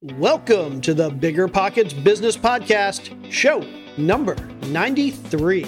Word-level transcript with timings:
Welcome 0.00 0.80
to 0.82 0.94
the 0.94 1.10
Bigger 1.10 1.48
Pockets 1.48 1.92
Business 1.92 2.36
Podcast, 2.36 3.32
show 3.32 3.66
number 3.96 4.36
93. 4.68 5.66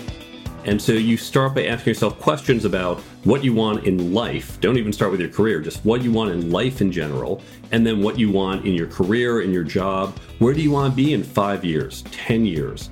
And 0.64 0.80
so 0.80 0.92
you 0.92 1.16
start 1.16 1.56
by 1.56 1.64
asking 1.64 1.91
yourself 1.91 2.20
questions 2.20 2.64
about 2.64 3.01
what 3.24 3.42
you 3.42 3.52
want 3.52 3.88
in 3.88 4.14
life. 4.14 4.60
Don't 4.60 4.77
even 4.77 4.92
start 4.92 5.10
with 5.10 5.18
your 5.18 5.30
career, 5.30 5.59
just 5.60 5.84
what 5.84 6.02
you 6.02 6.12
want 6.12 6.30
in 6.30 6.52
life 6.52 6.80
in 6.80 6.92
general, 6.92 7.42
and 7.73 7.84
then 7.84 8.04
what 8.04 8.20
you 8.20 8.30
want 8.30 8.64
in 8.64 8.74
your 8.74 8.87
career, 8.87 9.40
in 9.40 9.52
your 9.52 9.64
job. 9.64 10.16
Where 10.38 10.54
do 10.54 10.62
you 10.62 10.70
want 10.70 10.92
to 10.92 10.96
be 10.96 11.12
in 11.12 11.24
five 11.24 11.65
years, 11.65 12.02
10 12.12 12.46
years? 12.46 12.88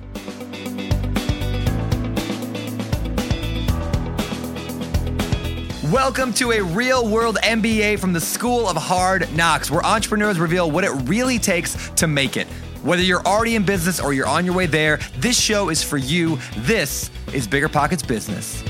Welcome 5.91 6.33
to 6.33 6.51
a 6.51 6.61
real 6.61 7.07
world 7.07 7.39
MBA 7.41 7.97
from 7.97 8.13
the 8.13 8.21
School 8.21 8.69
of 8.69 8.77
Hard 8.77 9.27
Knocks, 9.35 9.71
where 9.71 9.83
entrepreneurs 9.83 10.37
reveal 10.37 10.69
what 10.69 10.83
it 10.83 10.91
really 11.09 11.39
takes 11.39 11.89
to 11.91 12.05
make 12.05 12.37
it. 12.37 12.45
Whether 12.83 13.01
you're 13.01 13.25
already 13.25 13.55
in 13.55 13.63
business 13.65 13.99
or 13.99 14.13
you're 14.13 14.27
on 14.27 14.45
your 14.45 14.53
way 14.53 14.67
there, 14.67 14.99
this 15.17 15.39
show 15.39 15.69
is 15.69 15.81
for 15.81 15.97
you. 15.97 16.37
This 16.57 17.09
is 17.33 17.47
Bigger 17.47 17.67
Pockets 17.67 18.03
Business. 18.03 18.63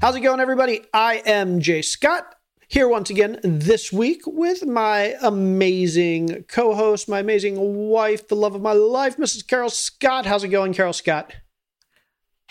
How's 0.00 0.16
it 0.16 0.20
going, 0.20 0.40
everybody? 0.40 0.86
I 0.94 1.20
am 1.26 1.60
Jay 1.60 1.82
Scott. 1.82 2.36
Here 2.68 2.88
once 2.88 3.10
again 3.10 3.38
this 3.42 3.92
week 3.92 4.22
with 4.24 4.64
my 4.64 5.14
amazing 5.20 6.44
co 6.48 6.74
host, 6.74 7.06
my 7.06 7.18
amazing 7.18 7.90
wife, 7.90 8.28
the 8.28 8.36
love 8.36 8.54
of 8.54 8.62
my 8.62 8.72
life, 8.72 9.18
Mrs. 9.18 9.46
Carol 9.46 9.68
Scott. 9.68 10.24
How's 10.24 10.42
it 10.42 10.48
going, 10.48 10.72
Carol 10.72 10.94
Scott? 10.94 11.34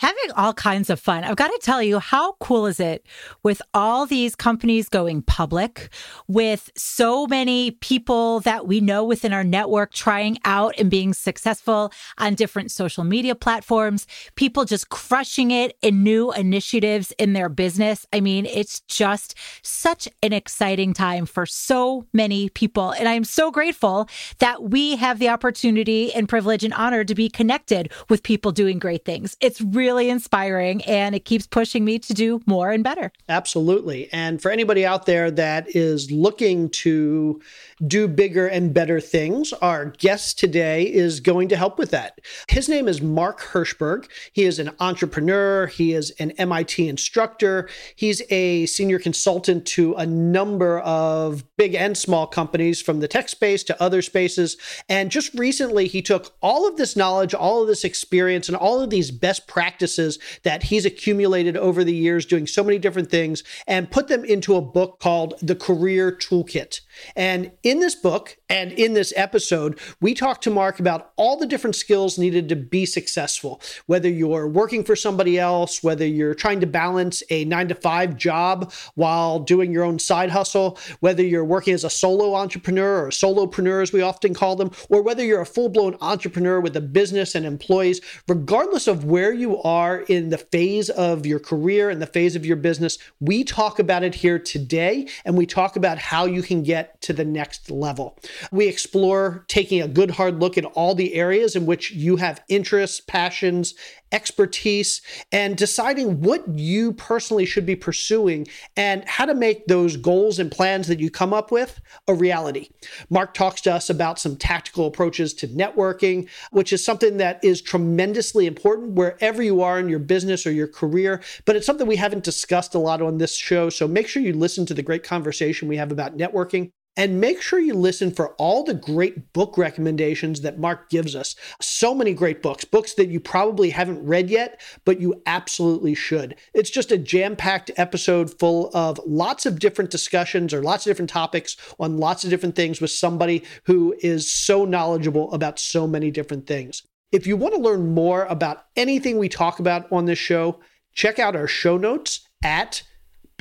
Having 0.02 0.32
all 0.36 0.52
kinds 0.52 0.90
of 0.90 1.00
fun. 1.00 1.24
I've 1.24 1.36
got 1.36 1.50
to 1.50 1.60
tell 1.62 1.84
you, 1.84 2.00
how 2.00 2.32
cool 2.40 2.66
is 2.66 2.80
it 2.80 3.06
with 3.44 3.62
all 3.72 4.08
these 4.08 4.36
companies 4.36 4.90
going 4.90 5.22
public, 5.22 5.90
with 6.28 6.72
so 6.76 7.28
many 7.28 7.70
people 7.70 8.40
that 8.40 8.66
we 8.66 8.82
know 8.82 9.04
within 9.04 9.32
our 9.32 9.44
network 9.44 9.94
trying 9.94 10.40
out 10.44 10.74
and 10.80 10.90
being 10.90 11.14
successful 11.14 11.94
on 12.18 12.34
different 12.34 12.72
social 12.72 13.04
media 13.04 13.36
platforms, 13.36 14.08
people 14.34 14.66
just 14.66 14.90
crushing 14.90 15.52
it 15.52 15.78
in 15.84 16.02
new 16.02 16.32
initiatives 16.34 17.12
in 17.20 17.34
their 17.34 17.48
business. 17.48 18.08
I 18.12 18.22
mean, 18.22 18.48
it's 18.48 18.80
just 18.82 19.36
such 19.62 20.10
an 20.24 20.34
exciting 20.34 20.96
time 20.96 21.28
for 21.28 21.46
so 21.46 22.08
many 22.12 22.50
people. 22.50 22.90
And 22.90 23.08
I 23.08 23.14
am 23.14 23.24
so 23.24 23.52
grateful 23.52 24.10
that 24.40 24.64
we 24.64 24.96
have 24.96 25.20
the 25.20 25.30
opportunity 25.30 26.12
and 26.12 26.28
privilege 26.28 26.64
and 26.64 26.74
honor 26.74 27.04
to 27.04 27.14
be 27.14 27.30
connected 27.30 27.92
with 28.10 28.24
people 28.24 28.52
doing 28.52 28.80
great 28.80 29.06
things. 29.06 29.38
It's 29.42 29.62
really 29.62 29.91
really 29.92 30.10
inspiring 30.10 30.82
and 30.86 31.14
it 31.14 31.26
keeps 31.26 31.46
pushing 31.46 31.84
me 31.84 32.00
to 32.00 32.14
do 32.14 32.40
more 32.46 32.72
and 32.72 32.82
better. 32.82 33.12
Absolutely. 33.28 34.08
And 34.14 34.42
for 34.42 34.50
anybody 34.50 34.86
out 34.86 35.06
there 35.06 35.30
that 35.32 35.76
is 35.76 36.10
looking 36.12 36.70
to 36.70 37.42
do 37.86 38.08
bigger 38.08 38.48
and 38.48 38.74
better 38.74 39.02
things, 39.02 39.52
our 39.54 39.88
guest 39.88 40.40
today 40.40 40.84
is 40.84 41.20
going 41.20 41.50
to 41.50 41.58
help 41.58 41.78
with 41.78 41.92
that. 41.92 42.22
His 42.48 42.70
name 42.70 42.88
is 42.88 43.02
Mark 43.02 43.42
Herschberg. 43.42 44.08
He 44.32 44.46
is 44.46 44.60
an 44.60 44.72
entrepreneur, 44.80 45.68
he 45.68 45.94
is 45.94 46.12
an 46.20 46.32
MIT 46.32 46.88
instructor, 46.88 47.68
he's 47.98 48.22
a 48.30 48.68
senior 48.68 49.00
consultant 49.00 49.66
to 49.66 49.94
a 49.96 50.06
number 50.06 50.80
of 50.80 51.44
big 51.58 51.76
and 51.76 51.98
small 51.98 52.28
companies 52.28 52.82
from 52.82 53.02
the 53.02 53.10
tech 53.10 53.28
space 53.28 53.62
to 53.64 53.84
other 53.84 54.02
spaces. 54.02 54.56
And 54.88 55.12
just 55.12 55.34
recently, 55.34 55.88
he 55.88 56.02
took 56.02 56.34
all 56.42 56.66
of 56.66 56.78
this 56.78 56.96
knowledge, 56.96 57.34
all 57.34 57.62
of 57.62 57.68
this 57.68 57.84
experience, 57.84 58.48
and 58.48 58.56
all 58.56 58.80
of 58.80 58.90
these 58.90 59.12
best 59.12 59.48
practices 59.48 59.81
practices 59.82 60.20
that 60.44 60.64
he's 60.64 60.86
accumulated 60.86 61.58
over 61.58 61.84
the 61.84 61.94
years 61.94 62.28
doing 62.28 62.46
so 62.46 62.64
many 62.64 62.78
different 62.78 63.10
things 63.10 63.44
and 63.66 63.90
put 63.90 64.08
them 64.08 64.24
into 64.24 64.56
a 64.56 64.62
book 64.62 65.00
called 65.00 65.34
The 65.42 65.56
Career 65.56 66.12
Toolkit. 66.12 66.82
And 67.16 67.52
in 67.64 67.80
this 67.80 67.96
book 67.96 68.38
and 68.50 68.72
in 68.72 68.94
this 68.94 69.14
episode, 69.16 69.80
we 70.00 70.14
talk 70.14 70.42
to 70.42 70.50
Mark 70.50 70.80
about 70.80 71.12
all 71.16 71.38
the 71.38 71.46
different 71.46 71.76
skills 71.76 72.18
needed 72.18 72.50
to 72.50 72.56
be 72.56 72.86
successful, 72.86 73.62
whether 73.86 74.10
you're 74.10 74.48
working 74.48 74.84
for 74.84 74.96
somebody 74.96 75.40
else, 75.40 75.84
whether 75.84 76.06
you're 76.06 76.34
trying 76.34 76.60
to 76.62 76.68
balance 76.68 77.24
a 77.30 77.46
nine 77.46 77.68
to 77.68 77.76
five 77.76 78.18
job 78.18 78.72
while 78.96 79.40
doing 79.40 79.72
your 79.72 79.84
own 79.84 80.00
side 80.00 80.32
hustle, 80.32 80.78
whether 81.00 81.24
you're 81.24 81.46
working 81.46 81.74
as 81.74 81.84
a 81.84 81.90
solo 81.90 82.36
entrepreneur 82.36 83.06
or 83.06 83.10
solopreneur, 83.10 83.82
as 83.82 83.94
we 83.94 84.02
often 84.02 84.34
call 84.34 84.56
them, 84.56 84.72
or 84.90 85.02
whether 85.02 85.24
you're 85.24 85.42
a 85.42 85.46
full 85.46 85.70
blown 85.70 85.96
entrepreneur 86.02 86.60
with 86.60 86.76
a 86.76 86.82
business 86.82 87.36
and 87.36 87.46
employees, 87.46 88.02
regardless 88.28 88.88
of 88.88 89.06
where 89.06 89.34
you 89.34 89.62
are 89.64 90.02
in 90.02 90.30
the 90.30 90.38
phase 90.38 90.90
of 90.90 91.26
your 91.26 91.40
career 91.40 91.90
and 91.90 92.02
the 92.02 92.08
phase 92.08 92.36
of 92.36 92.46
your 92.46 92.56
business, 92.56 92.98
we 93.20 93.44
talk 93.44 93.80
about 93.80 94.04
it 94.04 94.16
here 94.16 94.40
today 94.40 95.08
and 95.26 95.38
we 95.38 95.46
talk 95.46 95.76
about 95.76 95.98
how 95.98 96.26
you 96.26 96.42
can 96.42 96.64
get 96.64 96.81
to 97.02 97.14
the 97.14 97.26
next 97.26 97.70
level. 97.70 98.18
We 98.52 98.68
explore 98.68 99.46
taking 99.48 99.82
a 99.82 99.88
good 99.88 100.12
hard 100.12 100.40
look 100.40 100.58
at 100.58 100.66
all 100.66 100.96
the 100.96 101.16
areas 101.16 101.56
in 101.56 101.66
which 101.66 101.92
you 101.92 102.18
have 102.18 102.44
interests, 102.48 103.00
passions, 103.00 103.74
expertise 104.12 105.02
and 105.32 105.58
deciding 105.58 106.22
what 106.22 106.48
you 106.48 106.94
personally 106.94 107.46
should 107.46 107.66
be 107.66 107.76
pursuing 107.76 108.48
and 108.76 109.08
how 109.08 109.26
to 109.26 109.34
make 109.34 109.68
those 109.68 109.98
goals 109.98 110.40
and 110.40 110.52
plans 110.52 110.88
that 110.88 111.00
you 111.00 111.10
come 111.10 111.34
up 111.34 111.52
with 111.52 111.80
a 112.08 112.14
reality. 112.14 112.70
Mark 113.10 113.34
talks 113.34 113.62
to 113.62 113.74
us 113.74 113.90
about 113.90 114.20
some 114.20 114.36
tactical 114.36 114.88
approaches 114.88 115.34
to 115.34 115.48
networking, 115.48 116.28
which 116.52 116.74
is 116.74 116.84
something 116.84 117.18
that 117.18 117.44
is 117.44 117.62
tremendously 117.62 118.46
important 118.46 118.94
wherever 118.94 119.42
you 119.42 119.62
are 119.62 119.80
in 119.80 119.90
your 119.90 120.00
business 120.00 120.46
or 120.46 120.52
your 120.52 120.68
career, 120.68 121.22
but 121.46 121.56
it's 121.56 121.66
something 121.66 121.88
we 121.88 121.96
haven't 121.96 122.24
discussed 122.24 122.76
a 122.76 122.80
lot 122.80 123.02
on 123.02 123.18
this 123.18 123.36
show. 123.36 123.70
So 123.70 123.88
make 123.88 124.08
sure 124.08 124.22
you 124.22 124.34
listen 124.34 124.66
to 124.68 124.74
the 124.74 124.84
great 124.84 125.04
conversation 125.04 125.68
we 125.68 125.78
have 125.78 125.92
about 125.92 126.18
networking. 126.18 126.72
And 126.98 127.22
make 127.22 127.42
sure 127.42 127.60
you 127.60 127.74
listen 127.74 128.12
for 128.12 128.34
all 128.36 128.64
the 128.64 128.74
great 128.74 129.32
book 129.32 129.58
recommendations 129.58 130.42
that 130.42 130.60
Mark 130.60 130.90
gives 130.90 131.16
us. 131.16 131.38
So 131.62 131.96
many 131.96 132.14
great 132.14 132.44
books, 132.44 132.66
books 132.66 132.96
that 132.96 133.08
you 133.08 133.22
probably 133.22 133.70
haven't 133.70 134.06
read 134.06 134.30
yet, 134.30 134.60
but 134.84 135.00
you 135.00 135.22
absolutely 135.26 135.96
should. 135.96 136.36
It's 136.54 136.70
just 136.70 136.92
a 136.92 136.98
jam 136.98 137.38
packed 137.38 137.72
episode 137.78 138.38
full 138.40 138.72
of 138.74 139.00
lots 139.06 139.46
of 139.46 139.60
different 139.60 139.90
discussions 139.90 140.54
or 140.54 140.62
lots 140.62 140.86
of 140.86 140.92
different 140.92 141.10
topics 141.10 141.56
on 141.80 141.98
lots 141.98 142.26
of 142.26 142.30
different 142.30 142.58
things 142.58 142.82
with 142.82 142.92
somebody 142.92 143.44
who 143.64 143.96
is 144.00 144.32
so 144.32 144.66
knowledgeable 144.66 145.32
about 145.34 145.60
so 145.60 145.88
many 145.88 146.12
different 146.12 146.46
things. 146.46 146.84
If 147.14 147.26
you 147.26 147.38
want 147.38 147.54
to 147.56 147.62
learn 147.62 147.94
more 147.94 148.26
about 148.26 148.66
anything 148.76 149.18
we 149.18 149.30
talk 149.30 149.60
about 149.60 149.90
on 149.94 150.06
this 150.06 150.20
show, 150.20 150.60
check 150.94 151.20
out 151.20 151.38
our 151.38 151.48
show 151.48 151.78
notes 151.78 152.28
at 152.44 152.84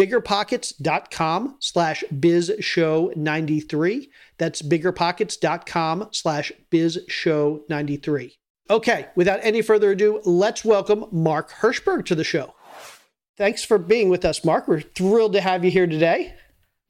biggerpockets.com 0.01 1.57
slash 1.61 2.03
bizshow93. 2.13 4.09
That's 4.39 4.63
biggerpockets.com 4.63 6.09
slash 6.13 6.53
bizshow93. 6.71 8.33
Okay, 8.71 9.09
without 9.15 9.41
any 9.43 9.61
further 9.63 9.91
ado, 9.91 10.21
let's 10.25 10.65
welcome 10.65 11.05
Mark 11.11 11.51
Herschberg 11.51 12.07
to 12.07 12.15
the 12.15 12.25
show. 12.25 12.55
Thanks 13.37 13.63
for 13.65 13.79
being 13.79 14.09
with 14.09 14.25
us, 14.25 14.45
Mark. 14.45 14.69
We're 14.69 14.81
thrilled 14.81 15.33
to 15.35 15.41
have 15.41 15.65
you 15.65 15.71
here 15.71 15.87
today. 15.87 16.35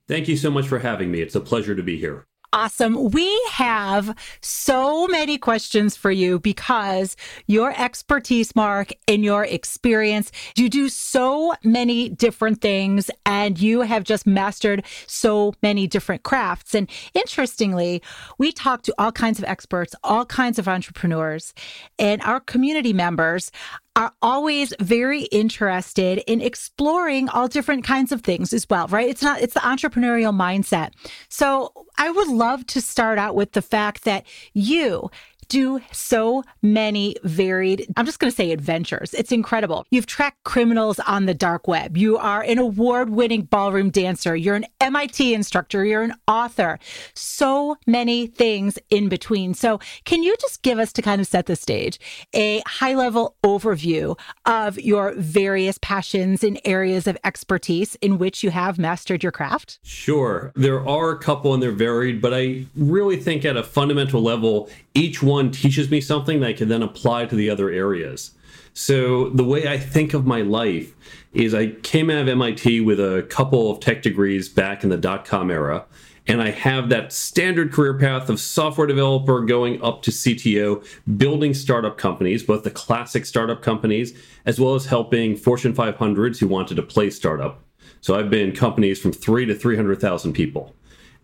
Thank 0.06 0.28
you 0.28 0.36
so 0.36 0.50
much 0.50 0.68
for 0.68 0.78
having 0.78 1.10
me. 1.10 1.20
It's 1.20 1.34
a 1.34 1.40
pleasure 1.40 1.74
to 1.74 1.82
be 1.82 1.98
here. 1.98 2.26
Awesome. 2.52 3.10
We 3.10 3.40
have 3.50 4.16
so 4.40 5.06
many 5.06 5.38
questions 5.38 5.96
for 5.96 6.10
you 6.10 6.40
because 6.40 7.16
your 7.46 7.72
expertise, 7.80 8.56
Mark, 8.56 8.90
in 9.06 9.22
your 9.22 9.44
experience, 9.44 10.32
you 10.56 10.68
do 10.68 10.88
so 10.88 11.54
many 11.62 12.08
different 12.08 12.60
things 12.60 13.08
and 13.24 13.60
you 13.60 13.82
have 13.82 14.02
just 14.02 14.26
mastered 14.26 14.84
so 15.06 15.54
many 15.62 15.86
different 15.86 16.24
crafts. 16.24 16.74
And 16.74 16.90
interestingly, 17.14 18.02
we 18.36 18.50
talk 18.50 18.82
to 18.82 18.94
all 18.98 19.12
kinds 19.12 19.38
of 19.38 19.44
experts, 19.44 19.94
all 20.02 20.26
kinds 20.26 20.58
of 20.58 20.66
entrepreneurs, 20.66 21.54
and 22.00 22.20
our 22.22 22.40
community 22.40 22.92
members 22.92 23.52
are 23.96 24.12
always 24.22 24.72
very 24.80 25.22
interested 25.24 26.22
in 26.26 26.40
exploring 26.40 27.28
all 27.28 27.48
different 27.48 27.84
kinds 27.84 28.12
of 28.12 28.22
things 28.22 28.52
as 28.52 28.66
well, 28.70 28.86
right? 28.88 29.08
It's 29.08 29.22
not, 29.22 29.40
it's 29.40 29.54
the 29.54 29.60
entrepreneurial 29.60 30.34
mindset. 30.34 30.92
So 31.28 31.72
I 31.98 32.10
would 32.10 32.28
love 32.28 32.66
to 32.68 32.80
start 32.80 33.18
out 33.18 33.34
with 33.34 33.52
the 33.52 33.62
fact 33.62 34.04
that 34.04 34.24
you 34.54 35.10
do 35.50 35.80
so 35.92 36.42
many 36.62 37.16
varied, 37.24 37.86
I'm 37.96 38.06
just 38.06 38.20
going 38.20 38.30
to 38.30 38.34
say 38.34 38.52
adventures. 38.52 39.12
It's 39.12 39.32
incredible. 39.32 39.84
You've 39.90 40.06
tracked 40.06 40.42
criminals 40.44 40.98
on 41.00 41.26
the 41.26 41.34
dark 41.34 41.68
web. 41.68 41.96
You 41.96 42.16
are 42.16 42.42
an 42.42 42.58
award 42.58 43.10
winning 43.10 43.42
ballroom 43.42 43.90
dancer. 43.90 44.34
You're 44.34 44.54
an 44.54 44.66
MIT 44.80 45.34
instructor. 45.34 45.84
You're 45.84 46.02
an 46.02 46.14
author. 46.26 46.78
So 47.14 47.76
many 47.86 48.28
things 48.28 48.78
in 48.88 49.08
between. 49.08 49.52
So, 49.52 49.80
can 50.04 50.22
you 50.22 50.34
just 50.40 50.62
give 50.62 50.78
us, 50.78 50.92
to 50.94 51.02
kind 51.02 51.20
of 51.20 51.26
set 51.26 51.46
the 51.46 51.56
stage, 51.56 51.98
a 52.34 52.62
high 52.66 52.94
level 52.94 53.34
overview 53.44 54.18
of 54.46 54.80
your 54.80 55.12
various 55.14 55.78
passions 55.82 56.44
and 56.44 56.60
areas 56.64 57.06
of 57.08 57.18
expertise 57.24 57.96
in 57.96 58.18
which 58.18 58.44
you 58.44 58.50
have 58.50 58.78
mastered 58.78 59.22
your 59.22 59.32
craft? 59.32 59.80
Sure. 59.82 60.52
There 60.54 60.86
are 60.88 61.10
a 61.10 61.18
couple 61.18 61.52
and 61.54 61.62
they're 61.62 61.72
varied, 61.72 62.22
but 62.22 62.32
I 62.32 62.66
really 62.76 63.16
think 63.16 63.44
at 63.44 63.56
a 63.56 63.64
fundamental 63.64 64.22
level, 64.22 64.70
each 64.94 65.22
one 65.22 65.39
teaches 65.48 65.90
me 65.90 66.00
something 66.00 66.40
that 66.40 66.48
I 66.48 66.52
can 66.52 66.68
then 66.68 66.82
apply 66.82 67.26
to 67.26 67.34
the 67.34 67.48
other 67.48 67.70
areas. 67.70 68.32
So 68.74 69.30
the 69.30 69.44
way 69.44 69.66
I 69.66 69.78
think 69.78 70.14
of 70.14 70.26
my 70.26 70.42
life 70.42 70.94
is 71.32 71.54
I 71.54 71.68
came 71.82 72.10
out 72.10 72.22
of 72.22 72.28
MIT 72.28 72.80
with 72.80 73.00
a 73.00 73.26
couple 73.30 73.70
of 73.70 73.80
tech 73.80 74.02
degrees 74.02 74.48
back 74.48 74.84
in 74.84 74.90
the 74.90 74.96
dot 74.96 75.24
com 75.24 75.50
era. 75.50 75.86
And 76.26 76.42
I 76.42 76.50
have 76.50 76.90
that 76.90 77.12
standard 77.12 77.72
career 77.72 77.98
path 77.98 78.28
of 78.28 78.38
software 78.38 78.86
developer 78.86 79.40
going 79.40 79.82
up 79.82 80.02
to 80.02 80.10
CTO, 80.10 80.84
building 81.16 81.54
startup 81.54 81.98
companies, 81.98 82.42
both 82.42 82.62
the 82.62 82.70
classic 82.70 83.26
startup 83.26 83.62
companies, 83.62 84.12
as 84.46 84.60
well 84.60 84.74
as 84.74 84.86
helping 84.86 85.34
Fortune 85.34 85.74
500s 85.74 86.38
who 86.38 86.46
wanted 86.46 86.76
to 86.76 86.82
play 86.82 87.10
startup. 87.10 87.64
So 88.00 88.16
I've 88.16 88.30
been 88.30 88.52
companies 88.52 89.00
from 89.00 89.12
three 89.12 89.44
to 89.46 89.54
300,000 89.54 90.32
people. 90.32 90.74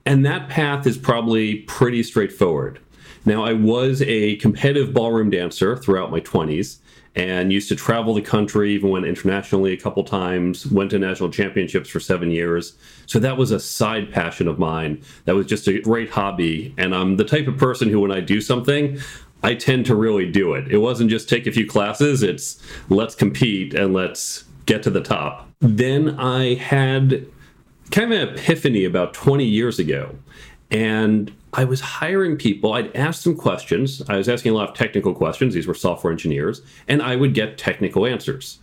And 0.05 0.25
that 0.27 0.49
path 0.49 0.87
is 0.87 0.99
probably 0.99 1.59
pretty 1.63 2.03
straightforward. 2.03 2.81
Now, 3.27 3.45
I 3.45 3.53
was 3.53 4.03
a 4.03 4.37
competitive 4.37 4.95
ballroom 4.95 5.31
dancer 5.31 5.77
throughout 5.77 6.13
my 6.13 6.21
20s 6.21 6.79
and 7.17 7.53
used 7.53 7.69
to 7.71 7.77
travel 7.77 8.15
the 8.15 8.23
country, 8.23 8.73
even 8.73 8.91
went 8.91 9.07
internationally 9.07 9.73
a 9.73 9.77
couple 9.77 10.05
times, 10.05 10.67
went 10.67 10.91
to 10.91 10.99
national 10.99 11.31
championships 11.31 11.89
for 11.89 11.99
seven 11.99 12.31
years. 12.31 12.75
So 13.07 13.19
that 13.19 13.37
was 13.37 13.51
a 13.51 13.59
side 13.59 14.13
passion 14.13 14.47
of 14.47 14.59
mine. 14.59 15.03
That 15.25 15.35
was 15.35 15.47
just 15.47 15.67
a 15.67 15.81
great 15.81 16.11
hobby. 16.11 16.75
And 16.79 16.95
I'm 16.95 17.17
the 17.17 17.25
type 17.25 17.49
of 17.49 17.57
person 17.57 17.89
who, 17.89 18.01
when 18.01 18.13
I 18.13 18.21
do 18.21 18.41
something, 18.41 18.99
I 19.43 19.55
tend 19.55 19.87
to 19.87 19.95
really 19.97 20.31
do 20.31 20.55
it. 20.55 20.71
It 20.71 20.79
wasn't 20.79 21.11
just 21.11 21.29
take 21.29 21.47
a 21.47 21.53
few 21.53 21.67
classes, 21.67 22.23
it's 22.23 22.63
let's 22.91 23.15
compete 23.15 23.75
and 23.75 23.93
let's 23.93 24.45
get 24.67 24.83
to 24.83 24.91
the 24.91 25.03
top. 25.03 25.49
Then 25.61 26.21
I 26.21 26.55
had 26.55 27.27
kind 27.91 28.13
of 28.13 28.21
an 28.21 28.29
epiphany 28.35 28.85
about 28.85 29.15
20 29.15 29.45
years 29.45 29.79
ago. 29.79 30.15
And 30.71 31.33
I 31.57 31.65
was 31.65 31.81
hiring 31.81 32.37
people. 32.37 32.75
I'd 32.75 32.95
ask 32.95 33.23
them 33.23 33.35
questions. 33.35 34.03
I 34.09 34.19
was 34.19 34.29
asking 34.29 34.53
a 34.53 34.55
lot 34.55 34.69
of 34.69 34.77
technical 34.77 35.15
questions. 35.15 35.55
These 35.55 35.67
were 35.67 35.75
software 35.75 36.13
engineers, 36.13 36.61
and 36.87 37.03
I 37.03 37.17
would 37.17 37.33
get 37.33 37.57
technical 37.57 38.05
answers. 38.05 38.59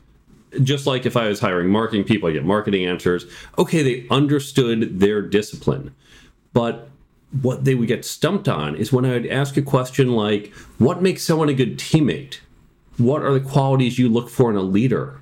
Just 0.61 0.85
like 0.85 1.07
if 1.07 1.17
I 1.17 1.27
was 1.27 1.39
hiring 1.39 1.69
marketing 1.69 2.03
people, 2.03 2.29
I 2.29 2.33
get 2.33 2.45
marketing 2.45 2.85
answers. 2.85 3.25
Okay, 3.57 3.81
they 3.81 4.07
understood 4.11 4.99
their 4.99 5.23
discipline. 5.23 5.95
But 6.53 6.87
what 7.41 7.65
they 7.65 7.73
would 7.73 7.87
get 7.87 8.05
stumped 8.05 8.47
on 8.47 8.75
is 8.75 8.93
when 8.93 9.05
I 9.05 9.13
would 9.13 9.25
ask 9.25 9.57
a 9.57 9.63
question 9.63 10.11
like, 10.11 10.53
What 10.77 11.01
makes 11.01 11.23
someone 11.23 11.49
a 11.49 11.53
good 11.55 11.79
teammate? 11.79 12.41
What 12.97 13.23
are 13.23 13.33
the 13.33 13.39
qualities 13.39 13.97
you 13.97 14.07
look 14.07 14.29
for 14.29 14.51
in 14.51 14.55
a 14.55 14.61
leader? 14.61 15.19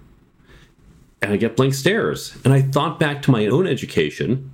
And 1.21 1.31
I 1.31 1.37
get 1.37 1.55
blank 1.55 1.73
stares. 1.73 2.35
And 2.43 2.53
I 2.53 2.61
thought 2.61 2.99
back 2.99 3.21
to 3.21 3.31
my 3.31 3.47
own 3.47 3.65
education 3.65 4.51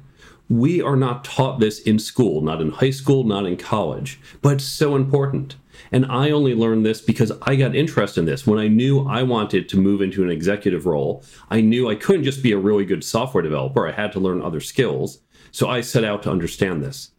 we 0.49 0.81
are 0.81 0.95
not 0.95 1.23
taught 1.23 1.59
this 1.59 1.79
in 1.79 1.99
school, 1.99 2.41
not 2.41 2.61
in 2.61 2.71
high 2.71 2.91
school, 2.91 3.23
not 3.23 3.45
in 3.45 3.57
college, 3.57 4.19
but 4.41 4.55
it's 4.55 4.63
so 4.63 4.95
important. 4.95 5.55
And 5.91 6.05
I 6.05 6.31
only 6.31 6.55
learned 6.55 6.85
this 6.85 7.01
because 7.01 7.31
I 7.43 7.55
got 7.55 7.75
interested 7.75 8.21
in 8.21 8.25
this. 8.25 8.47
When 8.47 8.59
I 8.59 8.67
knew 8.67 9.07
I 9.07 9.23
wanted 9.23 9.69
to 9.69 9.79
move 9.79 10.01
into 10.01 10.23
an 10.23 10.31
executive 10.31 10.85
role, 10.85 11.23
I 11.49 11.61
knew 11.61 11.89
I 11.89 11.95
couldn't 11.95 12.23
just 12.23 12.41
be 12.41 12.51
a 12.51 12.57
really 12.57 12.85
good 12.85 13.03
software 13.03 13.43
developer. 13.43 13.87
I 13.87 13.91
had 13.91 14.11
to 14.13 14.19
learn 14.19 14.41
other 14.41 14.61
skills. 14.61 15.19
So 15.51 15.69
I 15.69 15.81
set 15.81 16.03
out 16.03 16.23
to 16.23 16.31
understand 16.31 16.83
this. 16.83 17.11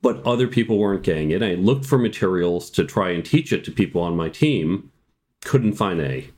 But 0.00 0.24
other 0.24 0.46
people 0.46 0.78
weren't 0.78 1.02
getting 1.02 1.32
it. 1.32 1.42
I 1.42 1.54
looked 1.54 1.84
for 1.84 1.98
materials 1.98 2.70
to 2.70 2.84
try 2.84 3.10
and 3.10 3.24
teach 3.24 3.52
it 3.52 3.64
to 3.64 3.72
people 3.72 4.00
on 4.00 4.16
my 4.16 4.28
team, 4.28 4.92
couldn't 5.44 5.74
find 5.74 6.00
any. 6.00 6.30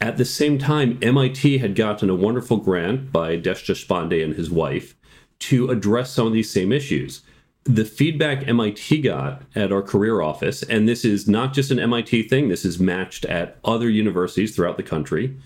At 0.00 0.16
the 0.16 0.24
same 0.24 0.58
time, 0.58 0.98
MIT 1.00 1.58
had 1.58 1.76
gotten 1.76 2.10
a 2.10 2.14
wonderful 2.14 2.56
grant 2.56 3.12
by 3.12 3.36
Desh 3.36 3.66
Deshpande 3.66 4.24
and 4.24 4.34
his 4.34 4.50
wife 4.50 4.96
to 5.42 5.70
address 5.70 6.12
some 6.12 6.26
of 6.26 6.32
these 6.32 6.50
same 6.50 6.72
issues. 6.72 7.22
The 7.64 7.84
feedback 7.84 8.46
MIT 8.46 9.02
got 9.02 9.42
at 9.54 9.72
our 9.72 9.82
career 9.82 10.20
office, 10.20 10.62
and 10.64 10.88
this 10.88 11.04
is 11.04 11.28
not 11.28 11.52
just 11.52 11.70
an 11.70 11.78
MIT 11.78 12.28
thing, 12.28 12.48
this 12.48 12.64
is 12.64 12.80
matched 12.80 13.24
at 13.24 13.58
other 13.64 13.88
universities 13.88 14.54
throughout 14.54 14.76
the 14.76 14.82
country. 14.82 15.36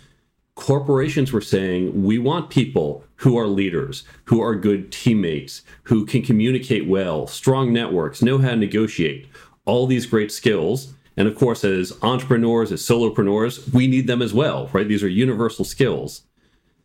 Corporations 0.54 1.32
were 1.32 1.43
saying, 1.43 2.04
we 2.04 2.19
want 2.19 2.48
people 2.48 3.04
who 3.16 3.37
are 3.37 3.46
leaders, 3.46 4.04
who 4.25 4.40
are 4.40 4.54
good 4.54 4.90
teammates, 4.90 5.62
who 5.84 6.06
can 6.06 6.22
communicate 6.22 6.87
well, 6.87 7.26
strong 7.26 7.72
networks, 7.72 8.22
know 8.22 8.38
how 8.38 8.50
to 8.50 8.56
negotiate, 8.56 9.26
all 9.66 9.87
these 9.87 10.06
great 10.06 10.32
skills. 10.32 10.94
And 11.19 11.28
of 11.28 11.37
course, 11.37 11.64
as 11.64 11.92
entrepreneurs, 12.02 12.72
as 12.72 12.82
solopreneurs, 12.82 13.72
we 13.72 13.87
need 13.87 14.06
them 14.06 14.22
as 14.22 14.32
well, 14.32 14.69
right? 14.72 14.88
These 14.88 15.02
are 15.02 15.08
universal 15.08 15.64
skills. 15.64 16.22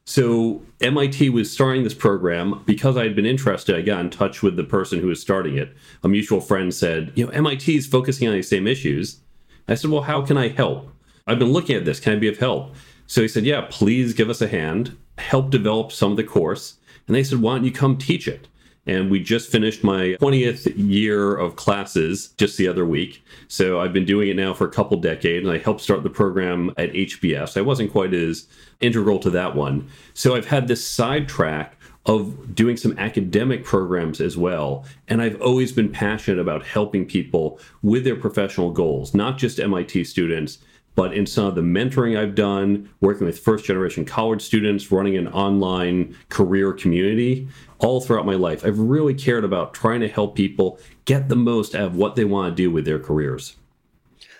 So 0.05 0.63
MIT 0.81 1.29
was 1.29 1.51
starting 1.51 1.83
this 1.83 1.93
program 1.93 2.63
because 2.65 2.97
I 2.97 3.03
had 3.03 3.15
been 3.15 3.25
interested. 3.25 3.75
I 3.75 3.81
got 3.81 4.01
in 4.01 4.09
touch 4.09 4.41
with 4.41 4.55
the 4.55 4.63
person 4.63 4.99
who 4.99 5.07
was 5.07 5.21
starting 5.21 5.57
it. 5.57 5.75
A 6.03 6.09
mutual 6.09 6.41
friend 6.41 6.73
said, 6.73 7.11
"You 7.15 7.25
know, 7.25 7.31
MIT 7.31 7.75
is 7.75 7.85
focusing 7.87 8.27
on 8.27 8.33
these 8.33 8.47
same 8.47 8.67
issues." 8.67 9.19
I 9.67 9.75
said, 9.75 9.91
"Well, 9.91 10.01
how 10.01 10.21
can 10.21 10.37
I 10.37 10.49
help? 10.49 10.89
I've 11.27 11.39
been 11.39 11.53
looking 11.53 11.75
at 11.75 11.85
this. 11.85 11.99
Can 11.99 12.13
I 12.13 12.15
be 12.17 12.27
of 12.27 12.39
help?" 12.39 12.75
So 13.05 13.21
he 13.21 13.27
said, 13.27 13.45
"Yeah, 13.45 13.67
please 13.69 14.13
give 14.13 14.29
us 14.29 14.41
a 14.41 14.47
hand. 14.47 14.97
Help 15.17 15.51
develop 15.51 15.91
some 15.91 16.11
of 16.11 16.17
the 16.17 16.23
course." 16.23 16.75
And 17.07 17.15
they 17.15 17.23
said, 17.23 17.41
"Why 17.41 17.55
don't 17.55 17.65
you 17.65 17.71
come 17.71 17.97
teach 17.97 18.27
it?" 18.27 18.47
And 18.87 19.11
we 19.11 19.19
just 19.19 19.51
finished 19.51 19.83
my 19.83 20.17
20th 20.19 20.73
year 20.75 21.35
of 21.35 21.55
classes 21.55 22.29
just 22.37 22.57
the 22.57 22.67
other 22.67 22.85
week. 22.85 23.23
So 23.47 23.79
I've 23.79 23.93
been 23.93 24.05
doing 24.05 24.29
it 24.29 24.35
now 24.35 24.53
for 24.53 24.65
a 24.65 24.71
couple 24.71 24.97
decades. 24.97 25.45
And 25.45 25.53
I 25.53 25.59
helped 25.59 25.81
start 25.81 26.03
the 26.03 26.09
program 26.09 26.71
at 26.77 26.91
HBS. 26.91 27.57
I 27.57 27.61
wasn't 27.61 27.91
quite 27.91 28.13
as 28.13 28.47
integral 28.79 29.19
to 29.19 29.29
that 29.31 29.55
one. 29.55 29.87
So 30.13 30.35
I've 30.35 30.47
had 30.47 30.67
this 30.67 30.85
side 30.85 31.27
track 31.27 31.77
of 32.07 32.55
doing 32.55 32.77
some 32.77 32.97
academic 32.97 33.63
programs 33.63 34.19
as 34.19 34.35
well. 34.35 34.85
And 35.07 35.21
I've 35.21 35.39
always 35.41 35.71
been 35.71 35.91
passionate 35.91 36.39
about 36.39 36.65
helping 36.65 37.05
people 37.05 37.59
with 37.83 38.03
their 38.03 38.15
professional 38.15 38.71
goals, 38.71 39.13
not 39.13 39.37
just 39.37 39.59
MIT 39.59 40.05
students, 40.05 40.57
but 40.95 41.13
in 41.13 41.25
some 41.25 41.45
of 41.45 41.55
the 41.55 41.61
mentoring 41.61 42.19
I've 42.19 42.35
done, 42.35 42.89
working 42.99 43.25
with 43.25 43.39
first 43.39 43.65
generation 43.65 44.03
college 44.03 44.41
students, 44.41 44.91
running 44.91 45.15
an 45.15 45.27
online 45.29 46.15
career 46.29 46.73
community, 46.73 47.47
all 47.81 48.01
throughout 48.01 48.25
my 48.25 48.35
life, 48.35 48.65
I've 48.65 48.79
really 48.79 49.13
cared 49.13 49.43
about 49.43 49.73
trying 49.73 50.01
to 50.01 50.07
help 50.07 50.35
people 50.35 50.79
get 51.05 51.29
the 51.29 51.35
most 51.35 51.75
out 51.75 51.87
of 51.87 51.95
what 51.95 52.15
they 52.15 52.25
want 52.25 52.51
to 52.51 52.55
do 52.55 52.71
with 52.71 52.85
their 52.85 52.99
careers. 52.99 53.55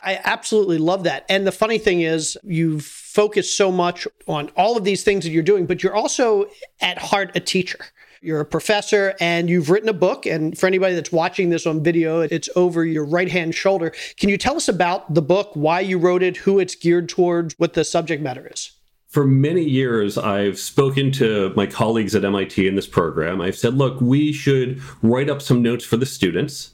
I 0.03 0.19
absolutely 0.23 0.79
love 0.79 1.03
that. 1.03 1.25
And 1.29 1.45
the 1.45 1.51
funny 1.51 1.77
thing 1.77 2.01
is, 2.01 2.37
you've 2.43 2.85
focused 2.85 3.55
so 3.55 3.71
much 3.71 4.07
on 4.27 4.49
all 4.55 4.77
of 4.77 4.83
these 4.83 5.03
things 5.03 5.23
that 5.25 5.31
you're 5.31 5.43
doing, 5.43 5.65
but 5.65 5.83
you're 5.83 5.95
also 5.95 6.45
at 6.81 6.97
heart 6.97 7.31
a 7.35 7.39
teacher. 7.39 7.79
You're 8.23 8.39
a 8.39 8.45
professor 8.45 9.15
and 9.19 9.49
you've 9.49 9.69
written 9.69 9.89
a 9.89 9.93
book. 9.93 10.25
And 10.27 10.57
for 10.57 10.67
anybody 10.67 10.93
that's 10.93 11.11
watching 11.11 11.49
this 11.49 11.65
on 11.65 11.83
video, 11.83 12.21
it's 12.21 12.49
over 12.55 12.85
your 12.85 13.05
right 13.05 13.29
hand 13.29 13.55
shoulder. 13.55 13.93
Can 14.17 14.29
you 14.29 14.37
tell 14.37 14.55
us 14.55 14.67
about 14.67 15.13
the 15.13 15.23
book, 15.23 15.51
why 15.53 15.79
you 15.79 15.97
wrote 15.97 16.21
it, 16.21 16.37
who 16.37 16.59
it's 16.59 16.75
geared 16.75 17.09
towards, 17.09 17.55
what 17.57 17.73
the 17.73 17.83
subject 17.83 18.21
matter 18.21 18.47
is? 18.51 18.71
For 19.11 19.27
many 19.27 19.61
years, 19.61 20.17
I've 20.17 20.57
spoken 20.57 21.11
to 21.13 21.51
my 21.53 21.65
colleagues 21.65 22.15
at 22.15 22.23
MIT 22.23 22.65
in 22.65 22.75
this 22.75 22.87
program. 22.87 23.41
I've 23.41 23.57
said, 23.57 23.73
look, 23.73 23.99
we 23.99 24.31
should 24.31 24.81
write 25.01 25.29
up 25.29 25.41
some 25.41 25.61
notes 25.61 25.83
for 25.83 25.97
the 25.97 26.05
students 26.05 26.73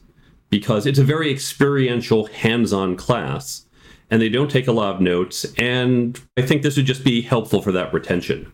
because 0.52 0.86
it's 0.86 1.00
a 1.00 1.04
very 1.04 1.32
experiential, 1.32 2.28
hands 2.28 2.72
on 2.72 2.96
class 2.96 3.66
and 4.12 4.22
they 4.22 4.30
don't 4.30 4.52
take 4.52 4.68
a 4.68 4.72
lot 4.72 4.94
of 4.94 5.02
notes. 5.02 5.48
And 5.58 6.22
I 6.38 6.44
think 6.44 6.62
this 6.62 6.78
would 6.78 6.86
just 6.86 7.04
be 7.04 7.24
helpful 7.24 7.64
for 7.64 7.72
that 7.72 7.92
retention. 7.92 8.52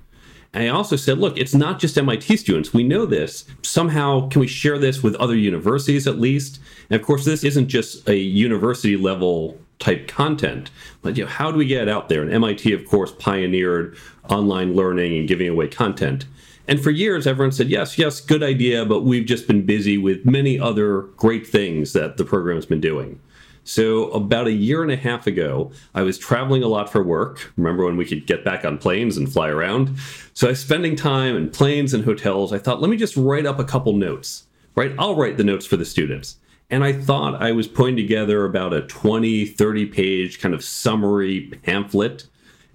I 0.53 0.69
also 0.69 0.95
said, 0.95 1.17
look, 1.17 1.37
it's 1.37 1.53
not 1.53 1.77
just 1.77 1.97
MIT 1.97 2.37
students. 2.37 2.73
We 2.73 2.83
know 2.83 3.05
this. 3.05 3.43
Somehow, 3.63 4.29
can 4.29 4.39
we 4.39 4.47
share 4.47 4.77
this 4.77 5.03
with 5.03 5.15
other 5.15 5.35
universities 5.35 6.07
at 6.07 6.19
least? 6.19 6.59
And 6.89 7.01
of 7.01 7.05
course, 7.05 7.25
this 7.25 7.43
isn't 7.43 7.67
just 7.67 8.07
a 8.07 8.15
university 8.15 8.95
level 8.95 9.59
type 9.79 10.07
content, 10.07 10.69
but 11.01 11.17
you 11.17 11.23
know, 11.23 11.29
how 11.29 11.51
do 11.51 11.57
we 11.57 11.65
get 11.65 11.83
it 11.83 11.89
out 11.89 12.09
there? 12.09 12.21
And 12.21 12.31
MIT, 12.31 12.71
of 12.73 12.85
course, 12.87 13.11
pioneered 13.11 13.97
online 14.29 14.73
learning 14.73 15.17
and 15.17 15.27
giving 15.27 15.49
away 15.49 15.67
content. 15.67 16.25
And 16.67 16.81
for 16.81 16.91
years, 16.91 17.27
everyone 17.27 17.51
said, 17.51 17.69
yes, 17.69 17.97
yes, 17.97 18.21
good 18.21 18.41
idea, 18.41 18.85
but 18.85 19.01
we've 19.01 19.25
just 19.25 19.47
been 19.47 19.65
busy 19.65 19.97
with 19.97 20.25
many 20.25 20.57
other 20.59 21.01
great 21.17 21.45
things 21.45 21.91
that 21.93 22.15
the 22.15 22.23
program's 22.23 22.65
been 22.65 22.79
doing. 22.79 23.19
So, 23.65 24.11
about 24.11 24.47
a 24.47 24.51
year 24.51 24.83
and 24.83 24.91
a 24.91 24.97
half 24.97 25.25
ago, 25.25 25.71
I 25.95 26.01
was 26.01 26.17
traveling 26.17 26.63
a 26.63 26.67
lot 26.67 26.91
for 26.91 27.01
work. 27.01 27.53
Remember 27.55 27.85
when 27.85 27.95
we 27.95 28.03
could 28.03 28.27
get 28.27 28.43
back 28.43 28.65
on 28.65 28.77
planes 28.77 29.15
and 29.15 29.31
fly 29.31 29.47
around? 29.47 29.97
So, 30.33 30.47
I 30.47 30.49
was 30.49 30.59
spending 30.59 30.97
time 30.97 31.37
in 31.37 31.49
planes 31.49 31.93
and 31.93 32.03
hotels. 32.03 32.51
I 32.51 32.57
thought, 32.57 32.81
let 32.81 32.89
me 32.89 32.97
just 32.97 33.15
write 33.15 33.45
up 33.45 33.59
a 33.59 33.63
couple 33.63 33.93
notes, 33.93 34.43
right? 34.75 34.93
I'll 34.99 35.15
write 35.15 35.37
the 35.37 35.45
notes 35.45 35.65
for 35.65 35.77
the 35.77 35.85
students. 35.85 36.37
And 36.73 36.83
I 36.83 36.91
thought 36.91 37.39
I 37.39 37.51
was 37.51 37.67
putting 37.67 37.95
together 37.95 38.45
about 38.45 38.73
a 38.73 38.81
20, 38.81 39.45
30 39.45 39.85
page 39.85 40.39
kind 40.41 40.55
of 40.55 40.63
summary 40.63 41.41
pamphlet. 41.61 42.25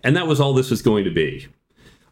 And 0.05 0.15
that 0.15 0.29
was 0.29 0.39
all 0.39 0.55
this 0.55 0.71
was 0.71 0.83
going 0.83 1.03
to 1.03 1.11
be. 1.11 1.49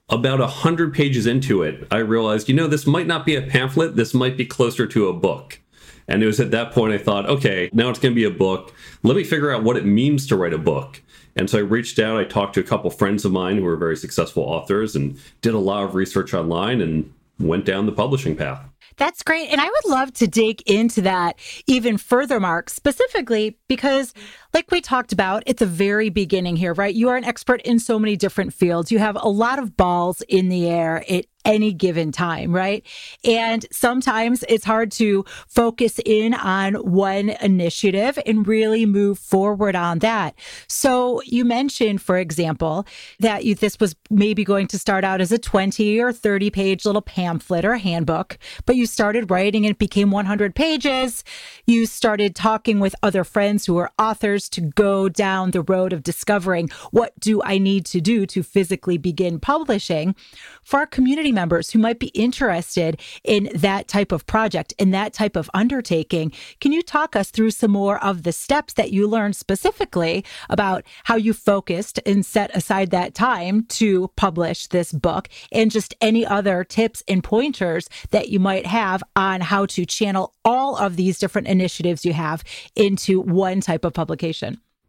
About 0.09 0.41
100 0.41 0.93
pages 0.93 1.29
into 1.29 1.63
it, 1.63 1.87
I 1.93 1.99
realized, 1.99 2.49
you 2.49 2.57
know, 2.57 2.67
this 2.67 2.89
might 2.89 3.07
not 3.07 3.25
be 3.25 3.37
a 3.37 3.43
pamphlet, 3.43 3.95
this 3.95 4.15
might 4.15 4.37
be 4.37 4.45
closer 4.45 4.85
to 4.89 5.07
a 5.07 5.13
book. 5.13 5.61
And 6.09 6.25
it 6.25 6.27
was 6.27 6.41
at 6.41 6.51
that 6.51 6.73
point 6.73 6.93
I 6.93 6.99
thought, 6.99 7.29
okay, 7.29 7.71
now 7.73 7.89
it's 7.89 8.01
going 8.01 8.13
to 8.13 8.21
be 8.21 8.25
a 8.25 8.37
book. 8.37 8.75
Let 9.05 9.17
me 9.17 9.23
figure 9.23 9.53
out 9.53 9.63
what 9.63 9.77
it 9.77 9.87
means 9.87 10.27
to 10.27 10.37
write 10.37 10.55
a 10.55 10.59
book. 10.59 11.01
And 11.37 11.49
so 11.49 11.59
I 11.59 11.63
reached 11.63 12.01
out, 12.01 12.19
I 12.19 12.25
talked 12.25 12.55
to 12.55 12.61
a 12.61 12.65
couple 12.65 12.91
friends 12.91 13.25
of 13.25 13.31
mine 13.31 13.59
who 13.59 13.63
were 13.63 13.77
very 13.77 13.97
successful 13.97 14.43
authors 14.43 14.97
and 14.97 15.21
did 15.41 15.55
a 15.55 15.61
lot 15.61 15.85
of 15.85 15.95
research 15.95 16.35
online 16.35 16.81
and 16.81 17.15
went 17.39 17.65
down 17.65 17.87
the 17.87 17.93
publishing 17.93 18.35
path. 18.35 18.61
That's 18.97 19.23
great. 19.23 19.51
And 19.51 19.61
I 19.61 19.67
would 19.67 19.91
love 19.91 20.13
to 20.15 20.27
dig 20.27 20.63
into 20.63 21.03
that 21.03 21.39
even 21.67 21.99
further, 21.99 22.41
Mark, 22.41 22.71
specifically 22.71 23.59
because, 23.69 24.15
like 24.57 24.71
we 24.71 24.81
talked 24.81 25.13
about 25.13 25.47
at 25.47 25.59
the 25.59 25.67
very 25.67 26.09
beginning 26.09 26.57
here, 26.57 26.73
right? 26.73 26.95
You 26.95 27.11
are 27.11 27.17
an 27.17 27.25
expert 27.25 27.61
in 27.61 27.79
so 27.79 27.99
many 27.99 28.17
different 28.17 28.55
fields. 28.55 28.91
You 28.91 28.99
have 28.99 29.19
a 29.21 29.29
lot 29.29 29.59
of 29.59 29.77
balls 29.77 30.23
in 30.31 30.49
the 30.49 30.67
air 30.67 31.05
at 31.11 31.27
any 31.47 31.73
given 31.73 32.11
time, 32.11 32.53
right? 32.53 32.85
And 33.25 33.65
sometimes 33.71 34.45
it's 34.49 34.65
hard 34.65 34.91
to 34.93 35.25
focus 35.47 36.01
in 36.05 36.35
on 36.35 36.75
one 36.75 37.31
initiative 37.41 38.19
and 38.27 38.47
really 38.47 38.85
move 38.85 39.19
forward 39.19 39.77
on 39.77 40.01
that. 40.01 40.35
So 40.67 41.23
you 41.25 41.45
mentioned, 41.45 42.03
for 42.03 42.19
example, 42.19 42.85
that 43.21 43.45
you, 43.45 43.55
this 43.55 43.79
was 43.79 43.95
maybe 44.11 44.45
going 44.45 44.67
to 44.69 44.79
start 44.79 45.05
out 45.05 45.21
as 45.21 45.31
a 45.31 45.39
20 45.39 46.01
or 46.01 46.13
30 46.13 46.51
page 46.51 46.85
little 46.85 47.01
pamphlet 47.01 47.65
or 47.65 47.77
handbook, 47.77 48.39
but 48.67 48.75
you 48.75 48.85
started 48.85 49.31
writing 49.31 49.65
and 49.65 49.71
it 49.71 49.79
became 49.79 50.11
100 50.11 50.55
pages. 50.55 51.23
You 51.65 51.87
started 51.87 52.35
talking 52.35 52.81
with 52.81 52.97
other 53.05 53.23
friends 53.23 53.67
who 53.67 53.77
are 53.79 53.93
authors 53.99 54.46
to 54.51 54.61
go 54.61 55.09
down 55.09 55.51
the 55.51 55.63
road 55.63 55.93
of 55.93 56.03
discovering 56.03 56.69
what 56.91 57.19
do 57.21 57.43
I 57.43 57.59
need 57.59 57.87
to 57.87 58.01
do 58.01 58.27
to 58.27 58.43
physically 58.43 58.99
begin 58.99 59.39
publishing 59.39 60.15
for 60.63 60.81
our 60.81 60.87
community 60.87 61.33
members 61.33 61.71
who 61.71 61.79
might 61.79 61.99
be 61.99 62.09
interested 62.09 63.01
in 63.25 63.51
that 63.55 63.89
type 63.89 64.13
of 64.13 64.27
project 64.27 64.75
in 64.79 64.91
that 64.91 65.13
type 65.13 65.37
of 65.37 65.51
undertaking. 65.55 66.33
Can 66.61 66.73
you 66.73 66.83
talk 66.83 67.17
us 67.17 67.31
through 67.31 67.51
some 67.53 67.71
more 67.71 68.03
of 68.03 68.23
the 68.23 68.33
steps 68.33 68.75
that 68.75 68.93
you 68.93 69.07
learned 69.07 69.37
specifically 69.37 70.25
about 70.49 70.85
how 71.05 71.17
you 71.17 71.33
focused 71.33 72.01
and 72.05 72.25
set 72.25 72.55
aside 72.55 72.91
that 72.91 73.15
time 73.15 73.65
to 73.67 74.09
publish 74.17 74.67
this 74.69 74.93
book 74.93 75.29
and 75.53 75.71
just 75.71 75.95
any 76.01 76.27
other 76.27 76.65
tips 76.65 77.03
and 77.09 77.23
pointers 77.23 77.89
that 78.11 78.29
you 78.29 78.41
might 78.41 78.67
have 78.67 79.03
on 79.15 79.41
how 79.41 79.67
to 79.67 79.87
channel 79.87 80.35
all 80.45 80.77
of 80.77 80.97
these 80.97 81.19
different 81.19 81.49
initiatives 81.49 82.05
you 82.05 82.13
have 82.13 82.43
into 82.75 83.21
one 83.21 83.61
type 83.61 83.85
of 83.85 83.93
publication? 83.93 84.26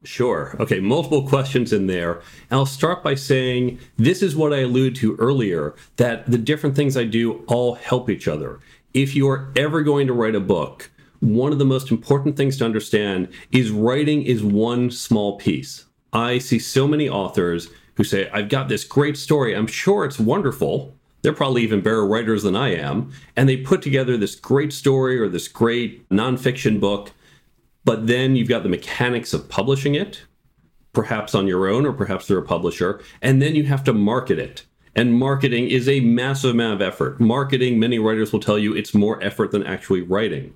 Sure. 0.03 0.55
Okay, 0.59 0.79
multiple 0.79 1.27
questions 1.27 1.73
in 1.73 1.87
there. 1.87 2.21
And 2.49 2.59
I'll 2.59 2.65
start 2.65 3.03
by 3.03 3.15
saying 3.15 3.79
this 3.97 4.21
is 4.21 4.35
what 4.35 4.53
I 4.53 4.59
alluded 4.59 4.95
to 4.97 5.15
earlier 5.15 5.75
that 5.97 6.29
the 6.29 6.37
different 6.37 6.75
things 6.75 6.95
I 6.95 7.03
do 7.03 7.43
all 7.47 7.75
help 7.75 8.09
each 8.09 8.27
other. 8.27 8.59
If 8.93 9.15
you 9.15 9.27
are 9.29 9.51
ever 9.55 9.81
going 9.81 10.07
to 10.07 10.13
write 10.13 10.35
a 10.35 10.39
book, 10.39 10.91
one 11.19 11.51
of 11.51 11.59
the 11.59 11.65
most 11.65 11.89
important 11.89 12.37
things 12.37 12.57
to 12.57 12.65
understand 12.65 13.27
is 13.51 13.71
writing 13.71 14.21
is 14.21 14.43
one 14.43 14.91
small 14.91 15.37
piece. 15.37 15.85
I 16.13 16.37
see 16.37 16.59
so 16.59 16.87
many 16.87 17.09
authors 17.09 17.69
who 17.95 18.03
say, 18.03 18.29
I've 18.31 18.49
got 18.49 18.69
this 18.69 18.83
great 18.83 19.17
story. 19.17 19.55
I'm 19.55 19.67
sure 19.67 20.05
it's 20.05 20.19
wonderful. 20.19 20.95
They're 21.23 21.33
probably 21.33 21.63
even 21.63 21.81
better 21.81 22.05
writers 22.05 22.43
than 22.43 22.55
I 22.55 22.75
am. 22.75 23.11
And 23.35 23.49
they 23.49 23.57
put 23.57 23.81
together 23.81 24.15
this 24.15 24.35
great 24.35 24.71
story 24.71 25.19
or 25.19 25.27
this 25.27 25.47
great 25.47 26.07
nonfiction 26.09 26.79
book 26.79 27.11
but 27.87 28.05
then 28.05 28.35
you've 28.35 28.49
got 28.49 28.63
the 28.63 28.69
mechanics 28.69 29.33
of 29.33 29.47
publishing 29.47 29.95
it, 29.95 30.25
perhaps 30.91 31.33
on 31.33 31.47
your 31.47 31.69
own 31.69 31.85
or 31.85 31.93
perhaps 31.93 32.27
through 32.27 32.39
a 32.39 32.45
publisher. 32.45 33.01
And 33.21 33.41
then 33.41 33.55
you 33.55 33.63
have 33.63 33.81
to 33.85 33.93
market 33.93 34.37
it. 34.37 34.65
And 34.93 35.17
marketing 35.17 35.69
is 35.69 35.87
a 35.87 36.01
massive 36.01 36.51
amount 36.51 36.73
of 36.73 36.81
effort. 36.81 37.21
Marketing, 37.21 37.79
many 37.79 37.97
writers 37.97 38.33
will 38.33 38.41
tell 38.41 38.59
you 38.59 38.75
it's 38.75 38.93
more 38.93 39.23
effort 39.23 39.51
than 39.51 39.63
actually 39.63 40.01
writing. 40.01 40.53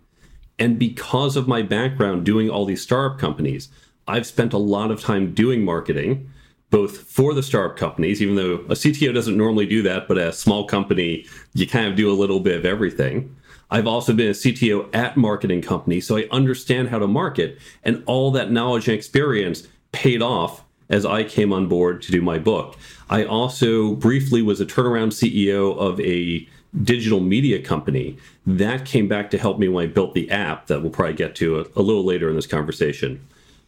And 0.59 0.77
because 0.77 1.38
of 1.38 1.47
my 1.47 1.61
background 1.61 2.25
doing 2.25 2.50
all 2.50 2.65
these 2.65 2.81
startup 2.81 3.17
companies, 3.17 3.69
I've 4.09 4.27
spent 4.27 4.51
a 4.51 4.57
lot 4.57 4.91
of 4.91 5.00
time 5.00 5.33
doing 5.33 5.63
marketing, 5.63 6.29
both 6.69 6.97
for 6.97 7.33
the 7.33 7.43
startup 7.43 7.77
companies, 7.77 8.21
even 8.21 8.35
though 8.35 8.55
a 8.55 8.75
CTO 8.75 9.13
doesn't 9.13 9.38
normally 9.38 9.67
do 9.67 9.81
that, 9.83 10.09
but 10.09 10.17
a 10.17 10.33
small 10.33 10.67
company, 10.67 11.25
you 11.53 11.65
kind 11.65 11.88
of 11.88 11.95
do 11.95 12.11
a 12.11 12.19
little 12.19 12.41
bit 12.41 12.57
of 12.57 12.65
everything. 12.65 13.33
I've 13.71 13.87
also 13.87 14.13
been 14.13 14.27
a 14.27 14.31
CTO 14.31 14.93
at 14.93 15.15
marketing 15.15 15.61
companies, 15.61 16.05
so 16.05 16.17
I 16.17 16.27
understand 16.29 16.89
how 16.89 16.99
to 16.99 17.07
market, 17.07 17.57
and 17.83 18.03
all 18.05 18.29
that 18.31 18.51
knowledge 18.51 18.89
and 18.89 18.97
experience 18.97 19.67
paid 19.93 20.21
off 20.21 20.63
as 20.89 21.05
I 21.05 21.23
came 21.23 21.53
on 21.53 21.67
board 21.67 22.01
to 22.01 22.11
do 22.11 22.21
my 22.21 22.37
book. 22.37 22.77
I 23.09 23.23
also 23.23 23.95
briefly 23.95 24.41
was 24.41 24.59
a 24.59 24.65
turnaround 24.65 25.13
CEO 25.13 25.77
of 25.77 25.99
a 26.01 26.47
digital 26.83 27.21
media 27.21 27.61
company. 27.61 28.17
That 28.45 28.85
came 28.85 29.07
back 29.07 29.29
to 29.31 29.37
help 29.37 29.57
me 29.57 29.69
when 29.69 29.85
I 29.85 29.87
built 29.87 30.13
the 30.13 30.29
app 30.29 30.67
that 30.67 30.81
we'll 30.81 30.91
probably 30.91 31.13
get 31.13 31.35
to 31.37 31.59
a, 31.59 31.65
a 31.77 31.81
little 31.81 32.03
later 32.05 32.29
in 32.29 32.35
this 32.35 32.47
conversation. 32.47 33.25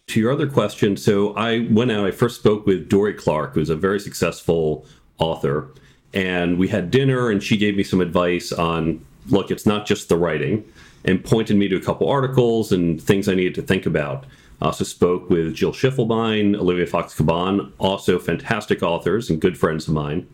To 0.07 0.19
your 0.19 0.33
other 0.33 0.50
question, 0.50 0.98
so 0.98 1.33
I 1.36 1.65
went 1.72 1.91
out, 1.91 2.05
I 2.05 2.12
first 2.12 2.39
spoke 2.39 2.65
with 2.65 2.89
Dorie 2.89 3.13
Clark, 3.13 3.53
who's 3.53 3.69
a 3.69 3.75
very 3.75 4.01
successful 4.01 4.86
author, 5.17 5.69
and 6.13 6.57
we 6.57 6.67
had 6.67 6.91
dinner, 6.91 7.29
and 7.29 7.41
she 7.41 7.55
gave 7.55 7.77
me 7.77 7.83
some 7.83 8.01
advice 8.01 8.51
on 8.51 9.05
look, 9.27 9.51
it's 9.51 9.65
not 9.65 9.86
just 9.86 10.10
the 10.10 10.18
writing, 10.18 10.63
and 11.06 11.24
pointed 11.24 11.58
me 11.58 11.68
to 11.68 11.75
a 11.75 11.82
couple 11.82 12.10
articles 12.10 12.72
and 12.72 13.01
things 13.01 13.27
I 13.27 13.36
needed 13.36 13.56
to 13.56 13.62
think 13.62 13.86
about. 13.86 14.25
I 14.62 14.68
also 14.68 14.84
spoke 14.84 15.30
with 15.30 15.53
Jill 15.53 15.74
Schiffelbein, 15.74 16.56
Olivia 16.56 16.86
Fox 16.86 17.13
Cabane, 17.13 17.72
also 17.80 18.20
fantastic 18.20 18.82
authors 18.82 19.30
and 19.30 19.42
good 19.42 19.58
friends 19.58 19.88
of 19.88 19.94
mine. 19.94 20.27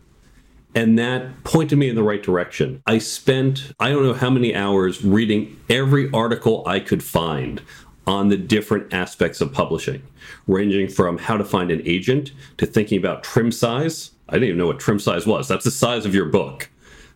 And 0.76 1.00
that 1.00 1.44
pointed 1.44 1.80
me 1.80 1.90
in 1.90 1.96
the 1.96 2.04
right 2.04 2.22
direction. 2.22 2.84
I 2.86 3.00
spent, 3.00 3.72
I 3.80 3.90
don't 3.90 4.04
know 4.04 4.14
how 4.14 4.30
many 4.30 4.54
hours 4.54 5.04
reading 5.04 5.60
every 5.68 6.12
article 6.12 6.64
I 6.68 6.80
could 6.80 7.02
find 7.02 7.62
on 8.06 8.30
the 8.30 8.38
different 8.38 8.94
aspects 8.94 9.42
of 9.42 9.52
publishing, 9.52 10.04
ranging 10.46 10.88
from 10.88 11.18
how 11.18 11.38
to 11.38 11.44
find 11.44 11.72
an 11.72 11.82
agent 11.86 12.32
to 12.58 12.68
thinking 12.68 13.00
about 13.00 13.24
trim 13.24 13.52
size. 13.52 14.12
I 14.28 14.34
didn't 14.34 14.50
even 14.50 14.58
know 14.60 14.68
what 14.68 14.80
trim 14.80 15.00
size 15.00 15.26
was. 15.26 15.48
That's 15.48 15.66
the 15.66 15.72
size 15.72 16.06
of 16.06 16.14
your 16.14 16.26
book 16.26 16.70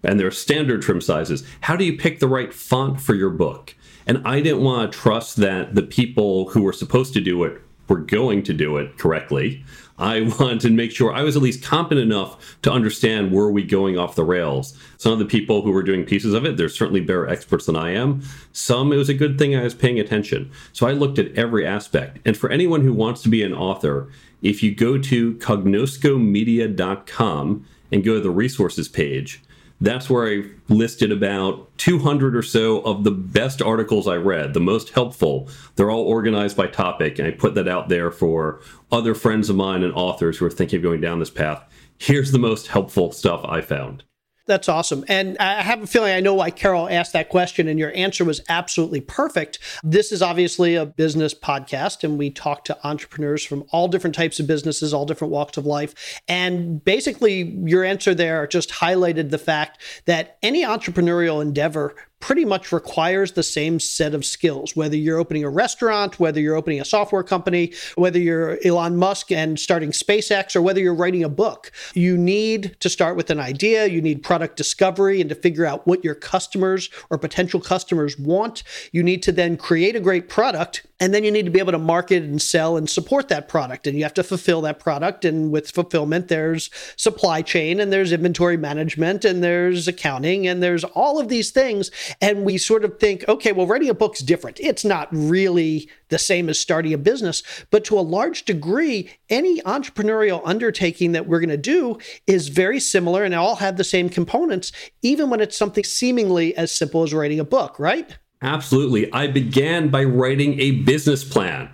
and 0.03 0.19
there 0.19 0.27
are 0.27 0.31
standard 0.31 0.81
trim 0.81 1.01
sizes. 1.01 1.43
How 1.61 1.75
do 1.75 1.85
you 1.85 1.97
pick 1.97 2.19
the 2.19 2.27
right 2.27 2.53
font 2.53 2.99
for 2.99 3.15
your 3.15 3.29
book? 3.29 3.75
And 4.05 4.21
I 4.25 4.41
didn't 4.41 4.63
want 4.63 4.91
to 4.91 4.97
trust 4.97 5.37
that 5.37 5.75
the 5.75 5.83
people 5.83 6.49
who 6.49 6.61
were 6.61 6.73
supposed 6.73 7.13
to 7.13 7.21
do 7.21 7.43
it 7.43 7.61
were 7.87 7.99
going 7.99 8.43
to 8.43 8.53
do 8.53 8.77
it 8.77 8.97
correctly. 8.97 9.63
I 9.97 10.21
wanted 10.39 10.61
to 10.61 10.71
make 10.71 10.91
sure 10.91 11.13
I 11.13 11.23
was 11.23 11.35
at 11.35 11.41
least 11.41 11.63
competent 11.63 12.11
enough 12.11 12.57
to 12.63 12.71
understand 12.71 13.31
were 13.31 13.51
we 13.51 13.63
going 13.63 13.97
off 13.97 14.15
the 14.15 14.23
rails. 14.23 14.77
Some 14.97 15.13
of 15.13 15.19
the 15.19 15.25
people 15.25 15.61
who 15.61 15.71
were 15.71 15.83
doing 15.83 16.05
pieces 16.05 16.33
of 16.33 16.45
it, 16.45 16.57
they're 16.57 16.69
certainly 16.69 17.01
better 17.01 17.27
experts 17.27 17.65
than 17.65 17.75
I 17.75 17.91
am. 17.91 18.21
Some, 18.51 18.91
it 18.91 18.97
was 18.97 19.09
a 19.09 19.13
good 19.13 19.37
thing 19.37 19.55
I 19.55 19.63
was 19.63 19.75
paying 19.75 19.99
attention. 19.99 20.51
So 20.71 20.87
I 20.87 20.91
looked 20.91 21.19
at 21.19 21.33
every 21.35 21.65
aspect. 21.65 22.19
And 22.25 22.35
for 22.35 22.49
anyone 22.49 22.81
who 22.81 22.93
wants 22.93 23.21
to 23.23 23.29
be 23.29 23.43
an 23.43 23.53
author, 23.53 24.09
if 24.41 24.63
you 24.63 24.75
go 24.75 24.97
to 24.97 25.35
cognoscomedia.com 25.35 27.65
and 27.91 28.03
go 28.03 28.15
to 28.15 28.21
the 28.21 28.31
resources 28.31 28.89
page, 28.89 29.41
that's 29.83 30.09
where 30.09 30.27
I 30.27 30.43
listed 30.69 31.11
about 31.11 31.77
200 31.77 32.35
or 32.35 32.41
so 32.41 32.79
of 32.81 33.03
the 33.03 33.11
best 33.11 33.61
articles 33.61 34.07
I 34.07 34.15
read, 34.15 34.53
the 34.53 34.61
most 34.61 34.91
helpful. 34.91 35.49
They're 35.75 35.91
all 35.91 36.05
organized 36.05 36.55
by 36.55 36.67
topic, 36.67 37.19
and 37.19 37.27
I 37.27 37.31
put 37.31 37.53
that 37.55 37.67
out 37.67 37.89
there 37.89 38.09
for 38.09 38.61
other 38.91 39.13
friends 39.13 39.49
of 39.49 39.57
mine 39.57 39.83
and 39.83 39.93
authors 39.93 40.37
who 40.37 40.45
are 40.45 40.51
thinking 40.51 40.77
of 40.77 40.83
going 40.83 41.01
down 41.01 41.19
this 41.19 41.29
path. 41.29 41.61
Here's 41.97 42.31
the 42.31 42.39
most 42.39 42.67
helpful 42.67 43.11
stuff 43.11 43.43
I 43.43 43.59
found. 43.59 44.03
That's 44.45 44.67
awesome. 44.67 45.05
And 45.07 45.37
I 45.37 45.61
have 45.61 45.81
a 45.81 45.87
feeling 45.87 46.13
I 46.13 46.19
know 46.19 46.33
why 46.33 46.51
Carol 46.51 46.89
asked 46.89 47.13
that 47.13 47.29
question, 47.29 47.69
and 47.69 47.79
your 47.79 47.95
answer 47.95 48.25
was 48.25 48.41
absolutely 48.49 48.99
perfect. 48.99 49.59
This 49.83 50.11
is 50.11 50.21
obviously 50.21 50.75
a 50.75 50.85
business 50.85 51.33
podcast, 51.33 52.03
and 52.03 52.17
we 52.17 52.29
talk 52.29 52.65
to 52.65 52.77
entrepreneurs 52.85 53.45
from 53.45 53.63
all 53.71 53.87
different 53.87 54.15
types 54.15 54.41
of 54.41 54.47
businesses, 54.47 54.93
all 54.93 55.05
different 55.05 55.31
walks 55.31 55.55
of 55.55 55.65
life. 55.65 56.21
And 56.27 56.83
basically, 56.83 57.43
your 57.63 57.85
answer 57.85 58.13
there 58.13 58.45
just 58.45 58.69
highlighted 58.69 59.29
the 59.29 59.37
fact 59.37 59.81
that 60.05 60.37
any 60.43 60.63
entrepreneurial 60.63 61.41
endeavor 61.41 61.95
pretty 62.23 62.45
much 62.45 62.71
requires 62.71 63.33
the 63.33 63.43
same 63.43 63.81
set 63.81 64.15
of 64.15 64.23
skills, 64.23 64.77
whether 64.77 64.95
you're 64.95 65.17
opening 65.17 65.43
a 65.43 65.49
restaurant, 65.49 66.21
whether 66.21 66.39
you're 66.39 66.55
opening 66.55 66.79
a 66.79 66.85
software 66.85 67.21
company, 67.21 67.73
whether 67.95 68.17
you're 68.17 68.57
Elon 68.63 68.95
Musk 68.95 69.29
and 69.29 69.59
starting 69.59 69.91
SpaceX, 69.91 70.55
or 70.55 70.61
whether 70.61 70.79
you're 70.79 70.95
writing 70.95 71.25
a 71.25 71.27
book. 71.27 71.69
You 71.93 72.17
need 72.17 72.77
to 72.79 72.89
start 72.89 73.17
with 73.17 73.29
an 73.29 73.41
idea, 73.41 73.87
you 73.87 74.01
need 74.01 74.23
product 74.23 74.55
discovery 74.55 75.19
and 75.19 75.29
to 75.31 75.35
figure 75.35 75.65
out 75.65 75.85
what 75.85 76.05
your 76.05 76.15
customers 76.15 76.89
or 77.09 77.17
potential 77.17 77.59
customers 77.59 78.17
want. 78.17 78.63
You 78.93 79.03
need 79.03 79.21
to 79.23 79.33
then 79.33 79.57
create 79.57 79.97
a 79.97 79.99
great 79.99 80.29
product 80.29 80.87
and 81.03 81.13
then 81.13 81.25
you 81.25 81.31
need 81.31 81.43
to 81.43 81.51
be 81.51 81.59
able 81.59 81.73
to 81.73 81.79
market 81.79 82.23
and 82.23 82.41
sell 82.41 82.77
and 82.77 82.89
support 82.89 83.27
that 83.27 83.49
product. 83.49 83.87
And 83.87 83.97
you 83.97 84.03
have 84.03 84.13
to 84.13 84.23
fulfill 84.23 84.61
that 84.61 84.79
product. 84.79 85.25
And 85.25 85.51
with 85.51 85.69
fulfillment, 85.69 86.29
there's 86.29 86.69
supply 86.95 87.41
chain 87.41 87.81
and 87.81 87.91
there's 87.91 88.13
inventory 88.13 88.55
management 88.55 89.25
and 89.25 89.43
there's 89.43 89.89
accounting 89.89 90.47
and 90.47 90.63
there's 90.63 90.85
all 90.85 91.19
of 91.19 91.27
these 91.27 91.51
things. 91.51 91.91
And 92.21 92.43
we 92.43 92.57
sort 92.57 92.83
of 92.83 92.99
think, 92.99 93.27
okay, 93.27 93.51
well, 93.51 93.67
writing 93.67 93.89
a 93.89 93.93
book's 93.93 94.19
different. 94.19 94.59
It's 94.59 94.85
not 94.85 95.07
really 95.11 95.89
the 96.09 96.19
same 96.19 96.49
as 96.49 96.59
starting 96.59 96.93
a 96.93 96.97
business, 96.97 97.43
but 97.71 97.83
to 97.85 97.97
a 97.97 98.01
large 98.01 98.45
degree, 98.45 99.09
any 99.29 99.61
entrepreneurial 99.61 100.41
undertaking 100.45 101.13
that 101.13 101.27
we're 101.27 101.39
going 101.39 101.49
to 101.49 101.57
do 101.57 101.97
is 102.27 102.49
very 102.49 102.79
similar 102.79 103.23
and 103.23 103.33
all 103.33 103.55
have 103.55 103.77
the 103.77 103.83
same 103.83 104.09
components, 104.09 104.71
even 105.01 105.29
when 105.29 105.41
it's 105.41 105.57
something 105.57 105.83
seemingly 105.83 106.55
as 106.55 106.71
simple 106.71 107.03
as 107.03 107.13
writing 107.13 107.39
a 107.39 107.45
book, 107.45 107.79
right? 107.79 108.17
Absolutely. 108.41 109.11
I 109.13 109.27
began 109.27 109.89
by 109.89 110.03
writing 110.03 110.59
a 110.59 110.71
business 110.71 111.23
plan, 111.23 111.69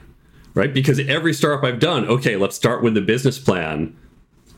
right? 0.53 0.73
Because 0.73 0.99
every 0.99 1.33
startup 1.33 1.63
I've 1.63 1.79
done, 1.79 2.05
okay, 2.07 2.37
let's 2.37 2.55
start 2.55 2.83
with 2.83 2.93
the 2.93 3.01
business 3.01 3.39
plan. 3.39 3.97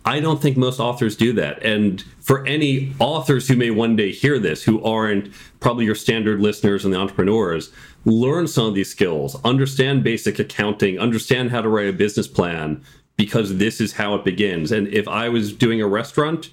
I 0.04 0.20
don't 0.20 0.42
think 0.42 0.58
most 0.58 0.80
authors 0.80 1.16
do 1.16 1.32
that. 1.34 1.62
And 1.64 2.02
for 2.22 2.46
any 2.48 2.94
authors 3.00 3.48
who 3.48 3.56
may 3.56 3.70
one 3.70 3.96
day 3.96 4.12
hear 4.12 4.40
this, 4.40 4.64
who 4.64 4.84
aren't 4.84 5.30
probably 5.60 5.86
your 5.86 5.96
standard 5.96 6.42
listeners 6.42 6.84
and 6.84 6.94
the 6.94 6.98
entrepreneurs, 6.98 7.72
learn 8.06 8.48
some 8.48 8.66
of 8.66 8.74
these 8.74 8.90
skills, 8.90 9.40
understand 9.44 10.04
basic 10.04 10.40
accounting, 10.40 10.98
understand 10.98 11.52
how 11.52 11.62
to 11.62 11.70
write 11.70 11.88
a 11.88 11.94
business 11.94 12.28
plan, 12.28 12.84
because 13.16 13.58
this 13.58 13.80
is 13.80 13.94
how 13.94 14.16
it 14.16 14.26
begins. 14.26 14.72
And 14.72 14.88
if 14.88 15.08
I 15.08 15.30
was 15.30 15.54
doing 15.54 15.82
a 15.82 15.88
restaurant, 15.88 16.50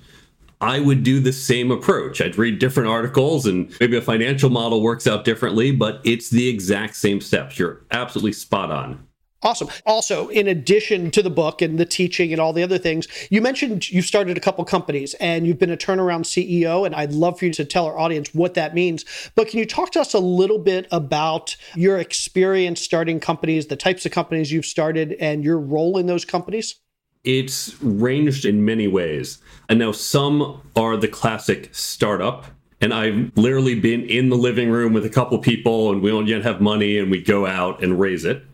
I 0.60 0.80
would 0.80 1.02
do 1.02 1.20
the 1.20 1.32
same 1.32 1.70
approach. 1.70 2.20
I'd 2.20 2.36
read 2.36 2.58
different 2.58 2.90
articles 2.90 3.46
and 3.46 3.74
maybe 3.80 3.96
a 3.96 4.02
financial 4.02 4.50
model 4.50 4.82
works 4.82 5.06
out 5.06 5.24
differently, 5.24 5.70
but 5.70 6.02
it's 6.04 6.28
the 6.28 6.48
exact 6.48 6.96
same 6.96 7.22
steps. 7.22 7.58
You're 7.58 7.80
absolutely 7.90 8.32
spot 8.32 8.70
on. 8.70 9.07
Awesome. 9.40 9.68
Also, 9.86 10.28
in 10.28 10.48
addition 10.48 11.12
to 11.12 11.22
the 11.22 11.30
book 11.30 11.62
and 11.62 11.78
the 11.78 11.84
teaching 11.84 12.32
and 12.32 12.40
all 12.40 12.52
the 12.52 12.62
other 12.62 12.78
things, 12.78 13.06
you 13.30 13.40
mentioned 13.40 13.88
you've 13.88 14.04
started 14.04 14.36
a 14.36 14.40
couple 14.40 14.64
companies 14.64 15.14
and 15.14 15.46
you've 15.46 15.60
been 15.60 15.70
a 15.70 15.76
turnaround 15.76 16.24
CEO. 16.24 16.84
And 16.84 16.92
I'd 16.92 17.12
love 17.12 17.38
for 17.38 17.44
you 17.44 17.52
to 17.52 17.64
tell 17.64 17.86
our 17.86 17.96
audience 17.96 18.34
what 18.34 18.54
that 18.54 18.74
means. 18.74 19.04
But 19.36 19.46
can 19.46 19.60
you 19.60 19.66
talk 19.66 19.92
to 19.92 20.00
us 20.00 20.12
a 20.12 20.18
little 20.18 20.58
bit 20.58 20.88
about 20.90 21.56
your 21.76 21.98
experience 21.98 22.80
starting 22.80 23.20
companies, 23.20 23.68
the 23.68 23.76
types 23.76 24.04
of 24.04 24.10
companies 24.10 24.50
you've 24.50 24.66
started, 24.66 25.12
and 25.20 25.44
your 25.44 25.60
role 25.60 25.98
in 25.98 26.06
those 26.06 26.24
companies? 26.24 26.74
It's 27.22 27.80
ranged 27.80 28.44
in 28.44 28.64
many 28.64 28.88
ways. 28.88 29.38
And 29.68 29.78
now 29.78 29.92
some 29.92 30.62
are 30.74 30.96
the 30.96 31.08
classic 31.08 31.68
startup. 31.72 32.46
And 32.80 32.92
I've 32.92 33.30
literally 33.36 33.78
been 33.78 34.02
in 34.02 34.30
the 34.30 34.36
living 34.36 34.70
room 34.70 34.92
with 34.92 35.04
a 35.04 35.10
couple 35.10 35.38
people 35.38 35.92
and 35.92 36.02
we 36.02 36.10
don't 36.10 36.26
yet 36.26 36.42
have 36.42 36.60
money 36.60 36.98
and 36.98 37.10
we 37.10 37.20
go 37.22 37.46
out 37.46 37.82
and 37.82 38.00
raise 38.00 38.24
it. 38.24 38.44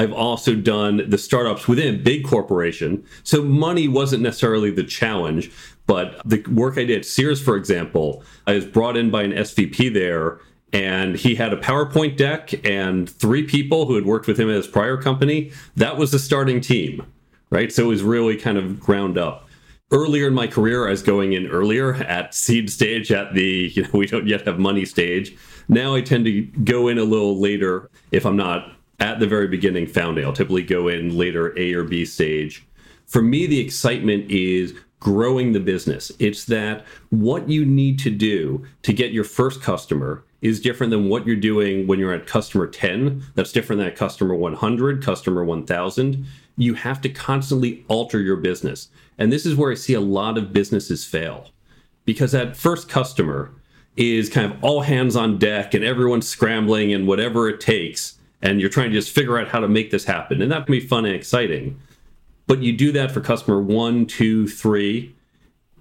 I've 0.00 0.14
also 0.14 0.54
done 0.54 1.10
the 1.10 1.18
startups 1.18 1.68
within 1.68 1.94
a 1.94 1.98
big 1.98 2.24
corporation. 2.24 3.04
So 3.22 3.42
money 3.42 3.86
wasn't 3.86 4.22
necessarily 4.22 4.70
the 4.70 4.82
challenge, 4.82 5.52
but 5.86 6.22
the 6.24 6.42
work 6.50 6.78
I 6.78 6.84
did 6.84 7.00
at 7.00 7.04
Sears, 7.04 7.38
for 7.38 7.54
example, 7.54 8.24
I 8.46 8.54
was 8.54 8.64
brought 8.64 8.96
in 8.96 9.10
by 9.10 9.24
an 9.24 9.32
SVP 9.32 9.92
there 9.92 10.40
and 10.72 11.16
he 11.16 11.34
had 11.34 11.52
a 11.52 11.58
PowerPoint 11.58 12.16
deck 12.16 12.66
and 12.66 13.10
three 13.10 13.42
people 13.42 13.84
who 13.84 13.94
had 13.94 14.06
worked 14.06 14.26
with 14.26 14.40
him 14.40 14.48
at 14.48 14.56
his 14.56 14.66
prior 14.66 14.96
company. 14.96 15.52
That 15.76 15.98
was 15.98 16.12
the 16.12 16.18
starting 16.18 16.62
team, 16.62 17.04
right? 17.50 17.70
So 17.70 17.84
it 17.84 17.88
was 17.88 18.02
really 18.02 18.38
kind 18.38 18.56
of 18.56 18.80
ground 18.80 19.18
up. 19.18 19.50
Earlier 19.90 20.28
in 20.28 20.34
my 20.34 20.46
career, 20.46 20.88
I 20.88 20.92
was 20.92 21.02
going 21.02 21.34
in 21.34 21.46
earlier 21.48 21.96
at 21.96 22.34
seed 22.34 22.70
stage, 22.70 23.12
at 23.12 23.34
the 23.34 23.70
you 23.74 23.82
know, 23.82 23.90
we 23.92 24.06
don't 24.06 24.26
yet 24.26 24.46
have 24.46 24.58
money 24.58 24.86
stage. 24.86 25.36
Now 25.68 25.94
I 25.94 26.00
tend 26.00 26.24
to 26.24 26.40
go 26.64 26.88
in 26.88 26.96
a 26.96 27.04
little 27.04 27.38
later 27.38 27.90
if 28.12 28.24
I'm 28.24 28.36
not 28.38 28.79
at 29.00 29.18
the 29.18 29.26
very 29.26 29.48
beginning 29.48 29.86
founding. 29.86 30.24
I'll 30.24 30.32
typically 30.32 30.62
go 30.62 30.88
in 30.88 31.16
later 31.16 31.58
A 31.58 31.72
or 31.74 31.84
B 31.84 32.04
stage. 32.04 32.66
For 33.06 33.22
me, 33.22 33.46
the 33.46 33.58
excitement 33.58 34.30
is 34.30 34.74
growing 35.00 35.52
the 35.52 35.60
business. 35.60 36.12
It's 36.18 36.44
that 36.44 36.84
what 37.08 37.48
you 37.48 37.64
need 37.64 37.98
to 38.00 38.10
do 38.10 38.64
to 38.82 38.92
get 38.92 39.12
your 39.12 39.24
first 39.24 39.62
customer 39.62 40.22
is 40.42 40.60
different 40.60 40.90
than 40.90 41.08
what 41.08 41.26
you're 41.26 41.36
doing 41.36 41.86
when 41.86 41.98
you're 41.98 42.12
at 42.12 42.26
customer 42.26 42.66
10. 42.66 43.22
That's 43.34 43.52
different 43.52 43.80
than 43.80 43.90
customer 43.92 44.34
100, 44.34 45.02
customer 45.02 45.44
1000. 45.44 46.26
You 46.56 46.74
have 46.74 47.00
to 47.00 47.08
constantly 47.08 47.84
alter 47.88 48.20
your 48.20 48.36
business. 48.36 48.88
And 49.18 49.32
this 49.32 49.44
is 49.44 49.56
where 49.56 49.72
I 49.72 49.74
see 49.74 49.94
a 49.94 50.00
lot 50.00 50.38
of 50.38 50.52
businesses 50.52 51.04
fail 51.04 51.48
because 52.04 52.32
that 52.32 52.56
first 52.56 52.88
customer 52.88 53.50
is 53.96 54.30
kind 54.30 54.50
of 54.50 54.62
all 54.62 54.82
hands 54.82 55.16
on 55.16 55.38
deck 55.38 55.74
and 55.74 55.84
everyone's 55.84 56.28
scrambling 56.28 56.92
and 56.92 57.06
whatever 57.06 57.48
it 57.48 57.60
takes 57.60 58.18
and 58.42 58.60
you're 58.60 58.70
trying 58.70 58.90
to 58.90 58.96
just 58.96 59.14
figure 59.14 59.38
out 59.38 59.48
how 59.48 59.60
to 59.60 59.68
make 59.68 59.90
this 59.90 60.04
happen. 60.04 60.40
And 60.40 60.50
that 60.50 60.66
can 60.66 60.72
be 60.72 60.80
fun 60.80 61.04
and 61.04 61.14
exciting. 61.14 61.80
But 62.46 62.62
you 62.62 62.72
do 62.72 62.92
that 62.92 63.12
for 63.12 63.20
customer 63.20 63.60
one, 63.60 64.06
two, 64.06 64.48
three. 64.48 65.14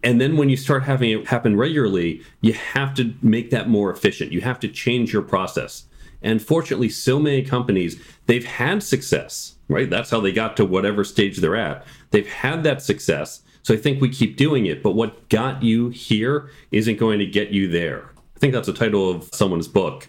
And 0.03 0.21
then 0.21 0.37
when 0.37 0.49
you 0.49 0.57
start 0.57 0.83
having 0.83 1.11
it 1.11 1.27
happen 1.27 1.57
regularly, 1.57 2.21
you 2.41 2.53
have 2.53 2.93
to 2.95 3.13
make 3.21 3.49
that 3.51 3.69
more 3.69 3.91
efficient. 3.91 4.31
You 4.31 4.41
have 4.41 4.59
to 4.59 4.67
change 4.67 5.11
your 5.11 5.21
process. 5.21 5.85
And 6.21 6.41
fortunately, 6.41 6.89
so 6.89 7.17
many 7.17 7.43
companies, 7.43 8.01
they've 8.25 8.45
had 8.45 8.83
success, 8.83 9.55
right? 9.67 9.89
That's 9.89 10.09
how 10.09 10.19
they 10.19 10.31
got 10.31 10.57
to 10.57 10.65
whatever 10.65 11.03
stage 11.03 11.37
they're 11.37 11.55
at. 11.55 11.85
They've 12.11 12.27
had 12.27 12.63
that 12.63 12.81
success. 12.81 13.41
So 13.63 13.73
I 13.73 13.77
think 13.77 14.01
we 14.01 14.09
keep 14.09 14.35
doing 14.35 14.65
it. 14.65 14.83
But 14.83 14.91
what 14.91 15.29
got 15.29 15.63
you 15.63 15.89
here 15.89 16.49
isn't 16.71 16.97
going 16.97 17.19
to 17.19 17.25
get 17.25 17.49
you 17.49 17.69
there. 17.69 18.09
I 18.35 18.39
think 18.39 18.53
that's 18.53 18.67
the 18.67 18.73
title 18.73 19.09
of 19.09 19.29
someone's 19.33 19.67
book 19.67 20.07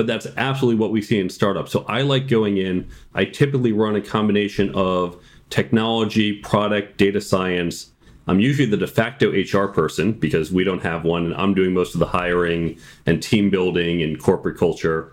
but 0.00 0.06
that's 0.06 0.26
absolutely 0.38 0.80
what 0.80 0.92
we 0.92 1.02
see 1.02 1.20
in 1.20 1.28
startups. 1.28 1.70
So 1.70 1.84
I 1.86 2.00
like 2.00 2.26
going 2.26 2.56
in. 2.56 2.88
I 3.12 3.26
typically 3.26 3.72
run 3.72 3.96
a 3.96 4.00
combination 4.00 4.74
of 4.74 5.22
technology, 5.50 6.38
product, 6.38 6.96
data 6.96 7.20
science. 7.20 7.90
I'm 8.26 8.40
usually 8.40 8.64
the 8.64 8.78
de 8.78 8.86
facto 8.86 9.30
HR 9.30 9.66
person 9.66 10.12
because 10.12 10.50
we 10.50 10.64
don't 10.64 10.82
have 10.82 11.04
one, 11.04 11.26
and 11.26 11.34
I'm 11.34 11.52
doing 11.52 11.74
most 11.74 11.92
of 11.92 12.00
the 12.00 12.06
hiring 12.06 12.78
and 13.04 13.22
team 13.22 13.50
building 13.50 14.02
and 14.02 14.18
corporate 14.18 14.56
culture. 14.56 15.12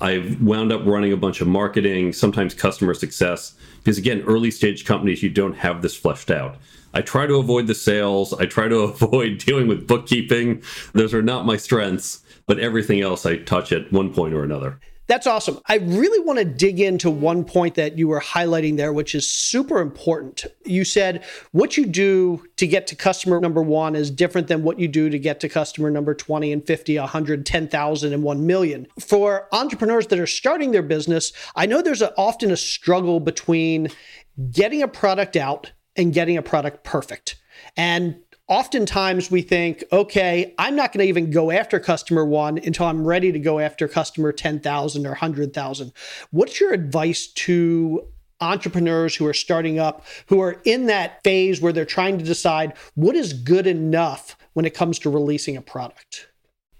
I've 0.00 0.40
wound 0.40 0.72
up 0.72 0.86
running 0.86 1.12
a 1.12 1.18
bunch 1.18 1.42
of 1.42 1.46
marketing, 1.46 2.14
sometimes 2.14 2.54
customer 2.54 2.94
success, 2.94 3.52
because 3.84 3.98
again, 3.98 4.22
early 4.22 4.50
stage 4.50 4.86
companies, 4.86 5.22
you 5.22 5.28
don't 5.28 5.58
have 5.58 5.82
this 5.82 5.94
fleshed 5.94 6.30
out. 6.30 6.56
I 6.94 7.02
try 7.02 7.26
to 7.26 7.34
avoid 7.34 7.66
the 7.66 7.74
sales. 7.74 8.32
I 8.32 8.46
try 8.46 8.68
to 8.68 8.76
avoid 8.94 9.36
dealing 9.36 9.68
with 9.68 9.86
bookkeeping. 9.86 10.62
Those 10.94 11.12
are 11.12 11.20
not 11.20 11.44
my 11.44 11.58
strengths 11.58 12.21
but 12.46 12.58
everything 12.58 13.00
else 13.00 13.26
I 13.26 13.36
touch 13.36 13.72
at 13.72 13.92
one 13.92 14.12
point 14.12 14.34
or 14.34 14.42
another. 14.44 14.78
That's 15.08 15.26
awesome. 15.26 15.58
I 15.66 15.76
really 15.76 16.24
want 16.24 16.38
to 16.38 16.44
dig 16.44 16.80
into 16.80 17.10
one 17.10 17.44
point 17.44 17.74
that 17.74 17.98
you 17.98 18.06
were 18.08 18.20
highlighting 18.20 18.76
there, 18.76 18.92
which 18.92 19.14
is 19.14 19.28
super 19.28 19.80
important. 19.80 20.46
You 20.64 20.84
said 20.84 21.24
what 21.50 21.76
you 21.76 21.86
do 21.86 22.42
to 22.56 22.66
get 22.66 22.86
to 22.86 22.96
customer 22.96 23.40
number 23.40 23.62
one 23.62 23.96
is 23.96 24.10
different 24.10 24.46
than 24.46 24.62
what 24.62 24.78
you 24.78 24.86
do 24.86 25.10
to 25.10 25.18
get 25.18 25.40
to 25.40 25.48
customer 25.48 25.90
number 25.90 26.14
20 26.14 26.52
and 26.52 26.66
50, 26.66 26.98
100, 26.98 27.44
10,000, 27.44 28.12
and 28.12 28.22
1 28.22 28.46
million. 28.46 28.86
For 29.00 29.48
entrepreneurs 29.52 30.06
that 30.06 30.20
are 30.20 30.26
starting 30.26 30.70
their 30.70 30.82
business, 30.82 31.32
I 31.56 31.66
know 31.66 31.82
there's 31.82 32.02
a, 32.02 32.16
often 32.16 32.50
a 32.50 32.56
struggle 32.56 33.18
between 33.18 33.88
getting 34.50 34.82
a 34.82 34.88
product 34.88 35.36
out 35.36 35.72
and 35.96 36.14
getting 36.14 36.38
a 36.38 36.42
product 36.42 36.84
perfect. 36.84 37.36
And 37.76 38.16
oftentimes 38.52 39.30
we 39.30 39.40
think, 39.40 39.82
okay, 39.92 40.54
I'm 40.58 40.76
not 40.76 40.92
going 40.92 41.02
to 41.02 41.08
even 41.08 41.30
go 41.30 41.50
after 41.50 41.80
customer 41.80 42.22
one 42.22 42.58
until 42.58 42.84
I'm 42.84 43.02
ready 43.02 43.32
to 43.32 43.38
go 43.38 43.58
after 43.58 43.88
customer 43.88 44.30
10,000 44.30 45.06
or 45.06 45.08
100,000. 45.08 45.92
What's 46.32 46.60
your 46.60 46.74
advice 46.74 47.28
to 47.28 48.06
entrepreneurs 48.42 49.16
who 49.16 49.26
are 49.26 49.32
starting 49.32 49.78
up, 49.78 50.04
who 50.26 50.42
are 50.42 50.60
in 50.66 50.84
that 50.86 51.24
phase 51.24 51.62
where 51.62 51.72
they're 51.72 51.86
trying 51.86 52.18
to 52.18 52.24
decide 52.24 52.74
what 52.94 53.16
is 53.16 53.32
good 53.32 53.66
enough 53.66 54.36
when 54.52 54.66
it 54.66 54.74
comes 54.74 54.98
to 54.98 55.08
releasing 55.08 55.56
a 55.56 55.62
product? 55.62 56.28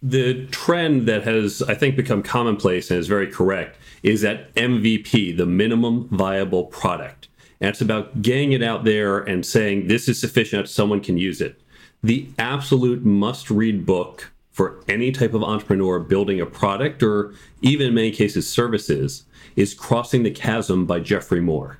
The 0.03 0.47
trend 0.49 1.09
that 1.09 1.23
has, 1.23 1.63
I 1.63 1.75
think, 1.75 1.97
become 1.97 2.23
commonplace 2.23 2.91
and 2.91 3.01
is 3.01 3.09
very 3.09 3.29
correct 3.29 3.79
is 4.03 4.21
that 4.21 4.55
MVP, 4.57 5.39
the 5.39 5.47
minimum 5.47 6.07
viable 6.11 6.65
product. 6.65 7.29
And 7.63 7.71
it's 7.71 7.81
about 7.81 8.21
getting 8.21 8.53
it 8.53 8.63
out 8.63 8.85
there 8.85 9.21
and 9.21 9.47
saying 9.47 9.87
this 9.87 10.07
is 10.07 10.21
sufficient, 10.21 10.69
someone 10.69 11.01
can 11.01 11.17
use 11.17 11.41
it. 11.41 11.62
The 12.05 12.29
absolute 12.37 13.05
must 13.05 13.49
read 13.49 13.87
book 13.87 14.33
for 14.51 14.83
any 14.89 15.13
type 15.13 15.35
of 15.35 15.45
entrepreneur 15.45 16.01
building 16.01 16.41
a 16.41 16.47
product 16.47 17.01
or 17.01 17.33
even 17.61 17.87
in 17.87 17.95
many 17.95 18.11
cases 18.11 18.49
services 18.49 19.25
is 19.55 19.73
Crossing 19.73 20.25
the 20.25 20.31
Chasm 20.33 20.85
by 20.85 20.99
Geoffrey 20.99 21.41
Moore. 21.41 21.79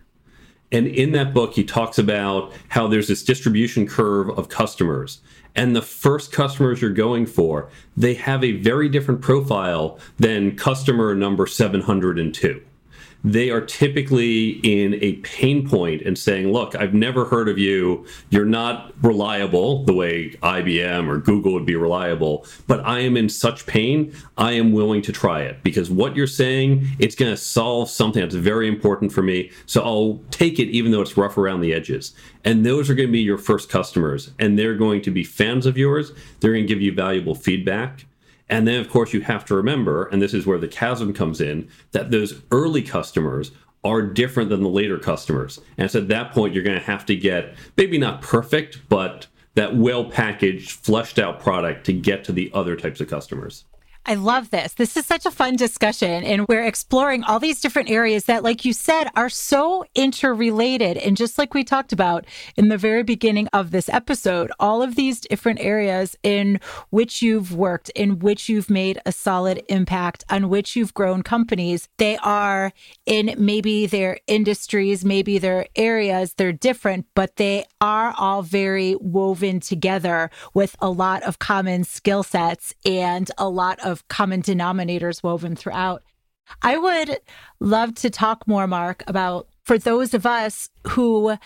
And 0.71 0.87
in 0.87 1.11
that 1.13 1.35
book, 1.35 1.55
he 1.55 1.65
talks 1.65 1.99
about 1.99 2.53
how 2.69 2.87
there's 2.87 3.09
this 3.09 3.25
distribution 3.25 3.87
curve 3.87 4.31
of 4.39 4.49
customers. 4.49 5.21
And 5.57 5.75
the 5.75 5.83
first 5.83 6.31
customers 6.31 6.81
you're 6.81 6.93
going 6.93 7.27
for, 7.27 7.69
they 7.97 8.15
have 8.15 8.45
a 8.45 8.53
very 8.53 8.89
different 8.89 9.23
profile 9.23 9.99
than 10.19 10.57
customer 10.57 11.17
number 11.17 11.49
702 11.49 12.63
they 13.25 13.51
are 13.51 13.61
typically 13.61 14.61
in 14.63 14.95
a 15.03 15.15
pain 15.17 15.69
point 15.69 16.03
and 16.03 16.19
saying, 16.19 16.53
Look, 16.53 16.75
I've 16.75 16.95
never 16.95 17.25
heard 17.25 17.49
of 17.49 17.59
you. 17.59 18.05
You're 18.31 18.45
not 18.45 18.93
reliable 19.03 19.85
the 19.85 19.93
way 19.93 20.31
IBM 20.43 21.09
or 21.09 21.19
Google 21.19 21.53
would 21.53 21.67
be 21.67 21.77
reliable, 21.77 22.47
but 22.67 22.85
I 22.85 23.01
am 23.01 23.17
in 23.17 23.29
such 23.29 23.67
pain. 23.67 24.13
I 24.37 24.53
am 24.53 24.73
willing 24.73 25.03
to 25.03 25.13
try 25.13 25.43
it 25.43 25.63
because 25.63 25.91
what 25.91 26.17
you're 26.17 26.27
saying, 26.27 26.87
it's 26.99 27.15
going 27.15 27.31
to 27.31 27.37
solve 27.37 27.89
something 27.91 28.21
that's 28.21 28.35
very 28.35 28.69
important 28.69 29.13
for 29.13 29.23
me. 29.23 29.51
So 29.67 29.83
I'll 29.83 30.21
take 30.31 30.59
it 30.59 30.69
even 30.69 30.91
though 30.91 31.03
it's 31.03 31.17
rough 31.17 31.39
around 31.39 31.61
the 31.61 31.73
edges. 31.73 32.15
And 32.45 32.67
those 32.67 32.91
are 32.91 32.95
going 32.95 33.09
to 33.09 33.13
be 33.13 33.21
your 33.21 33.39
first 33.39 33.69
customers, 33.69 34.33
and 34.41 34.59
they're 34.59 34.75
going 34.75 35.01
to 35.03 35.13
be 35.13 35.23
fans 35.23 35.65
of 35.65 35.79
yours. 35.79 36.13
They're 36.41 36.53
going 36.53 36.67
to 36.67 36.69
give 36.69 36.83
you 36.83 36.93
valuable 36.93 37.37
feedback 37.37 38.07
And 38.53 38.69
then, 38.69 38.79
of 38.81 38.91
course, 38.91 39.15
you 39.15 39.23
have 39.23 39.47
to 39.47 39.55
remember, 39.55 40.05
and 40.09 40.21
this 40.21 40.35
is 40.35 40.45
where 40.45 40.59
the 40.59 40.69
chasm 40.69 41.15
comes 41.15 41.41
in, 41.41 41.71
that 41.93 42.11
those 42.11 42.43
early 42.51 42.83
customers 42.83 43.51
are 43.83 44.03
different 44.03 44.51
than 44.51 44.63
the 44.63 44.69
later 44.69 44.99
customers. 44.99 45.59
And 45.79 45.91
so 45.91 46.01
at 46.01 46.09
that 46.09 46.33
point, 46.33 46.53
you're 46.53 46.63
going 46.63 46.79
to 46.79 46.85
have 46.85 47.07
to 47.07 47.17
get 47.17 47.55
maybe 47.79 47.97
not 47.97 48.21
perfect, 48.21 48.81
but 48.91 49.27
that 49.55 49.75
well 49.75 50.05
packaged, 50.05 50.71
fleshed 50.71 51.19
out 51.19 51.41
product 51.41 51.87
to 51.87 51.95
get 51.95 52.25
to 52.25 52.33
the 52.33 52.51
other 52.53 52.77
types 52.77 53.01
of 53.01 53.09
customers. 53.09 53.65
I 54.05 54.15
love 54.15 54.51
this. 54.51 54.75
This 54.75 54.97
is 54.97 55.07
such 55.07 55.27
a 55.27 55.31
fun 55.31 55.55
discussion. 55.55 56.25
And 56.25 56.49
we're 56.49 56.65
exploring 56.65 57.23
all 57.23 57.39
these 57.39 57.61
different 57.61 57.89
areas 57.89 58.25
that, 58.25 58.43
like 58.43 58.65
you 58.65 58.73
said, 58.73 59.09
are 59.15 59.29
so 59.29 59.85
interrelated. 59.95 60.97
And 60.97 61.17
just 61.17 61.39
like 61.39 61.55
we 61.55 61.63
talked 61.63 61.93
about 61.93 62.25
in 62.57 62.69
the 62.69 62.77
very 62.77 63.05
beginning 63.05 63.49
of 63.53 63.71
this 63.71 63.89
episode, 63.89 64.51
all 64.59 64.83
of 64.83 64.97
these 64.97 65.21
different 65.21 65.61
areas 65.61 66.17
in 66.25 66.59
which 66.91 67.23
you've 67.23 67.55
worked, 67.55 67.91
in 67.91 68.19
which 68.19 68.49
you've 68.49 68.71
made 68.71 69.01
a 69.07 69.13
solid 69.13 69.63
impact, 69.69 70.25
on 70.29 70.49
which 70.49 70.75
you've 70.75 70.95
grown 70.95 71.23
companies, 71.23 71.89
they 71.99 72.17
are 72.19 72.73
in 73.07 73.35
maybe 73.39 73.87
their 73.87 74.19
industries, 74.27 75.05
maybe 75.05 75.39
their 75.39 75.67
areas, 75.77 76.35
they're 76.35 76.53
different, 76.53 77.07
but 77.15 77.37
they 77.37 77.65
are 77.81 78.15
all 78.19 78.43
very 78.43 78.97
woven 79.01 79.61
together 79.61 80.29
with 80.55 80.75
a 80.81 80.91
lot 80.91 81.23
of 81.23 81.39
common 81.39 81.85
skill 81.85 82.25
sets 82.25 82.75
and 82.85 83.31
a 83.39 83.49
lot 83.49 83.79
of 83.81 83.92
of 83.93 84.09
common 84.09 84.43
denominators 84.43 85.23
woven 85.23 85.55
throughout. 85.55 86.03
I 86.61 86.77
would 86.77 87.19
love 87.61 87.95
to 87.97 88.11
talk 88.11 88.49
more, 88.49 88.67
Mark, 88.67 89.05
about 89.07 89.47
for 89.63 89.79
those 89.79 90.13
of 90.13 90.27
us 90.27 90.71
who, 90.89 91.37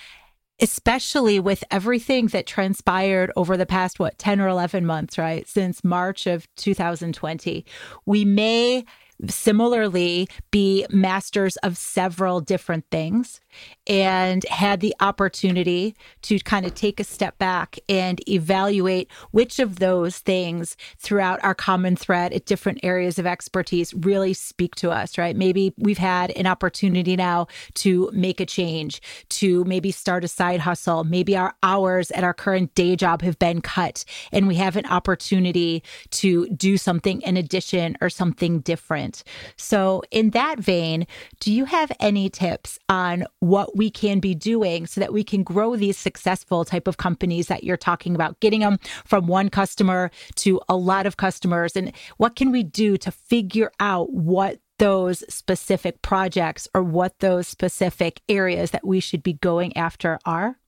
especially 0.61 1.39
with 1.39 1.63
everything 1.71 2.29
that 2.29 2.47
transpired 2.47 3.31
over 3.37 3.57
the 3.57 3.67
past, 3.67 3.99
what, 3.99 4.19
10 4.19 4.41
or 4.41 4.49
11 4.49 4.87
months, 4.87 5.19
right? 5.19 5.47
Since 5.47 5.85
March 5.85 6.27
of 6.27 6.49
2020, 6.57 7.67
we 8.07 8.25
may 8.25 8.85
similarly 9.29 10.29
be 10.51 10.87
masters 10.91 11.57
of 11.59 11.77
several 11.77 12.41
different 12.41 12.85
things 12.91 13.41
and 13.87 14.45
had 14.45 14.81
the 14.81 14.95
opportunity 15.01 15.95
to 16.23 16.39
kind 16.41 16.67
of 16.67 16.75
take 16.75 16.99
a 16.99 17.05
step 17.05 17.39
back 17.39 17.79
and 17.89 18.27
evaluate 18.29 19.11
which 19.31 19.59
of 19.59 19.79
those 19.79 20.19
things 20.19 20.77
throughout 20.99 21.43
our 21.45 21.55
common 21.55 21.95
thread 21.95 22.33
at 22.33 22.47
different 22.47 22.81
areas 22.83 23.19
of 23.19 23.27
expertise 23.27 23.95
really 23.95 24.35
speak 24.35 24.75
to 24.75 24.91
us, 24.91 25.17
right? 25.19 25.37
Maybe 25.37 25.73
we've 25.77 25.99
had 25.99 26.31
an 26.33 26.47
opportunity 26.47 27.17
now 27.17 27.47
to 27.75 28.11
make 28.13 28.41
a 28.41 28.47
change, 28.47 29.01
to 29.31 29.65
maybe 29.65 29.91
start 29.91 30.25
a 30.25 30.29
side 30.29 30.61
hustle. 30.61 31.05
Maybe 31.05 31.37
our 31.37 31.55
hours 31.63 32.11
at 32.11 32.25
our 32.25 32.35
current 32.35 32.75
day 32.75 32.97
job 32.97 33.23
have 33.23 33.39
been 33.39 33.61
cut 33.61 34.05
and 34.33 34.49
we 34.49 34.57
have 34.57 34.77
an 34.77 34.87
opportunity 34.87 35.83
to 36.11 36.49
do 36.49 36.77
something 36.77 37.21
in 37.23 37.37
addition 37.37 37.97
or 38.01 38.11
something 38.11 38.61
different. 38.61 39.23
So, 39.57 40.03
in 40.11 40.31
that 40.31 40.59
vein, 40.59 41.07
do 41.41 41.53
you 41.53 41.67
have 41.67 41.93
any 42.01 42.29
tips 42.29 42.79
on 42.89 43.25
what 43.47 43.77
we 43.77 43.91
can 43.91 44.21
be 44.21 44.35
doing 44.35 44.87
so 44.87 45.01
that 45.01 45.13
we 45.13 45.25
can 45.25 45.43
grow 45.43 45.77
these 45.77 45.97
successful 45.97 46.65
type 46.65 46.87
of 46.87 46.97
companies 46.97 47.49
that 47.49 47.65
you're 47.65 47.77
talking 47.77 48.15
about, 48.15 48.39
getting 48.41 48.61
them 48.61 48.79
from 49.05 49.27
one 49.27 49.49
customer 49.49 50.11
to 50.37 50.61
a 50.69 50.77
lot 50.77 51.07
of 51.07 51.17
customers? 51.17 51.77
And 51.77 51.93
what 52.17 52.37
can 52.37 52.51
we 52.51 52.63
do 52.63 52.97
to 52.99 53.11
figure 53.11 53.71
out 53.81 54.13
what 54.13 54.59
those 54.79 55.25
specific 55.33 56.03
projects 56.03 56.69
or 56.75 56.83
what 56.83 57.19
those 57.21 57.49
specific 57.49 58.21
areas 58.29 58.73
that 58.73 58.87
we 58.87 59.01
should 59.01 59.23
be 59.23 59.35
going 59.35 59.77
after 59.77 60.19
are? 60.25 60.59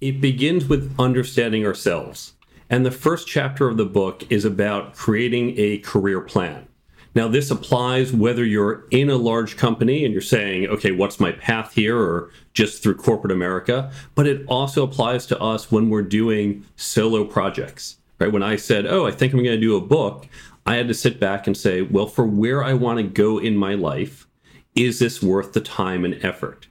It 0.00 0.20
begins 0.20 0.68
with 0.68 0.94
understanding 0.98 1.66
ourselves. 1.66 2.34
And 2.68 2.86
the 2.86 2.90
first 2.90 3.28
chapter 3.28 3.68
of 3.68 3.76
the 3.76 3.84
book 3.84 4.24
is 4.30 4.44
about 4.44 4.94
creating 4.94 5.54
a 5.58 5.78
career 5.78 6.20
plan. 6.20 6.66
Now, 7.14 7.28
this 7.28 7.50
applies 7.50 8.12
whether 8.12 8.44
you're 8.44 8.84
in 8.90 9.10
a 9.10 9.16
large 9.16 9.56
company 9.56 10.04
and 10.04 10.12
you're 10.12 10.22
saying, 10.22 10.66
okay, 10.68 10.92
what's 10.92 11.20
my 11.20 11.32
path 11.32 11.74
here, 11.74 11.98
or 11.98 12.30
just 12.54 12.82
through 12.82 12.96
corporate 12.96 13.32
America, 13.32 13.90
but 14.14 14.26
it 14.26 14.44
also 14.46 14.82
applies 14.82 15.26
to 15.26 15.40
us 15.40 15.70
when 15.70 15.90
we're 15.90 16.02
doing 16.02 16.64
solo 16.76 17.24
projects, 17.24 17.98
right? 18.18 18.32
When 18.32 18.42
I 18.42 18.56
said, 18.56 18.86
oh, 18.86 19.06
I 19.06 19.10
think 19.10 19.32
I'm 19.32 19.42
going 19.42 19.56
to 19.56 19.60
do 19.60 19.76
a 19.76 19.80
book, 19.80 20.26
I 20.64 20.76
had 20.76 20.88
to 20.88 20.94
sit 20.94 21.20
back 21.20 21.46
and 21.46 21.56
say, 21.56 21.82
well, 21.82 22.06
for 22.06 22.24
where 22.24 22.64
I 22.64 22.72
want 22.72 22.98
to 22.98 23.02
go 23.02 23.38
in 23.38 23.56
my 23.56 23.74
life, 23.74 24.26
is 24.74 24.98
this 24.98 25.22
worth 25.22 25.52
the 25.52 25.60
time 25.60 26.04
and 26.04 26.24
effort? 26.24 26.68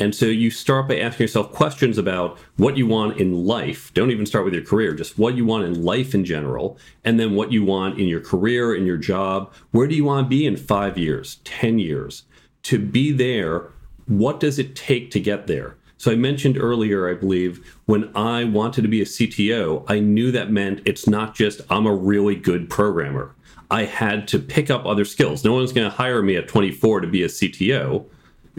And 0.00 0.14
so 0.14 0.24
you 0.24 0.50
start 0.50 0.88
by 0.88 0.98
asking 0.98 1.24
yourself 1.24 1.52
questions 1.52 1.98
about 1.98 2.38
what 2.56 2.78
you 2.78 2.86
want 2.86 3.20
in 3.20 3.44
life. 3.44 3.92
Don't 3.92 4.10
even 4.10 4.24
start 4.24 4.46
with 4.46 4.54
your 4.54 4.64
career, 4.64 4.94
just 4.94 5.18
what 5.18 5.34
you 5.34 5.44
want 5.44 5.64
in 5.64 5.84
life 5.84 6.14
in 6.14 6.24
general, 6.24 6.78
and 7.04 7.20
then 7.20 7.34
what 7.34 7.52
you 7.52 7.66
want 7.66 8.00
in 8.00 8.08
your 8.08 8.22
career, 8.22 8.74
in 8.74 8.86
your 8.86 8.96
job. 8.96 9.52
Where 9.72 9.86
do 9.86 9.94
you 9.94 10.04
want 10.04 10.24
to 10.24 10.28
be 10.28 10.46
in 10.46 10.56
five 10.56 10.96
years, 10.96 11.36
10 11.44 11.78
years? 11.78 12.24
To 12.62 12.78
be 12.78 13.12
there, 13.12 13.68
what 14.06 14.40
does 14.40 14.58
it 14.58 14.74
take 14.74 15.10
to 15.10 15.20
get 15.20 15.46
there? 15.46 15.76
So 15.98 16.10
I 16.10 16.14
mentioned 16.14 16.56
earlier, 16.56 17.06
I 17.06 17.12
believe, 17.12 17.76
when 17.84 18.10
I 18.16 18.44
wanted 18.44 18.80
to 18.82 18.88
be 18.88 19.02
a 19.02 19.04
CTO, 19.04 19.84
I 19.86 20.00
knew 20.00 20.32
that 20.32 20.50
meant 20.50 20.80
it's 20.86 21.06
not 21.06 21.34
just 21.34 21.60
I'm 21.68 21.84
a 21.84 21.94
really 21.94 22.36
good 22.36 22.70
programmer. 22.70 23.34
I 23.70 23.84
had 23.84 24.26
to 24.28 24.38
pick 24.38 24.70
up 24.70 24.86
other 24.86 25.04
skills. 25.04 25.44
No 25.44 25.52
one's 25.52 25.74
going 25.74 25.88
to 25.88 25.94
hire 25.94 26.22
me 26.22 26.36
at 26.36 26.48
24 26.48 27.00
to 27.00 27.06
be 27.06 27.22
a 27.22 27.28
CTO 27.28 28.06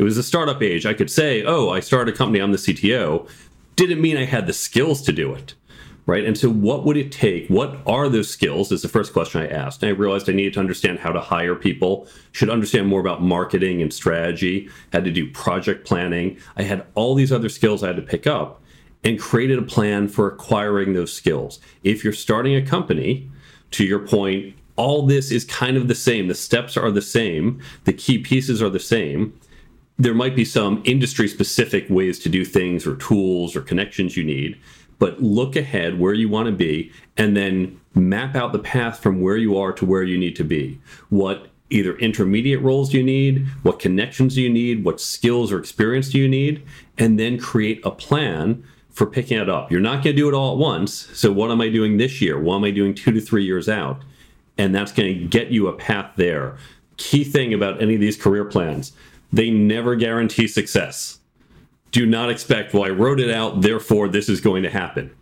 it 0.02 0.04
was 0.04 0.18
a 0.18 0.24
startup 0.24 0.64
age. 0.64 0.88
I 0.88 0.96
could 0.96 1.12
say, 1.12 1.44
oh, 1.44 1.70
I 1.70 1.80
started 1.80 2.16
a 2.16 2.18
company, 2.18 2.40
I'm 2.40 2.52
the 2.52 2.58
CTO. 2.58 3.30
Didn't 3.76 4.02
mean 4.02 4.18
I 4.18 4.26
had 4.26 4.48
the 4.48 4.54
skills 4.54 5.00
to 5.04 5.12
do 5.12 5.32
it. 5.32 5.54
Right. 6.08 6.26
And 6.26 6.36
so, 6.36 6.50
what 6.50 6.84
would 6.86 6.98
it 6.98 7.12
take? 7.12 7.48
What 7.50 7.78
are 7.86 8.10
those 8.10 8.28
skills? 8.28 8.72
Is 8.72 8.82
the 8.82 8.88
first 8.88 9.14
question 9.14 9.42
I 9.42 9.48
asked. 9.48 9.84
And 9.84 9.92
I 9.92 9.94
realized 9.94 10.28
I 10.28 10.34
needed 10.34 10.56
to 10.56 10.60
understand 10.60 10.98
how 10.98 11.12
to 11.12 11.22
hire 11.22 11.54
people, 11.54 12.08
should 12.32 12.50
understand 12.50 12.88
more 12.88 13.00
about 13.00 13.22
marketing 13.22 13.84
and 13.84 13.94
strategy, 13.94 14.68
had 14.92 15.06
to 15.06 15.12
do 15.12 15.30
project 15.30 15.86
planning. 15.86 16.40
I 16.58 16.64
had 16.64 16.88
all 16.96 17.14
these 17.14 17.32
other 17.32 17.50
skills 17.50 17.84
I 17.84 17.88
had 17.88 17.98
to 17.98 18.02
pick 18.02 18.26
up 18.26 18.60
and 19.04 19.20
created 19.20 19.60
a 19.60 19.62
plan 19.62 20.08
for 20.08 20.28
acquiring 20.28 20.94
those 20.94 21.14
skills. 21.14 21.60
If 21.84 22.04
you're 22.04 22.12
starting 22.12 22.56
a 22.56 22.66
company, 22.66 23.30
to 23.70 23.86
your 23.86 24.00
point, 24.00 24.56
all 24.78 25.06
this 25.06 25.30
is 25.30 25.46
kind 25.46 25.78
of 25.78 25.88
the 25.88 25.96
same. 25.96 26.28
The 26.28 26.34
steps 26.34 26.76
are 26.76 26.90
the 26.90 27.04
same, 27.04 27.62
the 27.84 27.94
key 27.94 28.18
pieces 28.18 28.64
are 28.64 28.70
the 28.70 28.80
same 28.80 29.40
there 29.98 30.14
might 30.14 30.36
be 30.36 30.46
some 30.46 30.82
industry 30.86 31.28
specific 31.28 31.86
ways 31.90 32.18
to 32.20 32.30
do 32.30 32.44
things 32.44 32.88
or 32.88 32.96
tools 32.96 33.56
or 33.56 33.62
connections 33.62 34.18
you 34.18 34.24
need 34.24 34.58
but 35.02 35.20
look 35.20 35.56
ahead 35.56 36.00
where 36.00 36.14
you 36.14 36.30
want 36.30 36.46
to 36.46 36.52
be 36.52 36.92
and 37.18 37.36
then 37.36 37.82
map 37.96 38.36
out 38.36 38.54
the 38.54 38.60
path 38.60 39.00
from 39.00 39.20
where 39.20 39.36
you 39.36 39.58
are 39.58 39.74
to 39.74 39.84
where 39.84 40.04
you 40.04 40.16
need 40.16 40.36
to 40.36 40.44
be. 40.44 40.80
What 41.10 41.48
either 41.72 41.98
intermediate 41.98 42.62
roles 42.62 42.94
you 42.94 43.02
need 43.02 43.48
what 43.64 43.80
connections 43.80 44.38
you 44.38 44.50
need 44.50 44.84
what 44.84 45.02
skills 45.02 45.52
or 45.52 45.58
experience 45.58 46.10
do 46.10 46.20
you 46.20 46.28
need 46.28 46.62
and 47.00 47.18
then 47.18 47.40
create 47.40 47.84
a 47.84 47.90
plan 47.90 48.64
for 48.92 49.08
picking 49.08 49.40
it 49.40 49.50
up. 49.50 49.72
You're 49.72 49.80
not 49.80 50.04
going 50.04 50.16
to 50.16 50.22
do 50.22 50.28
it 50.28 50.36
all 50.36 50.52
at 50.52 50.60
once 50.60 51.10
so 51.18 51.32
what 51.32 51.50
am 51.50 51.62
i 51.62 51.70
doing 51.70 51.98
this 51.98 52.22
year? 52.22 52.40
What 52.40 52.58
am 52.58 52.66
i 52.66 52.72
doing 52.72 52.94
two 52.94 53.12
to 53.12 53.22
three 53.22 53.44
years 53.44 53.68
out? 53.68 54.04
And 54.58 54.76
that's 54.76 54.92
going 54.92 55.18
to 55.18 55.26
get 55.26 55.48
you 55.48 55.68
a 55.68 55.74
path 55.74 56.12
there. 56.16 56.58
Key 56.98 57.24
thing 57.24 57.56
about 57.56 57.82
any 57.82 57.96
of 57.96 58.02
these 58.02 58.18
career 58.18 58.46
plans 58.46 58.92
they 59.32 59.50
never 59.50 59.96
guarantee 59.96 60.48
success. 60.48 61.20
Do 61.92 62.06
not 62.06 62.30
expect, 62.30 62.74
well, 62.74 62.86
I 62.86 62.90
wrote 62.90 63.20
it 63.20 63.30
out, 63.30 63.62
therefore 63.62 64.08
this 64.08 64.30
is 64.30 64.40
going 64.42 64.64
to 64.64 64.70
happen. 64.70 65.14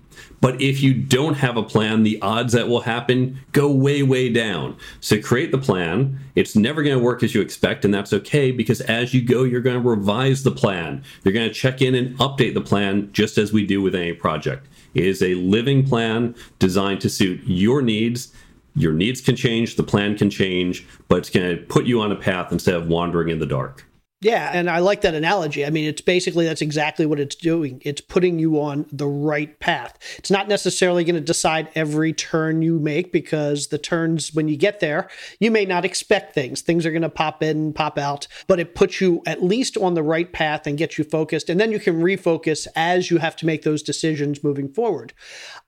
But 0.41 0.61
if 0.61 0.81
you 0.81 0.93
don't 0.93 1.33
have 1.33 1.57
a 1.57 1.63
plan, 1.63 2.03
the 2.03 2.21
odds 2.21 2.53
that 2.53 2.69
will 2.69 2.81
happen 2.81 3.39
go 3.51 3.69
way, 3.69 4.03
way 4.03 4.31
down. 4.31 4.77
So 5.01 5.21
create 5.21 5.51
the 5.51 5.57
plan. 5.57 6.19
It's 6.35 6.55
never 6.55 6.81
going 6.81 6.97
to 6.97 7.03
work 7.03 7.23
as 7.23 7.35
you 7.35 7.41
expect, 7.41 7.83
and 7.83 7.93
that's 7.93 8.13
okay 8.13 8.51
because 8.51 8.79
as 8.81 9.13
you 9.13 9.21
go, 9.21 9.43
you're 9.43 9.61
going 9.61 9.81
to 9.81 9.89
revise 9.89 10.43
the 10.43 10.51
plan. 10.51 11.03
You're 11.23 11.33
going 11.33 11.49
to 11.49 11.53
check 11.53 11.81
in 11.81 11.93
and 11.93 12.17
update 12.19 12.53
the 12.53 12.61
plan 12.61 13.09
just 13.11 13.37
as 13.37 13.51
we 13.51 13.65
do 13.65 13.81
with 13.81 13.95
any 13.95 14.13
project. 14.13 14.67
It 14.93 15.05
is 15.05 15.21
a 15.21 15.35
living 15.35 15.85
plan 15.85 16.35
designed 16.57 17.01
to 17.01 17.09
suit 17.09 17.41
your 17.43 17.81
needs. 17.81 18.33
Your 18.75 18.93
needs 18.93 19.19
can 19.19 19.35
change, 19.35 19.75
the 19.75 19.83
plan 19.83 20.17
can 20.17 20.29
change, 20.29 20.87
but 21.09 21.17
it's 21.17 21.29
going 21.29 21.57
to 21.57 21.63
put 21.63 21.85
you 21.85 21.99
on 21.99 22.11
a 22.11 22.15
path 22.15 22.51
instead 22.51 22.75
of 22.75 22.87
wandering 22.87 23.29
in 23.29 23.39
the 23.39 23.45
dark. 23.45 23.88
Yeah, 24.21 24.51
and 24.53 24.69
I 24.69 24.79
like 24.79 24.99
that 25.01 25.15
analogy. 25.15 25.65
I 25.65 25.69
mean, 25.69 25.87
it's 25.87 26.01
basically 26.01 26.45
that's 26.45 26.61
exactly 26.61 27.05
what 27.05 27.21
it's 27.21 27.35
doing. 27.35 27.81
It's 27.85 28.01
putting 28.01 28.37
you 28.37 28.59
on 28.59 28.85
the 28.91 29.07
right 29.07 29.57
path. 29.61 29.97
It's 30.17 30.29
not 30.29 30.49
necessarily 30.49 31.05
going 31.05 31.15
to 31.15 31.21
decide 31.21 31.69
every 31.73 32.11
turn 32.11 32.61
you 32.61 32.79
make 32.79 33.13
because 33.13 33.67
the 33.67 33.77
turns 33.77 34.33
when 34.33 34.49
you 34.49 34.57
get 34.57 34.81
there, 34.81 35.09
you 35.39 35.51
may 35.51 35.63
not 35.63 35.85
expect 35.85 36.33
things. 36.33 36.59
Things 36.59 36.85
are 36.85 36.91
going 36.91 37.01
to 37.01 37.09
pop 37.09 37.41
in, 37.41 37.71
pop 37.71 37.97
out, 37.97 38.27
but 38.47 38.59
it 38.59 38.75
puts 38.75 38.99
you 38.99 39.23
at 39.25 39.41
least 39.41 39.77
on 39.77 39.93
the 39.93 40.03
right 40.03 40.33
path 40.33 40.67
and 40.67 40.77
gets 40.77 40.97
you 40.97 41.05
focused 41.05 41.49
and 41.49 41.57
then 41.57 41.71
you 41.71 41.79
can 41.79 42.01
refocus 42.01 42.67
as 42.75 43.09
you 43.09 43.19
have 43.19 43.37
to 43.37 43.45
make 43.45 43.63
those 43.63 43.81
decisions 43.81 44.43
moving 44.43 44.67
forward. 44.67 45.13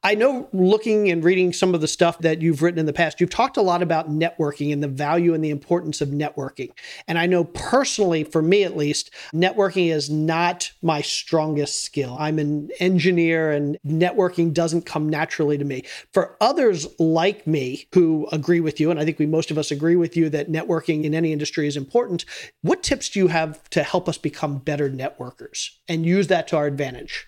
I 0.03 0.15
know 0.15 0.49
looking 0.51 1.11
and 1.11 1.23
reading 1.23 1.53
some 1.53 1.75
of 1.75 1.81
the 1.81 1.87
stuff 1.87 2.17
that 2.19 2.41
you've 2.41 2.63
written 2.63 2.79
in 2.79 2.87
the 2.87 2.93
past, 2.93 3.21
you've 3.21 3.29
talked 3.29 3.55
a 3.55 3.61
lot 3.61 3.83
about 3.83 4.09
networking 4.09 4.73
and 4.73 4.81
the 4.81 4.87
value 4.87 5.35
and 5.35 5.43
the 5.43 5.51
importance 5.51 6.01
of 6.01 6.09
networking. 6.09 6.71
And 7.07 7.19
I 7.19 7.27
know 7.27 7.43
personally, 7.43 8.23
for 8.23 8.41
me 8.41 8.63
at 8.63 8.75
least, 8.75 9.11
networking 9.31 9.91
is 9.91 10.09
not 10.09 10.71
my 10.81 11.01
strongest 11.01 11.83
skill. 11.83 12.17
I'm 12.19 12.39
an 12.39 12.69
engineer 12.79 13.51
and 13.51 13.77
networking 13.85 14.53
doesn't 14.53 14.87
come 14.87 15.07
naturally 15.07 15.59
to 15.59 15.65
me. 15.65 15.83
For 16.13 16.35
others 16.41 16.87
like 16.99 17.45
me 17.45 17.87
who 17.93 18.27
agree 18.31 18.59
with 18.59 18.79
you, 18.79 18.89
and 18.89 18.99
I 18.99 19.05
think 19.05 19.19
we 19.19 19.27
most 19.27 19.51
of 19.51 19.57
us 19.59 19.69
agree 19.69 19.95
with 19.95 20.17
you 20.17 20.29
that 20.29 20.49
networking 20.49 21.03
in 21.03 21.13
any 21.13 21.31
industry 21.31 21.67
is 21.67 21.77
important, 21.77 22.25
what 22.61 22.81
tips 22.81 23.07
do 23.09 23.19
you 23.19 23.27
have 23.27 23.69
to 23.69 23.83
help 23.83 24.09
us 24.09 24.17
become 24.17 24.57
better 24.57 24.89
networkers 24.89 25.69
and 25.87 26.07
use 26.07 26.25
that 26.27 26.47
to 26.47 26.57
our 26.57 26.65
advantage? 26.65 27.27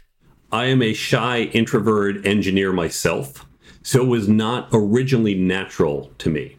I 0.54 0.66
am 0.66 0.84
a 0.84 0.94
shy, 0.94 1.50
introverted 1.54 2.28
engineer 2.28 2.72
myself, 2.72 3.44
so 3.82 4.04
it 4.04 4.08
was 4.08 4.30
not 4.30 4.70
originally 4.72 5.34
natural 5.34 6.12
to 6.20 6.30
me. 6.30 6.58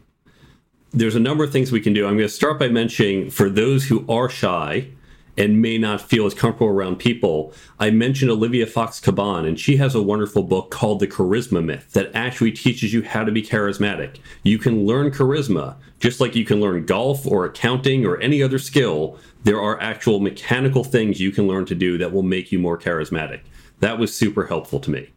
There's 0.91 1.15
a 1.15 1.19
number 1.21 1.45
of 1.45 1.53
things 1.53 1.71
we 1.71 1.79
can 1.79 1.93
do. 1.93 2.05
I'm 2.05 2.17
going 2.17 2.27
to 2.27 2.29
start 2.29 2.59
by 2.59 2.67
mentioning 2.67 3.29
for 3.29 3.49
those 3.49 3.85
who 3.85 4.05
are 4.09 4.27
shy 4.27 4.89
and 5.37 5.61
may 5.61 5.77
not 5.77 6.01
feel 6.01 6.25
as 6.25 6.33
comfortable 6.33 6.67
around 6.67 6.97
people, 6.97 7.53
I 7.79 7.89
mentioned 7.89 8.31
Olivia 8.31 8.65
Fox 8.65 8.99
Cabane, 8.99 9.47
and 9.47 9.59
she 9.59 9.77
has 9.77 9.95
a 9.95 10.01
wonderful 10.01 10.43
book 10.43 10.71
called 10.71 10.99
The 10.99 11.07
Charisma 11.07 11.63
Myth 11.63 11.91
that 11.93 12.13
actually 12.13 12.51
teaches 12.51 12.93
you 12.93 13.01
how 13.01 13.23
to 13.23 13.31
be 13.31 13.41
charismatic. 13.41 14.17
You 14.43 14.57
can 14.57 14.85
learn 14.85 15.11
charisma 15.11 15.75
just 15.99 16.19
like 16.19 16.35
you 16.35 16.45
can 16.45 16.59
learn 16.59 16.85
golf 16.85 17.25
or 17.25 17.45
accounting 17.45 18.05
or 18.05 18.17
any 18.17 18.43
other 18.43 18.59
skill. 18.59 19.17
There 19.43 19.61
are 19.61 19.79
actual 19.81 20.19
mechanical 20.19 20.83
things 20.83 21.21
you 21.21 21.31
can 21.31 21.47
learn 21.47 21.65
to 21.65 21.75
do 21.75 21.97
that 21.97 22.11
will 22.11 22.23
make 22.23 22.51
you 22.51 22.59
more 22.59 22.77
charismatic. 22.77 23.41
That 23.79 23.99
was 23.99 24.15
super 24.15 24.45
helpful 24.45 24.79
to 24.81 24.91
me. 24.91 25.09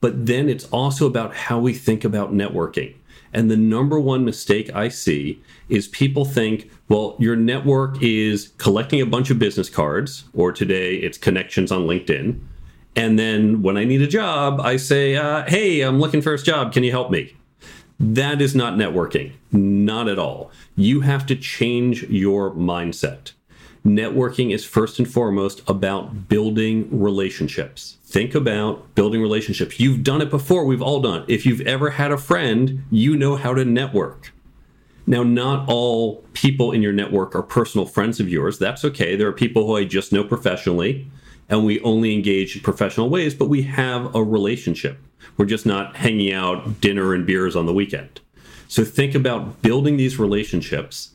But 0.00 0.26
then 0.26 0.48
it's 0.48 0.66
also 0.66 1.06
about 1.06 1.34
how 1.34 1.58
we 1.58 1.72
think 1.72 2.04
about 2.04 2.32
networking. 2.32 2.94
And 3.32 3.50
the 3.50 3.56
number 3.56 3.98
one 3.98 4.24
mistake 4.24 4.74
I 4.74 4.88
see 4.88 5.42
is 5.68 5.88
people 5.88 6.24
think, 6.24 6.70
well, 6.88 7.16
your 7.18 7.36
network 7.36 8.02
is 8.02 8.52
collecting 8.58 9.00
a 9.00 9.06
bunch 9.06 9.30
of 9.30 9.38
business 9.38 9.68
cards, 9.68 10.24
or 10.32 10.52
today 10.52 10.96
it's 10.96 11.18
connections 11.18 11.72
on 11.72 11.82
LinkedIn. 11.86 12.40
And 12.94 13.18
then 13.18 13.62
when 13.62 13.76
I 13.76 13.84
need 13.84 14.00
a 14.00 14.06
job, 14.06 14.60
I 14.60 14.76
say, 14.76 15.16
uh, 15.16 15.44
hey, 15.46 15.82
I'm 15.82 16.00
looking 16.00 16.22
for 16.22 16.32
a 16.32 16.38
job. 16.38 16.72
Can 16.72 16.82
you 16.82 16.90
help 16.90 17.10
me? 17.10 17.36
That 17.98 18.40
is 18.40 18.54
not 18.54 18.74
networking, 18.74 19.32
not 19.52 20.08
at 20.08 20.18
all. 20.18 20.50
You 20.76 21.00
have 21.00 21.26
to 21.26 21.36
change 21.36 22.04
your 22.04 22.52
mindset 22.52 23.32
networking 23.86 24.52
is 24.52 24.64
first 24.64 24.98
and 24.98 25.10
foremost 25.10 25.62
about 25.68 26.28
building 26.28 26.88
relationships. 27.00 27.96
Think 28.04 28.34
about 28.34 28.94
building 28.94 29.22
relationships. 29.22 29.78
You've 29.78 30.02
done 30.02 30.20
it 30.20 30.30
before, 30.30 30.64
we've 30.64 30.82
all 30.82 31.00
done 31.00 31.22
it. 31.22 31.30
If 31.30 31.46
you've 31.46 31.60
ever 31.62 31.90
had 31.90 32.10
a 32.10 32.18
friend, 32.18 32.84
you 32.90 33.16
know 33.16 33.36
how 33.36 33.54
to 33.54 33.64
network. 33.64 34.32
Now, 35.06 35.22
not 35.22 35.68
all 35.68 36.24
people 36.32 36.72
in 36.72 36.82
your 36.82 36.92
network 36.92 37.36
are 37.36 37.42
personal 37.42 37.86
friends 37.86 38.18
of 38.18 38.28
yours. 38.28 38.58
That's 38.58 38.84
okay. 38.84 39.14
There 39.14 39.28
are 39.28 39.32
people 39.32 39.64
who 39.66 39.76
I 39.76 39.84
just 39.84 40.12
know 40.12 40.24
professionally, 40.24 41.06
and 41.48 41.64
we 41.64 41.80
only 41.80 42.12
engage 42.12 42.56
in 42.56 42.62
professional 42.62 43.08
ways, 43.08 43.34
but 43.34 43.48
we 43.48 43.62
have 43.62 44.12
a 44.16 44.24
relationship. 44.24 44.98
We're 45.36 45.46
just 45.46 45.64
not 45.64 45.96
hanging 45.96 46.32
out 46.32 46.80
dinner 46.80 47.14
and 47.14 47.24
beers 47.24 47.54
on 47.54 47.66
the 47.66 47.72
weekend. 47.72 48.20
So 48.66 48.84
think 48.84 49.14
about 49.14 49.62
building 49.62 49.96
these 49.96 50.18
relationships, 50.18 51.12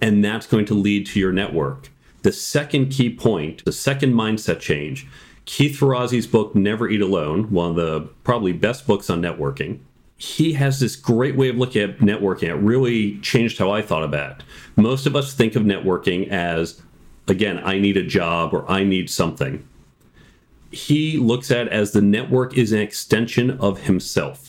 and 0.00 0.24
that's 0.24 0.46
going 0.46 0.64
to 0.66 0.74
lead 0.74 1.06
to 1.06 1.20
your 1.20 1.32
network. 1.32 1.90
The 2.22 2.32
second 2.32 2.90
key 2.90 3.14
point, 3.14 3.64
the 3.64 3.72
second 3.72 4.14
mindset 4.14 4.60
change, 4.60 5.06
Keith 5.44 5.78
Ferrazzi's 5.78 6.26
book, 6.26 6.54
Never 6.54 6.88
Eat 6.88 7.00
Alone, 7.00 7.50
one 7.50 7.70
of 7.70 7.76
the 7.76 8.00
probably 8.24 8.52
best 8.52 8.86
books 8.86 9.08
on 9.08 9.22
networking. 9.22 9.78
He 10.16 10.52
has 10.54 10.80
this 10.80 10.96
great 10.96 11.36
way 11.36 11.48
of 11.48 11.56
looking 11.56 11.82
at 11.82 11.98
networking. 11.98 12.48
It 12.48 12.54
really 12.54 13.18
changed 13.20 13.58
how 13.58 13.70
I 13.70 13.82
thought 13.82 14.02
about 14.02 14.40
it. 14.40 14.46
Most 14.76 15.06
of 15.06 15.14
us 15.14 15.32
think 15.32 15.54
of 15.54 15.62
networking 15.62 16.28
as, 16.28 16.82
again, 17.28 17.60
I 17.64 17.78
need 17.78 17.96
a 17.96 18.02
job 18.02 18.52
or 18.52 18.68
I 18.68 18.82
need 18.82 19.08
something. 19.08 19.66
He 20.72 21.16
looks 21.16 21.50
at 21.50 21.68
as 21.68 21.92
the 21.92 22.02
network 22.02 22.58
is 22.58 22.72
an 22.72 22.80
extension 22.80 23.52
of 23.52 23.82
himself 23.82 24.47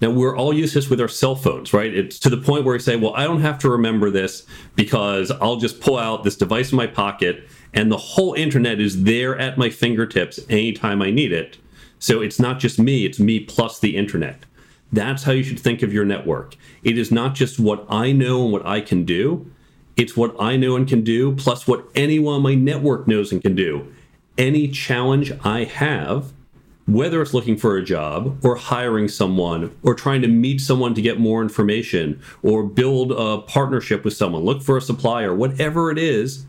now 0.00 0.10
we're 0.10 0.36
all 0.36 0.52
used 0.52 0.72
to 0.72 0.78
this 0.78 0.90
with 0.90 1.00
our 1.00 1.08
cell 1.08 1.36
phones, 1.36 1.72
right? 1.72 1.94
It's 1.94 2.18
to 2.20 2.30
the 2.30 2.38
point 2.38 2.64
where 2.64 2.74
we 2.74 2.78
say, 2.78 2.96
well, 2.96 3.14
I 3.14 3.24
don't 3.24 3.42
have 3.42 3.58
to 3.60 3.70
remember 3.70 4.10
this 4.10 4.46
because 4.74 5.30
I'll 5.30 5.56
just 5.56 5.80
pull 5.80 5.98
out 5.98 6.24
this 6.24 6.36
device 6.36 6.72
in 6.72 6.76
my 6.76 6.86
pocket 6.86 7.48
and 7.74 7.90
the 7.90 7.96
whole 7.96 8.34
internet 8.34 8.80
is 8.80 9.04
there 9.04 9.38
at 9.38 9.58
my 9.58 9.70
fingertips 9.70 10.40
anytime 10.48 11.02
I 11.02 11.10
need 11.10 11.32
it. 11.32 11.58
So 11.98 12.22
it's 12.22 12.40
not 12.40 12.58
just 12.58 12.78
me, 12.78 13.04
it's 13.04 13.20
me 13.20 13.40
plus 13.40 13.78
the 13.78 13.96
internet. 13.96 14.44
That's 14.92 15.22
how 15.22 15.32
you 15.32 15.42
should 15.42 15.60
think 15.60 15.82
of 15.82 15.92
your 15.92 16.04
network. 16.04 16.56
It 16.82 16.98
is 16.98 17.12
not 17.12 17.34
just 17.34 17.60
what 17.60 17.84
I 17.88 18.12
know 18.12 18.42
and 18.42 18.52
what 18.52 18.66
I 18.66 18.80
can 18.80 19.04
do, 19.04 19.50
it's 19.96 20.16
what 20.16 20.34
I 20.40 20.56
know 20.56 20.76
and 20.76 20.88
can 20.88 21.04
do, 21.04 21.36
plus 21.36 21.66
what 21.66 21.86
anyone 21.94 22.36
on 22.36 22.42
my 22.42 22.54
network 22.54 23.06
knows 23.06 23.32
and 23.32 23.42
can 23.42 23.54
do. 23.54 23.92
Any 24.38 24.68
challenge 24.68 25.32
I 25.44 25.64
have, 25.64 26.32
whether 26.94 27.22
it's 27.22 27.34
looking 27.34 27.56
for 27.56 27.76
a 27.76 27.84
job 27.84 28.38
or 28.44 28.56
hiring 28.56 29.08
someone 29.08 29.74
or 29.82 29.94
trying 29.94 30.22
to 30.22 30.28
meet 30.28 30.60
someone 30.60 30.94
to 30.94 31.02
get 31.02 31.20
more 31.20 31.42
information 31.42 32.20
or 32.42 32.62
build 32.62 33.12
a 33.12 33.38
partnership 33.42 34.04
with 34.04 34.14
someone, 34.14 34.42
look 34.42 34.62
for 34.62 34.76
a 34.76 34.82
supplier, 34.82 35.34
whatever 35.34 35.90
it 35.90 35.98
is, 35.98 36.46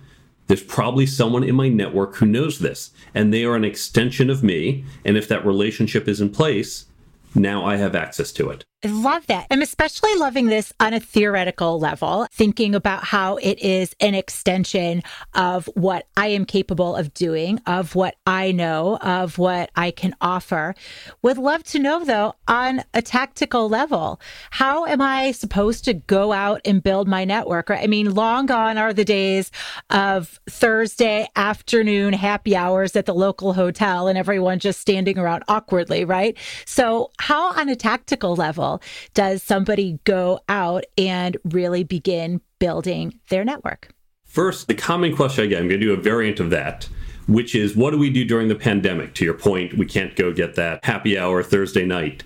there's 0.47 0.63
probably 0.63 1.05
someone 1.05 1.43
in 1.43 1.55
my 1.55 1.69
network 1.69 2.15
who 2.15 2.25
knows 2.25 2.59
this 2.59 2.91
and 3.13 3.33
they 3.33 3.45
are 3.45 3.55
an 3.55 3.63
extension 3.63 4.29
of 4.29 4.43
me. 4.43 4.83
And 5.05 5.17
if 5.17 5.27
that 5.27 5.45
relationship 5.45 6.07
is 6.07 6.19
in 6.19 6.29
place, 6.29 6.87
now 7.35 7.65
I 7.65 7.77
have 7.77 7.95
access 7.95 8.31
to 8.33 8.49
it. 8.49 8.65
I 8.83 8.87
love 8.87 9.27
that. 9.27 9.45
I'm 9.51 9.61
especially 9.61 10.15
loving 10.15 10.47
this 10.47 10.73
on 10.79 10.95
a 10.95 10.99
theoretical 10.99 11.79
level, 11.79 12.25
thinking 12.31 12.73
about 12.73 13.03
how 13.03 13.35
it 13.35 13.59
is 13.59 13.95
an 13.99 14.15
extension 14.15 15.03
of 15.35 15.67
what 15.75 16.07
I 16.17 16.27
am 16.29 16.45
capable 16.45 16.95
of 16.95 17.13
doing, 17.13 17.59
of 17.67 17.93
what 17.93 18.15
I 18.25 18.51
know, 18.51 18.97
of 18.97 19.37
what 19.37 19.69
I 19.75 19.91
can 19.91 20.15
offer. 20.19 20.73
Would 21.21 21.37
love 21.37 21.63
to 21.65 21.79
know, 21.79 22.03
though, 22.03 22.33
on 22.47 22.83
a 22.95 23.03
tactical 23.03 23.69
level, 23.69 24.19
how 24.49 24.87
am 24.87 24.99
I 24.99 25.31
supposed 25.33 25.85
to 25.85 25.93
go 25.93 26.31
out 26.31 26.61
and 26.65 26.81
build 26.81 27.07
my 27.07 27.23
network? 27.23 27.69
I 27.69 27.85
mean, 27.85 28.15
long 28.15 28.47
gone 28.47 28.79
are 28.79 28.93
the 28.93 29.05
days 29.05 29.51
of 29.91 30.39
Thursday 30.49 31.27
afternoon 31.35 32.13
happy 32.13 32.55
hours 32.55 32.95
at 32.95 33.05
the 33.05 33.13
local 33.13 33.53
hotel 33.53 34.07
and 34.07 34.17
everyone 34.17 34.57
just 34.57 34.79
standing 34.79 35.19
around 35.19 35.43
awkwardly, 35.47 36.03
right? 36.03 36.35
So, 36.65 37.11
how 37.19 37.51
on 37.51 37.69
a 37.69 37.75
tactical 37.75 38.35
level, 38.35 38.70
does 39.13 39.43
somebody 39.43 39.99
go 40.03 40.39
out 40.47 40.85
and 40.97 41.37
really 41.43 41.83
begin 41.83 42.41
building 42.59 43.19
their 43.29 43.43
network? 43.43 43.93
First, 44.25 44.67
the 44.67 44.75
common 44.75 45.15
question 45.15 45.43
I 45.43 45.47
get, 45.47 45.59
I'm 45.59 45.67
going 45.67 45.81
to 45.81 45.85
do 45.85 45.93
a 45.93 45.97
variant 45.97 46.39
of 46.39 46.51
that, 46.51 46.87
which 47.27 47.53
is 47.53 47.75
what 47.75 47.91
do 47.91 47.97
we 47.97 48.09
do 48.09 48.23
during 48.23 48.47
the 48.47 48.55
pandemic? 48.55 49.13
To 49.15 49.25
your 49.25 49.33
point, 49.33 49.77
we 49.77 49.85
can't 49.85 50.15
go 50.15 50.31
get 50.31 50.55
that 50.55 50.85
happy 50.85 51.17
hour 51.17 51.43
Thursday 51.43 51.85
night. 51.85 52.23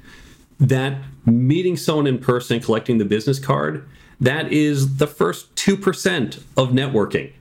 That 0.60 1.02
meeting 1.26 1.76
someone 1.76 2.06
in 2.06 2.20
person, 2.20 2.60
collecting 2.60 3.00
the 3.00 3.06
business 3.06 3.40
card, 3.40 3.88
that 4.20 4.52
is 4.52 4.98
the 4.98 5.08
first 5.08 5.56
2% 5.56 6.44
of 6.56 6.70
networking. 6.70 7.34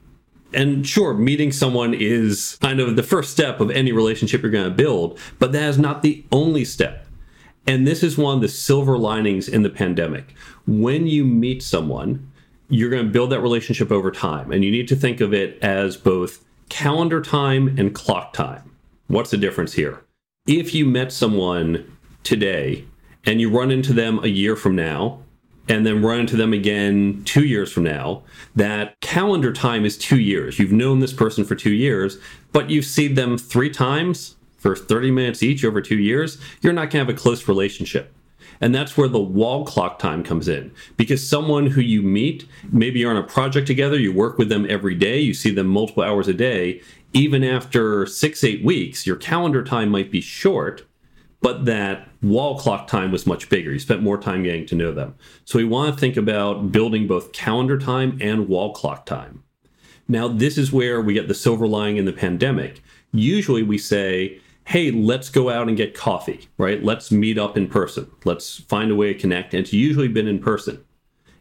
And 0.54 0.86
sure, 0.86 1.14
meeting 1.14 1.52
someone 1.52 1.94
is 1.94 2.56
kind 2.62 2.80
of 2.80 2.96
the 2.96 3.02
first 3.02 3.32
step 3.32 3.60
of 3.60 3.70
any 3.70 3.92
relationship 3.92 4.42
you're 4.42 4.50
going 4.50 4.64
to 4.64 4.70
build, 4.70 5.18
but 5.38 5.52
that 5.52 5.68
is 5.68 5.78
not 5.78 6.02
the 6.02 6.24
only 6.32 6.64
step. 6.64 7.03
And 7.66 7.86
this 7.86 8.02
is 8.02 8.18
one 8.18 8.36
of 8.36 8.40
the 8.42 8.48
silver 8.48 8.98
linings 8.98 9.48
in 9.48 9.62
the 9.62 9.70
pandemic. 9.70 10.34
When 10.66 11.06
you 11.06 11.24
meet 11.24 11.62
someone, 11.62 12.30
you're 12.68 12.90
going 12.90 13.06
to 13.06 13.12
build 13.12 13.30
that 13.30 13.40
relationship 13.40 13.90
over 13.90 14.10
time. 14.10 14.52
And 14.52 14.64
you 14.64 14.70
need 14.70 14.88
to 14.88 14.96
think 14.96 15.20
of 15.20 15.32
it 15.32 15.58
as 15.62 15.96
both 15.96 16.44
calendar 16.68 17.20
time 17.20 17.74
and 17.78 17.94
clock 17.94 18.32
time. 18.32 18.70
What's 19.06 19.30
the 19.30 19.36
difference 19.36 19.74
here? 19.74 20.02
If 20.46 20.74
you 20.74 20.84
met 20.84 21.12
someone 21.12 21.96
today 22.22 22.84
and 23.24 23.40
you 23.40 23.50
run 23.50 23.70
into 23.70 23.92
them 23.92 24.22
a 24.22 24.28
year 24.28 24.56
from 24.56 24.76
now, 24.76 25.20
and 25.68 25.86
then 25.86 26.02
run 26.02 26.20
into 26.20 26.36
them 26.36 26.52
again 26.52 27.22
two 27.24 27.44
years 27.44 27.72
from 27.72 27.84
now, 27.84 28.22
that 28.54 29.00
calendar 29.00 29.52
time 29.52 29.84
is 29.84 29.96
two 29.96 30.20
years. 30.20 30.58
You've 30.58 30.72
known 30.72 31.00
this 31.00 31.12
person 31.12 31.44
for 31.44 31.54
two 31.54 31.72
years, 31.72 32.18
but 32.52 32.68
you've 32.68 32.84
seen 32.84 33.14
them 33.14 33.38
three 33.38 33.70
times 33.70 34.33
for 34.64 34.74
30 34.74 35.10
minutes 35.10 35.42
each 35.42 35.62
over 35.62 35.82
two 35.82 35.98
years, 35.98 36.38
you're 36.62 36.72
not 36.72 36.88
going 36.88 36.92
to 36.92 36.98
have 37.00 37.08
a 37.10 37.12
close 37.12 37.48
relationship. 37.48 38.14
And 38.62 38.74
that's 38.74 38.96
where 38.96 39.08
the 39.08 39.20
wall 39.20 39.66
clock 39.66 39.98
time 39.98 40.24
comes 40.24 40.48
in. 40.48 40.72
Because 40.96 41.28
someone 41.28 41.66
who 41.66 41.82
you 41.82 42.00
meet, 42.00 42.46
maybe 42.72 43.00
you're 43.00 43.10
on 43.10 43.18
a 43.18 43.22
project 43.22 43.66
together, 43.66 43.98
you 43.98 44.10
work 44.10 44.38
with 44.38 44.48
them 44.48 44.66
every 44.70 44.94
day, 44.94 45.20
you 45.20 45.34
see 45.34 45.50
them 45.50 45.66
multiple 45.66 46.02
hours 46.02 46.28
a 46.28 46.32
day, 46.32 46.80
even 47.12 47.44
after 47.44 48.06
six, 48.06 48.42
eight 48.42 48.64
weeks, 48.64 49.06
your 49.06 49.16
calendar 49.16 49.62
time 49.62 49.90
might 49.90 50.10
be 50.10 50.22
short, 50.22 50.86
but 51.42 51.66
that 51.66 52.08
wall 52.22 52.58
clock 52.58 52.86
time 52.86 53.12
was 53.12 53.26
much 53.26 53.50
bigger. 53.50 53.70
You 53.70 53.78
spent 53.78 54.00
more 54.00 54.16
time 54.16 54.44
getting 54.44 54.64
to 54.64 54.74
know 54.74 54.92
them. 54.92 55.14
So 55.44 55.58
we 55.58 55.66
want 55.66 55.92
to 55.92 56.00
think 56.00 56.16
about 56.16 56.72
building 56.72 57.06
both 57.06 57.32
calendar 57.32 57.76
time 57.76 58.16
and 58.18 58.48
wall 58.48 58.72
clock 58.72 59.04
time. 59.04 59.42
Now, 60.08 60.26
this 60.26 60.56
is 60.56 60.72
where 60.72 61.02
we 61.02 61.12
get 61.12 61.28
the 61.28 61.34
silver 61.34 61.66
lining 61.66 61.98
in 61.98 62.06
the 62.06 62.14
pandemic. 62.14 62.82
Usually 63.12 63.62
we 63.62 63.76
say, 63.76 64.40
hey, 64.66 64.90
let's 64.90 65.28
go 65.28 65.50
out 65.50 65.68
and 65.68 65.76
get 65.76 65.94
coffee, 65.94 66.48
right? 66.58 66.82
Let's 66.82 67.10
meet 67.10 67.38
up 67.38 67.56
in 67.56 67.68
person. 67.68 68.10
Let's 68.24 68.60
find 68.60 68.90
a 68.90 68.96
way 68.96 69.12
to 69.12 69.18
connect. 69.18 69.54
And 69.54 69.62
it's 69.62 69.72
usually 69.72 70.08
been 70.08 70.26
in 70.28 70.38
person. 70.38 70.82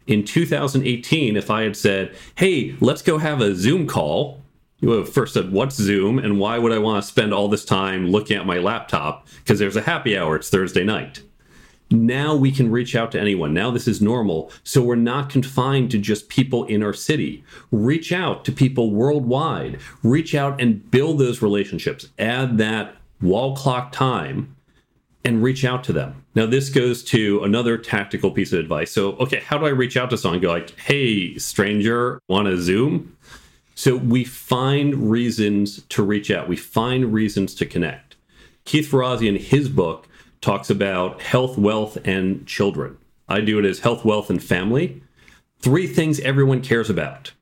In 0.06 0.24
2018, 0.24 1.36
if 1.36 1.50
I 1.50 1.62
had 1.62 1.76
said, 1.76 2.14
hey, 2.36 2.76
let's 2.80 3.00
go 3.00 3.16
have 3.18 3.40
a 3.40 3.54
Zoom 3.54 3.86
call, 3.86 4.42
you 4.80 4.90
would 4.90 4.98
have 4.98 5.12
first 5.12 5.32
said, 5.32 5.50
what's 5.50 5.76
Zoom 5.76 6.18
and 6.18 6.38
why 6.38 6.58
would 6.58 6.72
I 6.72 6.78
want 6.78 7.02
to 7.02 7.08
spend 7.08 7.32
all 7.32 7.48
this 7.48 7.64
time 7.64 8.10
looking 8.10 8.36
at 8.36 8.44
my 8.44 8.58
laptop? 8.58 9.26
Because 9.38 9.58
there's 9.58 9.76
a 9.76 9.82
happy 9.82 10.16
hour, 10.16 10.36
it's 10.36 10.50
Thursday 10.50 10.84
night. 10.84 11.22
Now 11.90 12.34
we 12.34 12.50
can 12.50 12.70
reach 12.70 12.94
out 12.94 13.12
to 13.12 13.20
anyone. 13.20 13.54
Now 13.54 13.70
this 13.70 13.88
is 13.88 14.02
normal. 14.02 14.50
So 14.62 14.82
we're 14.82 14.96
not 14.96 15.30
confined 15.30 15.90
to 15.92 15.98
just 15.98 16.28
people 16.28 16.64
in 16.64 16.82
our 16.82 16.92
city. 16.92 17.44
Reach 17.70 18.12
out 18.12 18.44
to 18.44 18.52
people 18.52 18.90
worldwide. 18.90 19.80
Reach 20.02 20.34
out 20.34 20.60
and 20.60 20.90
build 20.90 21.18
those 21.18 21.40
relationships. 21.40 22.08
Add 22.18 22.58
that 22.58 22.96
wall 23.20 23.56
clock 23.56 23.92
time 23.92 24.56
and 25.24 25.42
reach 25.42 25.64
out 25.64 25.82
to 25.84 25.92
them. 25.92 26.24
Now, 26.34 26.46
this 26.46 26.68
goes 26.68 27.02
to 27.04 27.42
another 27.44 27.78
tactical 27.78 28.30
piece 28.30 28.52
of 28.52 28.58
advice. 28.58 28.92
So, 28.92 29.12
okay, 29.12 29.40
how 29.40 29.56
do 29.56 29.66
I 29.66 29.70
reach 29.70 29.96
out 29.96 30.10
to 30.10 30.18
someone? 30.18 30.40
Go 30.40 30.48
like, 30.48 30.78
hey, 30.78 31.38
stranger, 31.38 32.20
want 32.28 32.46
to 32.48 32.60
Zoom? 32.60 33.16
So, 33.74 33.96
we 33.96 34.24
find 34.24 35.10
reasons 35.10 35.82
to 35.90 36.02
reach 36.02 36.30
out, 36.30 36.48
we 36.48 36.56
find 36.56 37.12
reasons 37.12 37.54
to 37.56 37.66
connect. 37.66 38.16
Keith 38.64 38.90
Ferrazzi, 38.90 39.28
in 39.28 39.36
his 39.36 39.68
book, 39.68 40.08
talks 40.40 40.68
about 40.68 41.22
health, 41.22 41.56
wealth, 41.56 41.96
and 42.04 42.46
children. 42.46 42.98
I 43.28 43.40
do 43.40 43.58
it 43.58 43.64
as 43.64 43.80
health, 43.80 44.04
wealth, 44.04 44.28
and 44.28 44.42
family. 44.42 45.02
Three 45.60 45.86
things 45.86 46.20
everyone 46.20 46.60
cares 46.60 46.90
about. 46.90 47.32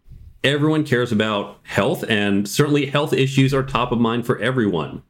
Everyone 0.44 0.84
cares 0.84 1.10
about 1.10 1.58
health, 1.64 2.04
and 2.08 2.48
certainly 2.48 2.86
health 2.86 3.12
issues 3.12 3.52
are 3.52 3.62
top 3.62 3.90
of 3.90 3.98
mind 3.98 4.26
for 4.26 4.38
everyone. 4.38 5.02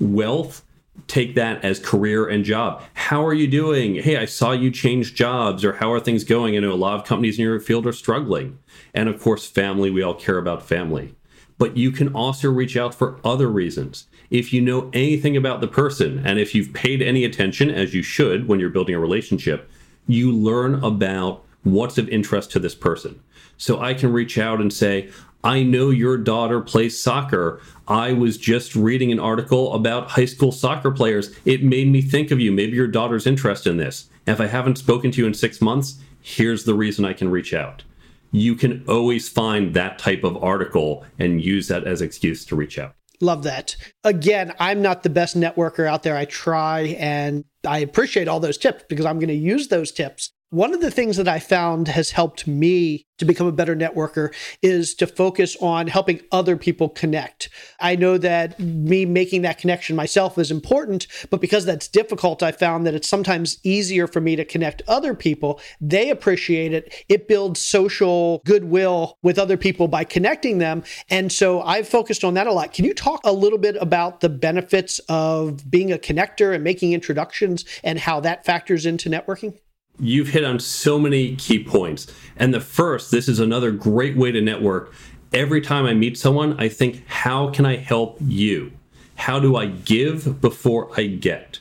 Wealth, 0.00 0.64
take 1.06 1.34
that 1.34 1.64
as 1.64 1.78
career 1.78 2.26
and 2.28 2.44
job. 2.44 2.82
How 2.94 3.24
are 3.24 3.34
you 3.34 3.46
doing? 3.46 3.96
Hey, 3.96 4.16
I 4.16 4.24
saw 4.24 4.52
you 4.52 4.70
change 4.70 5.14
jobs, 5.14 5.64
or 5.64 5.74
how 5.74 5.92
are 5.92 6.00
things 6.00 6.24
going? 6.24 6.56
I 6.56 6.60
know 6.60 6.72
a 6.72 6.74
lot 6.74 6.98
of 7.00 7.06
companies 7.06 7.38
in 7.38 7.44
your 7.44 7.60
field 7.60 7.86
are 7.86 7.92
struggling. 7.92 8.58
And 8.94 9.08
of 9.08 9.20
course, 9.20 9.46
family, 9.46 9.90
we 9.90 10.02
all 10.02 10.14
care 10.14 10.38
about 10.38 10.62
family. 10.62 11.14
But 11.56 11.76
you 11.76 11.90
can 11.90 12.14
also 12.14 12.50
reach 12.50 12.76
out 12.76 12.94
for 12.94 13.18
other 13.24 13.48
reasons. 13.48 14.06
If 14.30 14.52
you 14.52 14.60
know 14.60 14.90
anything 14.92 15.36
about 15.36 15.60
the 15.60 15.68
person, 15.68 16.22
and 16.24 16.38
if 16.38 16.54
you've 16.54 16.72
paid 16.72 17.02
any 17.02 17.24
attention, 17.24 17.70
as 17.70 17.94
you 17.94 18.02
should 18.02 18.46
when 18.46 18.60
you're 18.60 18.70
building 18.70 18.94
a 18.94 19.00
relationship, 19.00 19.68
you 20.06 20.30
learn 20.30 20.82
about 20.84 21.44
what's 21.64 21.98
of 21.98 22.08
interest 22.08 22.50
to 22.52 22.58
this 22.58 22.74
person. 22.74 23.20
So 23.56 23.80
I 23.80 23.92
can 23.94 24.12
reach 24.12 24.38
out 24.38 24.60
and 24.60 24.72
say, 24.72 25.10
I 25.44 25.62
know 25.62 25.90
your 25.90 26.16
daughter 26.16 26.60
plays 26.60 26.98
soccer. 26.98 27.60
I 27.86 28.12
was 28.12 28.36
just 28.36 28.74
reading 28.74 29.12
an 29.12 29.20
article 29.20 29.72
about 29.72 30.10
high 30.10 30.24
school 30.24 30.50
soccer 30.50 30.90
players. 30.90 31.34
It 31.44 31.62
made 31.62 31.88
me 31.88 32.02
think 32.02 32.30
of 32.30 32.40
you. 32.40 32.50
Maybe 32.50 32.72
your 32.72 32.88
daughter's 32.88 33.26
interested 33.26 33.70
in 33.70 33.76
this. 33.76 34.10
If 34.26 34.40
I 34.40 34.46
haven't 34.46 34.78
spoken 34.78 35.10
to 35.12 35.20
you 35.20 35.26
in 35.26 35.34
six 35.34 35.60
months, 35.60 35.98
here's 36.20 36.64
the 36.64 36.74
reason 36.74 37.04
I 37.04 37.12
can 37.12 37.30
reach 37.30 37.54
out. 37.54 37.84
You 38.32 38.56
can 38.56 38.84
always 38.88 39.28
find 39.28 39.72
that 39.74 39.98
type 39.98 40.24
of 40.24 40.42
article 40.42 41.04
and 41.18 41.42
use 41.42 41.68
that 41.68 41.86
as 41.86 42.02
excuse 42.02 42.44
to 42.46 42.56
reach 42.56 42.78
out. 42.78 42.94
Love 43.20 43.42
that. 43.44 43.74
Again, 44.04 44.52
I'm 44.60 44.82
not 44.82 45.02
the 45.02 45.10
best 45.10 45.36
networker 45.36 45.86
out 45.86 46.02
there. 46.02 46.16
I 46.16 46.24
try 46.24 46.96
and 46.98 47.44
I 47.66 47.78
appreciate 47.78 48.28
all 48.28 48.40
those 48.40 48.58
tips 48.58 48.84
because 48.88 49.06
I'm 49.06 49.18
going 49.18 49.28
to 49.28 49.34
use 49.34 49.68
those 49.68 49.90
tips. 49.92 50.32
One 50.50 50.72
of 50.72 50.80
the 50.80 50.90
things 50.90 51.18
that 51.18 51.28
I 51.28 51.40
found 51.40 51.88
has 51.88 52.12
helped 52.12 52.46
me 52.46 53.06
to 53.18 53.26
become 53.26 53.46
a 53.46 53.52
better 53.52 53.76
networker 53.76 54.32
is 54.62 54.94
to 54.94 55.06
focus 55.06 55.58
on 55.60 55.88
helping 55.88 56.22
other 56.32 56.56
people 56.56 56.88
connect. 56.88 57.50
I 57.80 57.96
know 57.96 58.16
that 58.16 58.58
me 58.58 59.04
making 59.04 59.42
that 59.42 59.58
connection 59.58 59.94
myself 59.94 60.38
is 60.38 60.50
important, 60.50 61.06
but 61.28 61.42
because 61.42 61.66
that's 61.66 61.86
difficult, 61.86 62.42
I 62.42 62.52
found 62.52 62.86
that 62.86 62.94
it's 62.94 63.10
sometimes 63.10 63.58
easier 63.62 64.06
for 64.06 64.22
me 64.22 64.36
to 64.36 64.44
connect 64.46 64.80
other 64.88 65.12
people. 65.12 65.60
They 65.82 66.08
appreciate 66.08 66.72
it. 66.72 66.94
It 67.10 67.28
builds 67.28 67.60
social 67.60 68.40
goodwill 68.46 69.18
with 69.22 69.38
other 69.38 69.58
people 69.58 69.86
by 69.86 70.04
connecting 70.04 70.56
them. 70.56 70.82
And 71.10 71.30
so 71.30 71.60
I've 71.60 71.86
focused 71.86 72.24
on 72.24 72.32
that 72.34 72.46
a 72.46 72.52
lot. 72.54 72.72
Can 72.72 72.86
you 72.86 72.94
talk 72.94 73.20
a 73.24 73.32
little 73.32 73.58
bit 73.58 73.76
about 73.82 74.20
the 74.20 74.30
benefits 74.30 74.98
of 75.10 75.70
being 75.70 75.92
a 75.92 75.98
connector 75.98 76.54
and 76.54 76.64
making 76.64 76.94
introductions 76.94 77.66
and 77.84 77.98
how 77.98 78.20
that 78.20 78.46
factors 78.46 78.86
into 78.86 79.10
networking? 79.10 79.58
You've 80.00 80.28
hit 80.28 80.44
on 80.44 80.60
so 80.60 80.98
many 80.98 81.36
key 81.36 81.62
points. 81.62 82.06
And 82.36 82.54
the 82.54 82.60
first, 82.60 83.10
this 83.10 83.28
is 83.28 83.40
another 83.40 83.70
great 83.72 84.16
way 84.16 84.30
to 84.32 84.40
network. 84.40 84.92
Every 85.32 85.60
time 85.60 85.86
I 85.86 85.94
meet 85.94 86.16
someone, 86.16 86.58
I 86.58 86.68
think, 86.68 87.06
how 87.06 87.50
can 87.50 87.66
I 87.66 87.76
help 87.76 88.16
you? 88.20 88.72
How 89.16 89.40
do 89.40 89.56
I 89.56 89.66
give 89.66 90.40
before 90.40 90.90
I 90.96 91.06
get? 91.06 91.58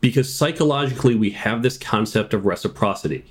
Because 0.00 0.32
psychologically, 0.32 1.14
we 1.14 1.30
have 1.30 1.62
this 1.62 1.78
concept 1.78 2.34
of 2.34 2.44
reciprocity. 2.44 3.24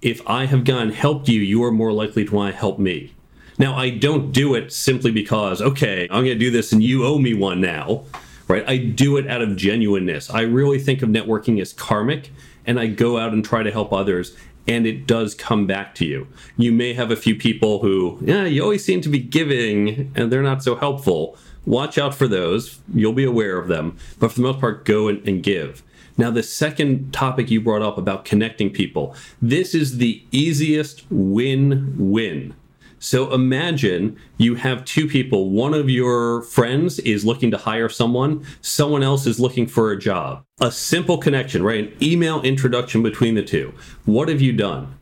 If 0.00 0.26
I 0.26 0.46
have 0.46 0.64
gone 0.64 0.90
helped 0.90 1.28
you, 1.28 1.40
you 1.40 1.62
are 1.64 1.72
more 1.72 1.92
likely 1.92 2.24
to 2.24 2.34
want 2.34 2.54
to 2.54 2.58
help 2.58 2.78
me. 2.78 3.12
Now, 3.58 3.76
I 3.76 3.90
don't 3.90 4.32
do 4.32 4.54
it 4.54 4.72
simply 4.72 5.10
because, 5.10 5.60
okay, 5.60 6.04
I'm 6.04 6.24
going 6.24 6.26
to 6.26 6.34
do 6.36 6.50
this 6.50 6.72
and 6.72 6.82
you 6.82 7.04
owe 7.04 7.18
me 7.18 7.34
one 7.34 7.60
now, 7.60 8.04
right? 8.48 8.66
I 8.66 8.78
do 8.78 9.18
it 9.18 9.28
out 9.28 9.42
of 9.42 9.56
genuineness. 9.56 10.30
I 10.30 10.42
really 10.42 10.78
think 10.78 11.02
of 11.02 11.10
networking 11.10 11.60
as 11.60 11.74
karmic 11.74 12.30
and 12.70 12.78
I 12.78 12.86
go 12.86 13.18
out 13.18 13.32
and 13.32 13.44
try 13.44 13.64
to 13.64 13.72
help 13.72 13.92
others 13.92 14.36
and 14.68 14.86
it 14.86 15.04
does 15.04 15.34
come 15.34 15.66
back 15.66 15.92
to 15.96 16.04
you. 16.04 16.28
You 16.56 16.70
may 16.70 16.94
have 16.94 17.10
a 17.10 17.16
few 17.16 17.34
people 17.34 17.80
who, 17.80 18.20
yeah, 18.22 18.44
you 18.44 18.62
always 18.62 18.84
seem 18.84 19.00
to 19.00 19.08
be 19.08 19.18
giving 19.18 20.12
and 20.14 20.30
they're 20.30 20.40
not 20.40 20.62
so 20.62 20.76
helpful. 20.76 21.36
Watch 21.66 21.98
out 21.98 22.14
for 22.14 22.28
those. 22.28 22.78
You'll 22.94 23.12
be 23.12 23.24
aware 23.24 23.58
of 23.58 23.66
them. 23.66 23.98
But 24.20 24.28
for 24.30 24.36
the 24.36 24.42
most 24.42 24.60
part, 24.60 24.84
go 24.84 25.08
and, 25.08 25.26
and 25.26 25.42
give. 25.42 25.82
Now, 26.16 26.30
the 26.30 26.44
second 26.44 27.12
topic 27.12 27.50
you 27.50 27.60
brought 27.60 27.82
up 27.82 27.98
about 27.98 28.24
connecting 28.24 28.70
people, 28.70 29.16
this 29.42 29.74
is 29.74 29.96
the 29.96 30.22
easiest 30.30 31.04
win 31.10 31.96
win 31.98 32.54
so 33.00 33.32
imagine 33.32 34.18
you 34.36 34.56
have 34.56 34.84
two 34.84 35.08
people. 35.08 35.48
One 35.48 35.72
of 35.72 35.88
your 35.88 36.42
friends 36.42 36.98
is 37.00 37.24
looking 37.24 37.50
to 37.50 37.56
hire 37.56 37.88
someone, 37.88 38.44
someone 38.60 39.02
else 39.02 39.26
is 39.26 39.40
looking 39.40 39.66
for 39.66 39.90
a 39.90 39.98
job. 39.98 40.44
A 40.60 40.70
simple 40.70 41.16
connection, 41.16 41.62
right? 41.62 41.88
An 41.88 41.96
email 42.02 42.42
introduction 42.42 43.02
between 43.02 43.34
the 43.34 43.42
two. 43.42 43.72
What 44.04 44.28
have 44.28 44.42
you 44.42 44.52
done? 44.52 44.94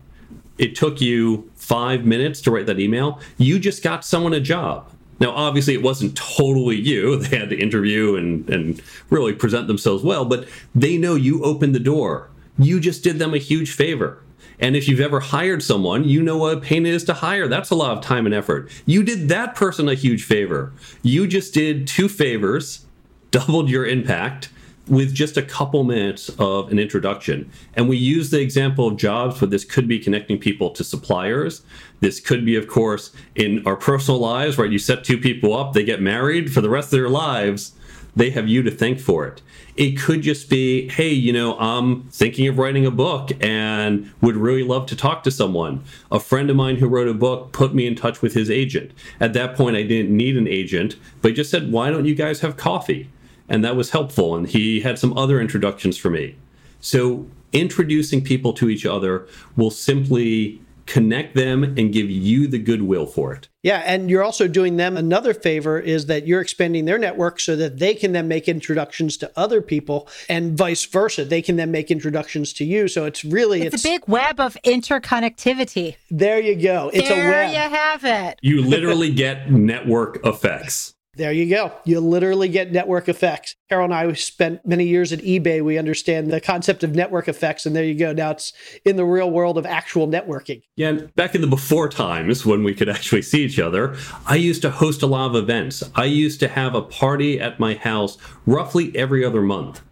It 0.58 0.76
took 0.76 1.00
you 1.00 1.50
five 1.56 2.04
minutes 2.04 2.40
to 2.42 2.52
write 2.52 2.66
that 2.66 2.78
email. 2.78 3.20
You 3.36 3.58
just 3.58 3.82
got 3.82 4.04
someone 4.04 4.32
a 4.32 4.40
job. 4.40 4.88
Now, 5.18 5.32
obviously, 5.32 5.74
it 5.74 5.82
wasn't 5.82 6.16
totally 6.16 6.76
you. 6.76 7.16
They 7.28 7.36
had 7.36 7.50
to 7.50 7.58
interview 7.58 8.14
and, 8.14 8.48
and 8.48 8.80
really 9.10 9.32
present 9.32 9.66
themselves 9.66 10.04
well, 10.04 10.24
but 10.24 10.48
they 10.72 10.96
know 10.96 11.16
you 11.16 11.42
opened 11.42 11.74
the 11.74 11.80
door. 11.80 12.30
You 12.60 12.78
just 12.78 13.02
did 13.02 13.18
them 13.18 13.34
a 13.34 13.38
huge 13.38 13.72
favor. 13.72 14.22
And 14.60 14.76
if 14.76 14.88
you've 14.88 15.00
ever 15.00 15.20
hired 15.20 15.62
someone, 15.62 16.04
you 16.04 16.22
know 16.22 16.36
what 16.36 16.58
a 16.58 16.60
pain 16.60 16.84
it 16.86 16.94
is 16.94 17.04
to 17.04 17.14
hire. 17.14 17.48
That's 17.48 17.70
a 17.70 17.74
lot 17.74 17.96
of 17.96 18.02
time 18.02 18.26
and 18.26 18.34
effort. 18.34 18.70
You 18.86 19.02
did 19.02 19.28
that 19.28 19.54
person 19.54 19.88
a 19.88 19.94
huge 19.94 20.24
favor. 20.24 20.72
You 21.02 21.26
just 21.26 21.54
did 21.54 21.86
two 21.86 22.08
favors, 22.08 22.84
doubled 23.30 23.70
your 23.70 23.86
impact 23.86 24.50
with 24.88 25.14
just 25.14 25.36
a 25.36 25.42
couple 25.42 25.84
minutes 25.84 26.30
of 26.38 26.72
an 26.72 26.78
introduction. 26.78 27.50
And 27.74 27.88
we 27.88 27.96
use 27.96 28.30
the 28.30 28.40
example 28.40 28.88
of 28.88 28.96
jobs, 28.96 29.38
but 29.38 29.50
this 29.50 29.64
could 29.64 29.86
be 29.86 29.98
connecting 29.98 30.38
people 30.38 30.70
to 30.70 30.82
suppliers. 30.82 31.62
This 32.00 32.20
could 32.20 32.44
be, 32.44 32.56
of 32.56 32.68
course, 32.68 33.12
in 33.34 33.66
our 33.66 33.76
personal 33.76 34.18
lives, 34.18 34.56
right? 34.56 34.70
You 34.70 34.78
set 34.78 35.04
two 35.04 35.18
people 35.18 35.54
up, 35.54 35.72
they 35.74 35.84
get 35.84 36.00
married 36.00 36.52
for 36.52 36.60
the 36.60 36.70
rest 36.70 36.86
of 36.86 36.98
their 36.98 37.10
lives. 37.10 37.72
They 38.18 38.30
have 38.30 38.48
you 38.48 38.64
to 38.64 38.70
thank 38.72 38.98
for 38.98 39.28
it. 39.28 39.42
It 39.76 39.92
could 39.92 40.22
just 40.22 40.50
be, 40.50 40.88
hey, 40.88 41.10
you 41.10 41.32
know, 41.32 41.56
I'm 41.56 42.08
thinking 42.08 42.48
of 42.48 42.58
writing 42.58 42.84
a 42.84 42.90
book 42.90 43.30
and 43.40 44.12
would 44.20 44.34
really 44.34 44.64
love 44.64 44.86
to 44.86 44.96
talk 44.96 45.22
to 45.22 45.30
someone. 45.30 45.84
A 46.10 46.18
friend 46.18 46.50
of 46.50 46.56
mine 46.56 46.76
who 46.76 46.88
wrote 46.88 47.06
a 47.06 47.14
book 47.14 47.52
put 47.52 47.76
me 47.76 47.86
in 47.86 47.94
touch 47.94 48.20
with 48.20 48.34
his 48.34 48.50
agent. 48.50 48.90
At 49.20 49.34
that 49.34 49.54
point, 49.54 49.76
I 49.76 49.84
didn't 49.84 50.16
need 50.16 50.36
an 50.36 50.48
agent, 50.48 50.96
but 51.22 51.28
he 51.28 51.34
just 51.36 51.48
said, 51.48 51.70
why 51.70 51.90
don't 51.90 52.06
you 52.06 52.16
guys 52.16 52.40
have 52.40 52.56
coffee? 52.56 53.08
And 53.48 53.64
that 53.64 53.76
was 53.76 53.90
helpful. 53.90 54.34
And 54.34 54.48
he 54.48 54.80
had 54.80 54.98
some 54.98 55.16
other 55.16 55.40
introductions 55.40 55.96
for 55.96 56.10
me. 56.10 56.34
So 56.80 57.28
introducing 57.52 58.24
people 58.24 58.52
to 58.54 58.68
each 58.68 58.84
other 58.84 59.28
will 59.54 59.70
simply 59.70 60.60
connect 60.88 61.36
them 61.36 61.62
and 61.62 61.92
give 61.92 62.10
you 62.10 62.48
the 62.48 62.58
goodwill 62.58 63.06
for 63.06 63.32
it. 63.34 63.48
Yeah, 63.62 63.82
and 63.84 64.08
you're 64.08 64.22
also 64.22 64.48
doing 64.48 64.76
them 64.76 64.96
another 64.96 65.34
favor 65.34 65.78
is 65.78 66.06
that 66.06 66.26
you're 66.26 66.40
expanding 66.40 66.86
their 66.86 66.98
network 66.98 67.40
so 67.40 67.54
that 67.56 67.78
they 67.78 67.94
can 67.94 68.12
then 68.12 68.26
make 68.26 68.48
introductions 68.48 69.16
to 69.18 69.30
other 69.36 69.60
people 69.60 70.08
and 70.28 70.56
vice 70.56 70.84
versa. 70.86 71.24
They 71.24 71.42
can 71.42 71.56
then 71.56 71.70
make 71.70 71.90
introductions 71.90 72.52
to 72.54 72.64
you. 72.64 72.88
So 72.88 73.04
it's 73.04 73.24
really 73.24 73.62
it's, 73.62 73.74
it's 73.74 73.84
a 73.84 73.88
big 73.88 74.08
web 74.08 74.40
of 74.40 74.56
interconnectivity. 74.64 75.96
There 76.10 76.40
you 76.40 76.56
go. 76.56 76.90
It's 76.94 77.08
there 77.08 77.28
a 77.28 77.30
web. 77.30 77.52
you 77.52 77.76
have 77.76 78.04
it. 78.04 78.38
You 78.40 78.62
literally 78.62 79.12
get 79.12 79.50
network 79.50 80.24
effects. 80.24 80.94
There 81.18 81.32
you 81.32 81.50
go. 81.50 81.72
You 81.84 81.98
literally 81.98 82.48
get 82.48 82.70
network 82.70 83.08
effects. 83.08 83.56
Carol 83.68 83.86
and 83.86 83.94
I 83.94 84.12
spent 84.12 84.64
many 84.64 84.86
years 84.86 85.12
at 85.12 85.18
eBay. 85.18 85.60
We 85.64 85.76
understand 85.76 86.30
the 86.30 86.40
concept 86.40 86.84
of 86.84 86.94
network 86.94 87.26
effects, 87.26 87.66
and 87.66 87.74
there 87.74 87.82
you 87.82 87.96
go. 87.96 88.12
Now 88.12 88.30
it's 88.30 88.52
in 88.84 88.94
the 88.94 89.04
real 89.04 89.28
world 89.28 89.58
of 89.58 89.66
actual 89.66 90.06
networking. 90.06 90.62
Yeah, 90.76 90.92
back 91.16 91.34
in 91.34 91.40
the 91.40 91.48
before 91.48 91.88
times 91.88 92.46
when 92.46 92.62
we 92.62 92.72
could 92.72 92.88
actually 92.88 93.22
see 93.22 93.44
each 93.44 93.58
other, 93.58 93.96
I 94.26 94.36
used 94.36 94.62
to 94.62 94.70
host 94.70 95.02
a 95.02 95.08
lot 95.08 95.26
of 95.26 95.34
events. 95.34 95.82
I 95.96 96.04
used 96.04 96.38
to 96.38 96.48
have 96.48 96.76
a 96.76 96.82
party 96.82 97.40
at 97.40 97.58
my 97.58 97.74
house 97.74 98.16
roughly 98.46 98.96
every 98.96 99.24
other 99.24 99.42
month. 99.42 99.82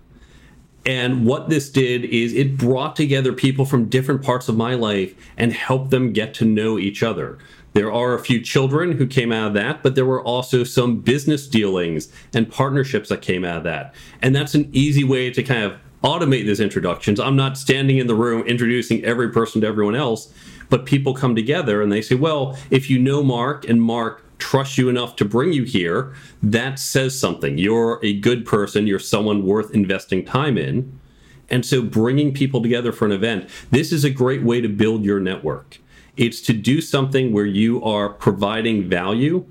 And 0.86 1.26
what 1.26 1.48
this 1.48 1.68
did 1.68 2.04
is 2.04 2.32
it 2.32 2.56
brought 2.56 2.94
together 2.94 3.32
people 3.32 3.64
from 3.64 3.88
different 3.88 4.22
parts 4.22 4.48
of 4.48 4.56
my 4.56 4.74
life 4.74 5.12
and 5.36 5.52
helped 5.52 5.90
them 5.90 6.12
get 6.12 6.32
to 6.34 6.44
know 6.44 6.78
each 6.78 7.02
other. 7.02 7.38
There 7.76 7.92
are 7.92 8.14
a 8.14 8.18
few 8.18 8.40
children 8.40 8.92
who 8.92 9.06
came 9.06 9.30
out 9.30 9.48
of 9.48 9.52
that, 9.52 9.82
but 9.82 9.94
there 9.96 10.06
were 10.06 10.22
also 10.22 10.64
some 10.64 11.00
business 11.00 11.46
dealings 11.46 12.10
and 12.32 12.50
partnerships 12.50 13.10
that 13.10 13.20
came 13.20 13.44
out 13.44 13.58
of 13.58 13.64
that. 13.64 13.94
And 14.22 14.34
that's 14.34 14.54
an 14.54 14.70
easy 14.72 15.04
way 15.04 15.30
to 15.30 15.42
kind 15.42 15.62
of 15.62 15.74
automate 16.02 16.46
these 16.46 16.58
introductions. 16.58 17.20
I'm 17.20 17.36
not 17.36 17.58
standing 17.58 17.98
in 17.98 18.06
the 18.06 18.14
room 18.14 18.46
introducing 18.46 19.04
every 19.04 19.30
person 19.30 19.60
to 19.60 19.66
everyone 19.66 19.94
else, 19.94 20.32
but 20.70 20.86
people 20.86 21.12
come 21.12 21.36
together 21.36 21.82
and 21.82 21.92
they 21.92 22.00
say, 22.00 22.14
well, 22.14 22.58
if 22.70 22.88
you 22.88 22.98
know 22.98 23.22
Mark 23.22 23.68
and 23.68 23.82
Mark 23.82 24.24
trusts 24.38 24.78
you 24.78 24.88
enough 24.88 25.14
to 25.16 25.26
bring 25.26 25.52
you 25.52 25.64
here, 25.64 26.14
that 26.42 26.78
says 26.78 27.20
something. 27.20 27.58
You're 27.58 28.00
a 28.02 28.18
good 28.18 28.46
person, 28.46 28.86
you're 28.86 28.98
someone 28.98 29.44
worth 29.44 29.74
investing 29.74 30.24
time 30.24 30.56
in. 30.56 30.98
And 31.50 31.66
so 31.66 31.82
bringing 31.82 32.32
people 32.32 32.62
together 32.62 32.90
for 32.90 33.04
an 33.04 33.12
event, 33.12 33.50
this 33.70 33.92
is 33.92 34.02
a 34.02 34.08
great 34.08 34.42
way 34.42 34.62
to 34.62 34.68
build 34.70 35.04
your 35.04 35.20
network. 35.20 35.78
It's 36.16 36.40
to 36.42 36.52
do 36.52 36.80
something 36.80 37.32
where 37.32 37.46
you 37.46 37.82
are 37.82 38.08
providing 38.08 38.88
value 38.88 39.46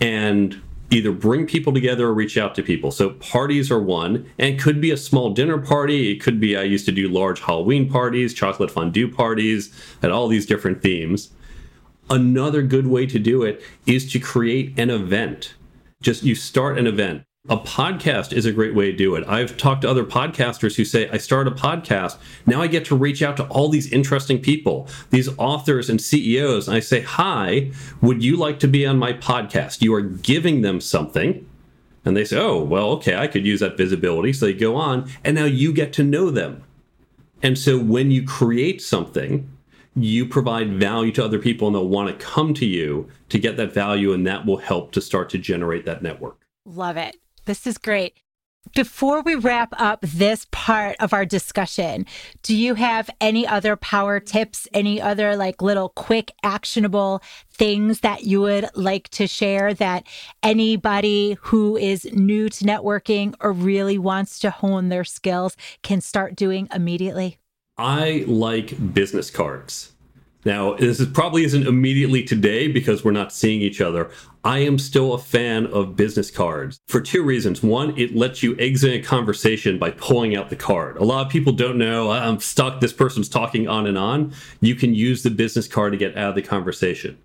and 0.00 0.60
either 0.90 1.12
bring 1.12 1.46
people 1.46 1.72
together 1.72 2.08
or 2.08 2.14
reach 2.14 2.36
out 2.36 2.54
to 2.56 2.62
people. 2.62 2.90
So 2.90 3.10
parties 3.10 3.70
are 3.70 3.80
one, 3.80 4.28
and 4.38 4.58
could 4.58 4.80
be 4.80 4.90
a 4.90 4.96
small 4.96 5.32
dinner 5.32 5.58
party. 5.58 6.10
It 6.10 6.20
could 6.20 6.40
be 6.40 6.56
I 6.56 6.62
used 6.62 6.84
to 6.86 6.92
do 6.92 7.08
large 7.08 7.40
Halloween 7.40 7.88
parties, 7.88 8.34
chocolate 8.34 8.70
fondue 8.70 9.08
parties, 9.08 9.72
and 10.02 10.12
all 10.12 10.26
these 10.26 10.46
different 10.46 10.82
themes. 10.82 11.30
Another 12.08 12.62
good 12.62 12.88
way 12.88 13.06
to 13.06 13.20
do 13.20 13.44
it 13.44 13.62
is 13.86 14.10
to 14.12 14.18
create 14.18 14.76
an 14.78 14.90
event. 14.90 15.54
Just 16.02 16.24
you 16.24 16.34
start 16.34 16.76
an 16.76 16.88
event 16.88 17.22
a 17.48 17.56
podcast 17.56 18.34
is 18.34 18.44
a 18.44 18.52
great 18.52 18.74
way 18.74 18.90
to 18.90 18.96
do 18.96 19.14
it. 19.14 19.26
I've 19.26 19.56
talked 19.56 19.82
to 19.82 19.88
other 19.88 20.04
podcasters 20.04 20.76
who 20.76 20.84
say, 20.84 21.08
I 21.08 21.16
started 21.16 21.54
a 21.54 21.56
podcast. 21.56 22.18
Now 22.44 22.60
I 22.60 22.66
get 22.66 22.84
to 22.86 22.96
reach 22.96 23.22
out 23.22 23.38
to 23.38 23.44
all 23.46 23.70
these 23.70 23.90
interesting 23.90 24.40
people, 24.40 24.88
these 25.08 25.28
authors 25.38 25.88
and 25.88 26.00
CEOs. 26.00 26.68
And 26.68 26.76
I 26.76 26.80
say, 26.80 27.00
Hi, 27.00 27.70
would 28.02 28.22
you 28.22 28.36
like 28.36 28.60
to 28.60 28.68
be 28.68 28.84
on 28.84 28.98
my 28.98 29.14
podcast? 29.14 29.80
You 29.80 29.94
are 29.94 30.02
giving 30.02 30.60
them 30.60 30.82
something. 30.82 31.46
And 32.04 32.14
they 32.14 32.26
say, 32.26 32.38
Oh, 32.38 32.62
well, 32.62 32.90
okay, 32.90 33.16
I 33.16 33.26
could 33.26 33.46
use 33.46 33.60
that 33.60 33.78
visibility. 33.78 34.34
So 34.34 34.44
they 34.44 34.52
go 34.52 34.76
on, 34.76 35.10
and 35.24 35.34
now 35.34 35.46
you 35.46 35.72
get 35.72 35.94
to 35.94 36.04
know 36.04 36.30
them. 36.30 36.62
And 37.42 37.58
so 37.58 37.78
when 37.78 38.10
you 38.10 38.22
create 38.22 38.82
something, 38.82 39.50
you 39.96 40.26
provide 40.26 40.74
value 40.74 41.10
to 41.12 41.24
other 41.24 41.38
people 41.38 41.66
and 41.66 41.74
they'll 41.74 41.88
want 41.88 42.08
to 42.08 42.24
come 42.24 42.52
to 42.54 42.66
you 42.66 43.08
to 43.30 43.38
get 43.38 43.56
that 43.56 43.72
value, 43.72 44.12
and 44.12 44.26
that 44.26 44.44
will 44.44 44.58
help 44.58 44.92
to 44.92 45.00
start 45.00 45.30
to 45.30 45.38
generate 45.38 45.86
that 45.86 46.02
network. 46.02 46.36
Love 46.66 46.98
it. 46.98 47.16
This 47.44 47.66
is 47.66 47.78
great. 47.78 48.14
Before 48.74 49.22
we 49.22 49.34
wrap 49.34 49.72
up 49.78 50.00
this 50.02 50.46
part 50.50 50.94
of 51.00 51.14
our 51.14 51.24
discussion, 51.24 52.04
do 52.42 52.54
you 52.54 52.74
have 52.74 53.08
any 53.20 53.46
other 53.46 53.74
power 53.74 54.20
tips, 54.20 54.68
any 54.74 55.00
other 55.00 55.34
like 55.34 55.62
little 55.62 55.88
quick 55.88 56.32
actionable 56.44 57.22
things 57.50 58.00
that 58.00 58.24
you 58.24 58.42
would 58.42 58.68
like 58.74 59.08
to 59.10 59.26
share 59.26 59.72
that 59.74 60.06
anybody 60.42 61.38
who 61.40 61.76
is 61.78 62.04
new 62.12 62.50
to 62.50 62.64
networking 62.64 63.34
or 63.40 63.50
really 63.50 63.96
wants 63.98 64.38
to 64.40 64.50
hone 64.50 64.90
their 64.90 65.04
skills 65.04 65.56
can 65.82 66.02
start 66.02 66.36
doing 66.36 66.68
immediately? 66.72 67.38
I 67.78 68.24
like 68.28 68.92
business 68.92 69.30
cards. 69.30 69.92
Now, 70.44 70.74
this 70.74 71.00
is 71.00 71.08
probably 71.08 71.44
isn't 71.44 71.66
immediately 71.66 72.22
today 72.22 72.68
because 72.68 73.04
we're 73.04 73.10
not 73.10 73.32
seeing 73.32 73.60
each 73.60 73.80
other. 73.80 74.10
I 74.42 74.60
am 74.60 74.78
still 74.78 75.12
a 75.12 75.18
fan 75.18 75.66
of 75.66 75.96
business 75.96 76.30
cards 76.30 76.80
for 76.88 77.00
two 77.00 77.22
reasons. 77.22 77.62
One, 77.62 77.96
it 77.98 78.16
lets 78.16 78.42
you 78.42 78.56
exit 78.58 78.94
a 78.94 79.00
conversation 79.00 79.78
by 79.78 79.90
pulling 79.90 80.34
out 80.34 80.48
the 80.48 80.56
card. 80.56 80.96
A 80.96 81.04
lot 81.04 81.26
of 81.26 81.30
people 81.30 81.52
don't 81.52 81.76
know 81.76 82.10
I'm 82.10 82.40
stuck, 82.40 82.80
this 82.80 82.94
person's 82.94 83.28
talking 83.28 83.68
on 83.68 83.86
and 83.86 83.98
on. 83.98 84.32
You 84.62 84.74
can 84.74 84.94
use 84.94 85.22
the 85.22 85.30
business 85.30 85.68
card 85.68 85.92
to 85.92 85.98
get 85.98 86.16
out 86.16 86.30
of 86.30 86.34
the 86.36 86.42
conversation. 86.42 87.18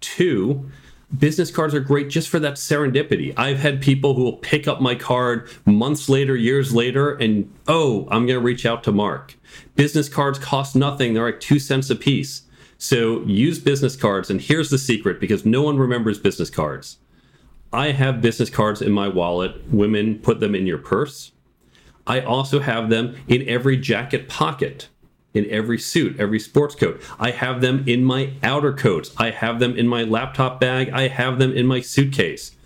Two, 0.00 0.68
business 1.16 1.52
cards 1.52 1.74
are 1.74 1.80
great 1.80 2.08
just 2.10 2.28
for 2.28 2.40
that 2.40 2.54
serendipity. 2.54 3.34
I've 3.36 3.60
had 3.60 3.80
people 3.80 4.14
who 4.14 4.24
will 4.24 4.36
pick 4.38 4.66
up 4.66 4.80
my 4.80 4.96
card 4.96 5.48
months 5.64 6.08
later, 6.08 6.34
years 6.34 6.74
later, 6.74 7.12
and 7.14 7.52
oh, 7.68 8.08
I'm 8.10 8.26
going 8.26 8.38
to 8.38 8.44
reach 8.44 8.66
out 8.66 8.82
to 8.84 8.92
Mark. 8.92 9.36
Business 9.76 10.08
cards 10.08 10.40
cost 10.40 10.74
nothing, 10.74 11.14
they're 11.14 11.24
like 11.24 11.38
two 11.38 11.60
cents 11.60 11.88
a 11.88 11.94
piece 11.94 12.42
so 12.78 13.22
use 13.24 13.58
business 13.58 13.96
cards. 13.96 14.30
And 14.30 14.40
here's 14.40 14.70
the 14.70 14.78
secret 14.78 15.20
because 15.20 15.44
no 15.44 15.62
one 15.62 15.76
remembers 15.76 16.18
business 16.18 16.48
cards. 16.48 16.98
I 17.72 17.90
have 17.90 18.22
business 18.22 18.48
cards 18.48 18.80
in 18.80 18.92
my 18.92 19.08
wallet. 19.08 19.68
Women 19.70 20.20
put 20.20 20.40
them 20.40 20.54
in 20.54 20.66
your 20.66 20.78
purse. 20.78 21.32
I 22.06 22.20
also 22.20 22.60
have 22.60 22.88
them 22.88 23.16
in 23.26 23.46
every 23.46 23.76
jacket 23.76 24.28
pocket, 24.28 24.88
in 25.34 25.44
every 25.50 25.78
suit, 25.78 26.18
every 26.18 26.40
sports 26.40 26.74
coat. 26.74 27.02
I 27.18 27.32
have 27.32 27.60
them 27.60 27.84
in 27.86 28.04
my 28.04 28.32
outer 28.42 28.72
coats. 28.72 29.12
I 29.18 29.30
have 29.30 29.58
them 29.58 29.76
in 29.76 29.86
my 29.86 30.04
laptop 30.04 30.58
bag. 30.58 30.88
I 30.90 31.08
have 31.08 31.38
them 31.38 31.52
in 31.52 31.66
my 31.66 31.80
suitcase. 31.80 32.56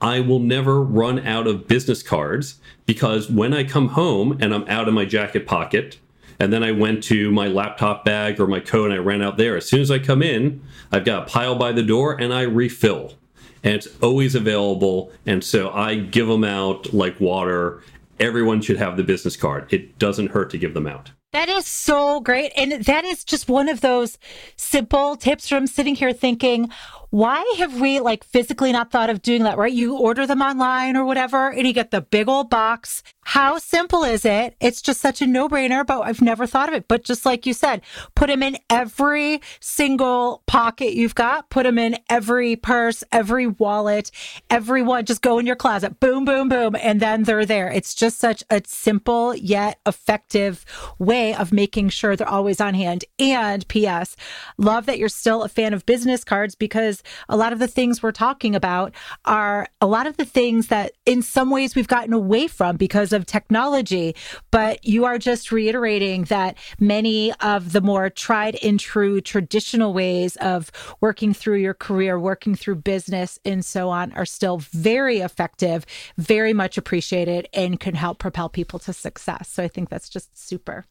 I 0.00 0.20
will 0.20 0.40
never 0.40 0.82
run 0.82 1.26
out 1.26 1.46
of 1.46 1.66
business 1.66 2.02
cards 2.02 2.60
because 2.84 3.30
when 3.30 3.54
I 3.54 3.64
come 3.64 3.88
home 3.88 4.36
and 4.38 4.52
I'm 4.52 4.68
out 4.68 4.88
of 4.88 4.92
my 4.92 5.06
jacket 5.06 5.46
pocket, 5.46 5.98
and 6.38 6.52
then 6.52 6.62
I 6.62 6.72
went 6.72 7.02
to 7.04 7.30
my 7.30 7.48
laptop 7.48 8.04
bag 8.04 8.40
or 8.40 8.46
my 8.46 8.60
coat 8.60 8.86
and 8.86 8.94
I 8.94 8.98
ran 8.98 9.22
out 9.22 9.36
there. 9.36 9.56
As 9.56 9.66
soon 9.66 9.80
as 9.80 9.90
I 9.90 9.98
come 9.98 10.22
in, 10.22 10.62
I've 10.92 11.04
got 11.04 11.22
a 11.22 11.30
pile 11.30 11.56
by 11.56 11.72
the 11.72 11.82
door 11.82 12.20
and 12.20 12.32
I 12.32 12.42
refill. 12.42 13.14
And 13.62 13.74
it's 13.74 13.88
always 14.02 14.34
available. 14.34 15.10
And 15.26 15.42
so 15.42 15.70
I 15.70 15.94
give 15.96 16.26
them 16.26 16.44
out 16.44 16.92
like 16.92 17.18
water. 17.20 17.82
Everyone 18.20 18.60
should 18.60 18.76
have 18.76 18.96
the 18.96 19.04
business 19.04 19.36
card. 19.36 19.72
It 19.72 19.98
doesn't 19.98 20.32
hurt 20.32 20.50
to 20.50 20.58
give 20.58 20.74
them 20.74 20.86
out. 20.86 21.10
That 21.32 21.48
is 21.48 21.66
so 21.66 22.20
great. 22.20 22.52
And 22.56 22.84
that 22.84 23.04
is 23.04 23.24
just 23.24 23.48
one 23.48 23.68
of 23.68 23.80
those 23.80 24.18
simple 24.56 25.16
tips 25.16 25.48
from 25.48 25.66
sitting 25.66 25.96
here 25.96 26.12
thinking, 26.12 26.70
why 27.14 27.44
have 27.58 27.80
we 27.80 28.00
like 28.00 28.24
physically 28.24 28.72
not 28.72 28.90
thought 28.90 29.08
of 29.08 29.22
doing 29.22 29.44
that, 29.44 29.56
right? 29.56 29.72
You 29.72 29.96
order 29.96 30.26
them 30.26 30.42
online 30.42 30.96
or 30.96 31.04
whatever, 31.04 31.48
and 31.48 31.64
you 31.64 31.72
get 31.72 31.92
the 31.92 32.00
big 32.00 32.28
old 32.28 32.50
box. 32.50 33.04
How 33.20 33.58
simple 33.58 34.02
is 34.02 34.24
it? 34.24 34.56
It's 34.60 34.82
just 34.82 35.00
such 35.00 35.22
a 35.22 35.26
no 35.26 35.48
brainer, 35.48 35.86
but 35.86 36.00
I've 36.00 36.20
never 36.20 36.44
thought 36.44 36.68
of 36.68 36.74
it. 36.74 36.88
But 36.88 37.04
just 37.04 37.24
like 37.24 37.46
you 37.46 37.54
said, 37.54 37.82
put 38.16 38.26
them 38.26 38.42
in 38.42 38.58
every 38.68 39.40
single 39.60 40.42
pocket 40.46 40.94
you've 40.94 41.14
got, 41.14 41.50
put 41.50 41.62
them 41.62 41.78
in 41.78 41.98
every 42.10 42.56
purse, 42.56 43.04
every 43.12 43.46
wallet, 43.46 44.10
everyone. 44.50 45.04
Just 45.04 45.22
go 45.22 45.38
in 45.38 45.46
your 45.46 45.54
closet, 45.54 46.00
boom, 46.00 46.24
boom, 46.24 46.48
boom, 46.48 46.74
and 46.74 46.98
then 46.98 47.22
they're 47.22 47.46
there. 47.46 47.70
It's 47.70 47.94
just 47.94 48.18
such 48.18 48.42
a 48.50 48.60
simple 48.66 49.36
yet 49.36 49.78
effective 49.86 50.64
way 50.98 51.32
of 51.32 51.52
making 51.52 51.90
sure 51.90 52.16
they're 52.16 52.28
always 52.28 52.60
on 52.60 52.74
hand. 52.74 53.04
And 53.20 53.66
P.S. 53.68 54.16
Love 54.58 54.86
that 54.86 54.98
you're 54.98 55.08
still 55.08 55.44
a 55.44 55.48
fan 55.48 55.72
of 55.72 55.86
business 55.86 56.24
cards 56.24 56.56
because 56.56 57.03
a 57.28 57.36
lot 57.36 57.52
of 57.52 57.58
the 57.58 57.68
things 57.68 58.02
we're 58.02 58.12
talking 58.12 58.54
about 58.54 58.94
are 59.24 59.68
a 59.80 59.86
lot 59.86 60.06
of 60.06 60.16
the 60.16 60.24
things 60.24 60.68
that 60.68 60.92
in 61.06 61.22
some 61.22 61.50
ways 61.50 61.74
we've 61.74 61.88
gotten 61.88 62.12
away 62.12 62.46
from 62.46 62.76
because 62.76 63.12
of 63.12 63.26
technology. 63.26 64.14
But 64.50 64.84
you 64.84 65.04
are 65.04 65.18
just 65.18 65.52
reiterating 65.52 66.24
that 66.24 66.56
many 66.78 67.32
of 67.40 67.72
the 67.72 67.80
more 67.80 68.10
tried 68.10 68.56
and 68.62 68.78
true 68.78 69.20
traditional 69.20 69.92
ways 69.92 70.36
of 70.36 70.70
working 71.00 71.34
through 71.34 71.58
your 71.58 71.74
career, 71.74 72.18
working 72.18 72.54
through 72.54 72.76
business, 72.76 73.38
and 73.44 73.64
so 73.64 73.90
on 73.90 74.12
are 74.12 74.26
still 74.26 74.58
very 74.58 75.18
effective, 75.18 75.86
very 76.16 76.52
much 76.52 76.78
appreciated, 76.78 77.48
and 77.52 77.80
can 77.80 77.94
help 77.94 78.18
propel 78.18 78.48
people 78.48 78.78
to 78.80 78.92
success. 78.92 79.48
So 79.48 79.62
I 79.62 79.68
think 79.68 79.88
that's 79.88 80.08
just 80.08 80.36
super. 80.36 80.86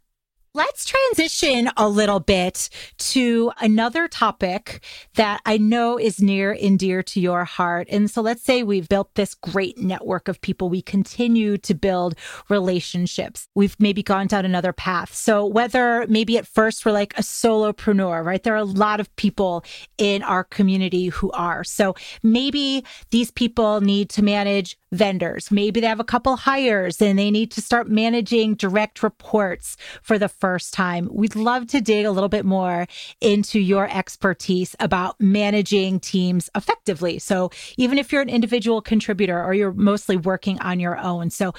Let's 0.55 0.85
transition 0.85 1.71
a 1.77 1.89
little 1.89 2.19
bit 2.19 2.69
to 2.99 3.51
another 3.59 4.07
topic 4.07 4.83
that 5.15 5.41
I 5.47 5.57
know 5.57 5.97
is 5.97 6.21
near 6.21 6.51
and 6.51 6.77
dear 6.77 7.01
to 7.01 7.19
your 7.19 7.43
heart. 7.43 7.87
And 7.89 8.07
so 8.07 8.21
let's 8.21 8.43
say 8.43 8.61
we've 8.61 8.87
built 8.87 9.15
this 9.15 9.33
great 9.33 9.79
network 9.79 10.27
of 10.27 10.39
people. 10.41 10.69
We 10.69 10.83
continue 10.83 11.57
to 11.57 11.73
build 11.73 12.13
relationships. 12.49 13.47
We've 13.55 13.75
maybe 13.79 14.03
gone 14.03 14.27
down 14.27 14.45
another 14.45 14.73
path. 14.73 15.15
So 15.15 15.43
whether 15.43 16.05
maybe 16.07 16.37
at 16.37 16.45
first 16.45 16.85
we're 16.85 16.91
like 16.91 17.17
a 17.17 17.23
solopreneur, 17.23 18.23
right? 18.23 18.43
There 18.43 18.53
are 18.53 18.57
a 18.57 18.63
lot 18.63 18.99
of 18.99 19.13
people 19.15 19.65
in 19.97 20.21
our 20.21 20.43
community 20.43 21.07
who 21.07 21.31
are. 21.31 21.63
So 21.63 21.95
maybe 22.21 22.85
these 23.09 23.31
people 23.31 23.81
need 23.81 24.11
to 24.11 24.21
manage 24.21 24.77
vendors. 24.93 25.51
Maybe 25.51 25.81
they 25.81 25.87
have 25.87 25.99
a 25.99 26.05
couple 26.05 26.35
hires 26.37 27.01
and 27.01 27.17
they 27.17 27.31
need 27.31 27.51
to 27.51 27.61
start 27.61 27.89
managing 27.89 28.55
direct 28.55 29.03
reports 29.03 29.75
for 30.01 30.17
the 30.17 30.29
first 30.29 30.73
time, 30.73 31.09
we'd 31.11 31.35
love 31.35 31.67
to 31.67 31.81
dig 31.81 32.05
a 32.05 32.11
little 32.11 32.29
bit 32.29 32.45
more 32.45 32.87
into 33.19 33.59
your 33.59 33.89
expertise 33.89 34.75
about 34.79 35.19
managing 35.19 35.99
teams 35.99 36.49
effectively. 36.55 37.19
So, 37.19 37.51
even 37.77 37.97
if 37.97 38.11
you're 38.11 38.21
an 38.21 38.29
individual 38.29 38.81
contributor 38.81 39.43
or 39.43 39.53
you're 39.53 39.73
mostly 39.73 40.15
working 40.15 40.59
on 40.61 40.79
your 40.79 40.97
own. 40.97 41.29
So, 41.29 41.53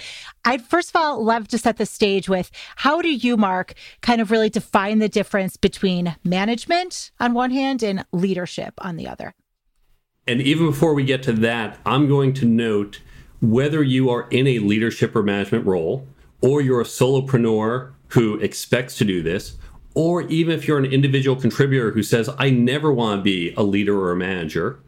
I'd 0.45 0.63
first 0.63 0.91
of 0.91 0.97
all 0.97 1.23
love 1.23 1.49
to 1.49 1.59
set 1.59 1.77
the 1.77 1.87
stage 1.87 2.29
with 2.29 2.51
how 2.77 3.03
do 3.03 3.13
you, 3.13 3.37
Mark, 3.37 3.75
kind 4.01 4.21
of 4.21 4.31
really 4.31 4.51
define 4.51 4.99
the 4.99 5.09
difference 5.09 5.57
between 5.57 6.17
management 6.25 7.11
on 7.19 7.35
one 7.35 7.51
hand 7.51 7.83
and 7.83 8.05
leadership 8.13 8.75
on 8.79 8.97
the 8.97 9.09
other? 9.09 9.35
And 10.27 10.41
even 10.41 10.67
before 10.67 10.95
we 10.95 11.05
get 11.05 11.23
to 11.25 11.33
that, 11.33 11.79
I'm 11.85 12.09
going 12.09 12.33
to 12.35 12.47
note 12.47 13.01
whether 13.41 13.83
you 13.83 14.11
are 14.11 14.29
in 14.31 14.47
a 14.47 14.59
leadership 14.59 15.15
or 15.15 15.23
management 15.23 15.67
role, 15.67 16.07
or 16.41 16.61
you're 16.61 16.81
a 16.81 16.85
solopreneur 16.85 17.93
who 18.09 18.39
expects 18.41 18.97
to 18.99 19.05
do 19.05 19.23
this, 19.23 19.57
or 19.95 20.23
even 20.23 20.55
if 20.55 20.67
you're 20.67 20.79
an 20.79 20.85
individual 20.85 21.41
contributor 21.41 21.93
who 21.93 22.03
says, 22.03 22.29
I 22.39 22.51
never 22.51 22.93
want 22.93 23.21
to 23.21 23.23
be 23.23 23.55
a 23.57 23.63
leader 23.63 23.99
or 23.99 24.13
a 24.13 24.17
manager, 24.17 24.79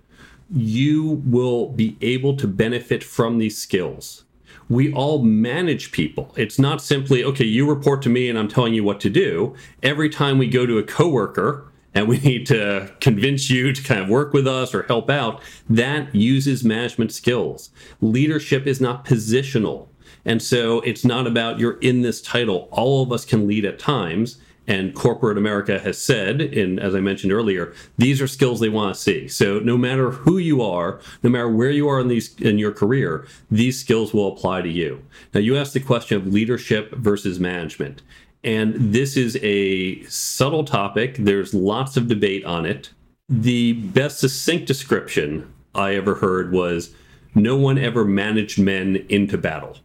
you 0.52 1.22
will 1.24 1.68
be 1.68 1.96
able 2.00 2.36
to 2.36 2.46
benefit 2.46 3.02
from 3.02 3.38
these 3.38 3.58
skills. 3.58 4.24
We 4.68 4.92
all 4.92 5.22
manage 5.22 5.92
people. 5.92 6.32
It's 6.36 6.58
not 6.58 6.82
simply, 6.82 7.22
okay, 7.22 7.44
you 7.44 7.68
report 7.68 8.02
to 8.02 8.08
me 8.08 8.28
and 8.28 8.38
I'm 8.38 8.48
telling 8.48 8.74
you 8.74 8.82
what 8.82 9.00
to 9.00 9.10
do. 9.10 9.54
Every 9.82 10.08
time 10.08 10.38
we 10.38 10.48
go 10.48 10.66
to 10.66 10.78
a 10.78 10.82
coworker, 10.82 11.64
and 11.96 12.06
we 12.06 12.18
need 12.18 12.44
to 12.46 12.92
convince 13.00 13.48
you 13.48 13.72
to 13.72 13.82
kind 13.82 14.00
of 14.00 14.08
work 14.10 14.34
with 14.34 14.46
us 14.46 14.74
or 14.74 14.82
help 14.82 15.08
out, 15.08 15.40
that 15.68 16.14
uses 16.14 16.62
management 16.62 17.10
skills. 17.10 17.70
Leadership 18.02 18.66
is 18.66 18.82
not 18.82 19.06
positional. 19.06 19.88
And 20.26 20.42
so 20.42 20.82
it's 20.82 21.06
not 21.06 21.26
about 21.26 21.58
you're 21.58 21.78
in 21.78 22.02
this 22.02 22.20
title. 22.20 22.68
All 22.70 23.02
of 23.02 23.12
us 23.12 23.24
can 23.24 23.48
lead 23.48 23.64
at 23.64 23.78
times. 23.78 24.38
And 24.68 24.94
corporate 24.96 25.38
America 25.38 25.78
has 25.78 25.96
said, 25.96 26.40
and 26.40 26.80
as 26.80 26.94
I 26.94 27.00
mentioned 27.00 27.32
earlier, 27.32 27.72
these 27.96 28.20
are 28.20 28.26
skills 28.26 28.58
they 28.58 28.68
want 28.68 28.96
to 28.96 29.00
see. 29.00 29.28
So 29.28 29.60
no 29.60 29.78
matter 29.78 30.10
who 30.10 30.38
you 30.38 30.60
are, 30.60 31.00
no 31.22 31.30
matter 31.30 31.48
where 31.48 31.70
you 31.70 31.88
are 31.88 32.00
in 32.00 32.08
these 32.08 32.34
in 32.40 32.58
your 32.58 32.72
career, 32.72 33.26
these 33.48 33.80
skills 33.80 34.12
will 34.12 34.32
apply 34.32 34.62
to 34.62 34.68
you. 34.68 35.02
Now 35.32 35.40
you 35.40 35.56
asked 35.56 35.72
the 35.72 35.80
question 35.80 36.16
of 36.16 36.26
leadership 36.26 36.90
versus 36.96 37.38
management. 37.38 38.02
And 38.46 38.74
this 38.92 39.16
is 39.16 39.36
a 39.42 40.02
subtle 40.04 40.64
topic. 40.64 41.16
There's 41.18 41.52
lots 41.52 41.96
of 41.96 42.06
debate 42.06 42.44
on 42.44 42.64
it. 42.64 42.90
The 43.28 43.72
best 43.72 44.20
succinct 44.20 44.66
description 44.66 45.52
I 45.74 45.96
ever 45.96 46.14
heard 46.14 46.52
was 46.52 46.94
no 47.34 47.56
one 47.56 47.76
ever 47.76 48.04
managed 48.04 48.58
men 48.58 49.04
into 49.08 49.36
battle. 49.36 49.78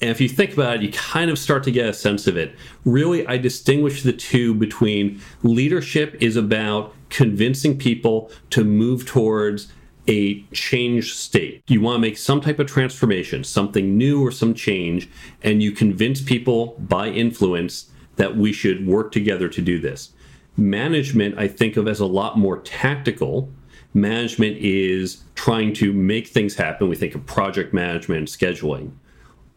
And 0.00 0.10
if 0.10 0.20
you 0.20 0.28
think 0.28 0.52
about 0.52 0.76
it, 0.76 0.82
you 0.82 0.90
kind 0.90 1.30
of 1.30 1.38
start 1.38 1.62
to 1.64 1.70
get 1.70 1.88
a 1.88 1.92
sense 1.92 2.26
of 2.26 2.36
it. 2.36 2.56
Really, 2.84 3.24
I 3.26 3.36
distinguish 3.36 4.02
the 4.02 4.12
two 4.12 4.52
between 4.54 5.20
leadership 5.44 6.16
is 6.20 6.34
about 6.34 6.94
convincing 7.08 7.78
people 7.78 8.32
to 8.50 8.64
move 8.64 9.06
towards 9.06 9.72
a 10.10 10.42
changed 10.52 11.16
state. 11.16 11.62
You 11.68 11.80
want 11.80 11.96
to 11.96 12.00
make 12.00 12.18
some 12.18 12.40
type 12.40 12.58
of 12.58 12.66
transformation, 12.66 13.44
something 13.44 13.96
new 13.96 14.20
or 14.26 14.32
some 14.32 14.54
change, 14.54 15.08
and 15.42 15.62
you 15.62 15.70
convince 15.70 16.20
people 16.20 16.74
by 16.80 17.08
influence 17.08 17.90
that 18.16 18.36
we 18.36 18.52
should 18.52 18.86
work 18.86 19.12
together 19.12 19.48
to 19.48 19.62
do 19.62 19.78
this. 19.78 20.12
Management, 20.56 21.38
I 21.38 21.46
think 21.46 21.76
of 21.76 21.86
as 21.86 22.00
a 22.00 22.06
lot 22.06 22.36
more 22.36 22.58
tactical. 22.58 23.48
Management 23.94 24.58
is 24.58 25.22
trying 25.36 25.72
to 25.74 25.92
make 25.92 26.26
things 26.26 26.56
happen. 26.56 26.88
We 26.88 26.96
think 26.96 27.14
of 27.14 27.24
project 27.24 27.72
management, 27.72 28.28
scheduling. 28.28 28.90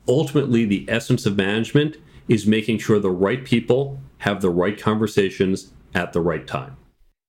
Ultimately, 0.08 0.66
the 0.66 0.86
essence 0.88 1.26
of 1.26 1.36
management 1.36 1.98
is 2.28 2.46
making 2.46 2.78
sure 2.78 3.00
the 3.00 3.10
right 3.10 3.44
people 3.44 4.00
have 4.20 4.42
the 4.42 4.52
right 4.52 4.80
conversations 4.80 5.74
at 5.96 6.14
the 6.14 6.22
right 6.22 6.46
time. 6.46 6.78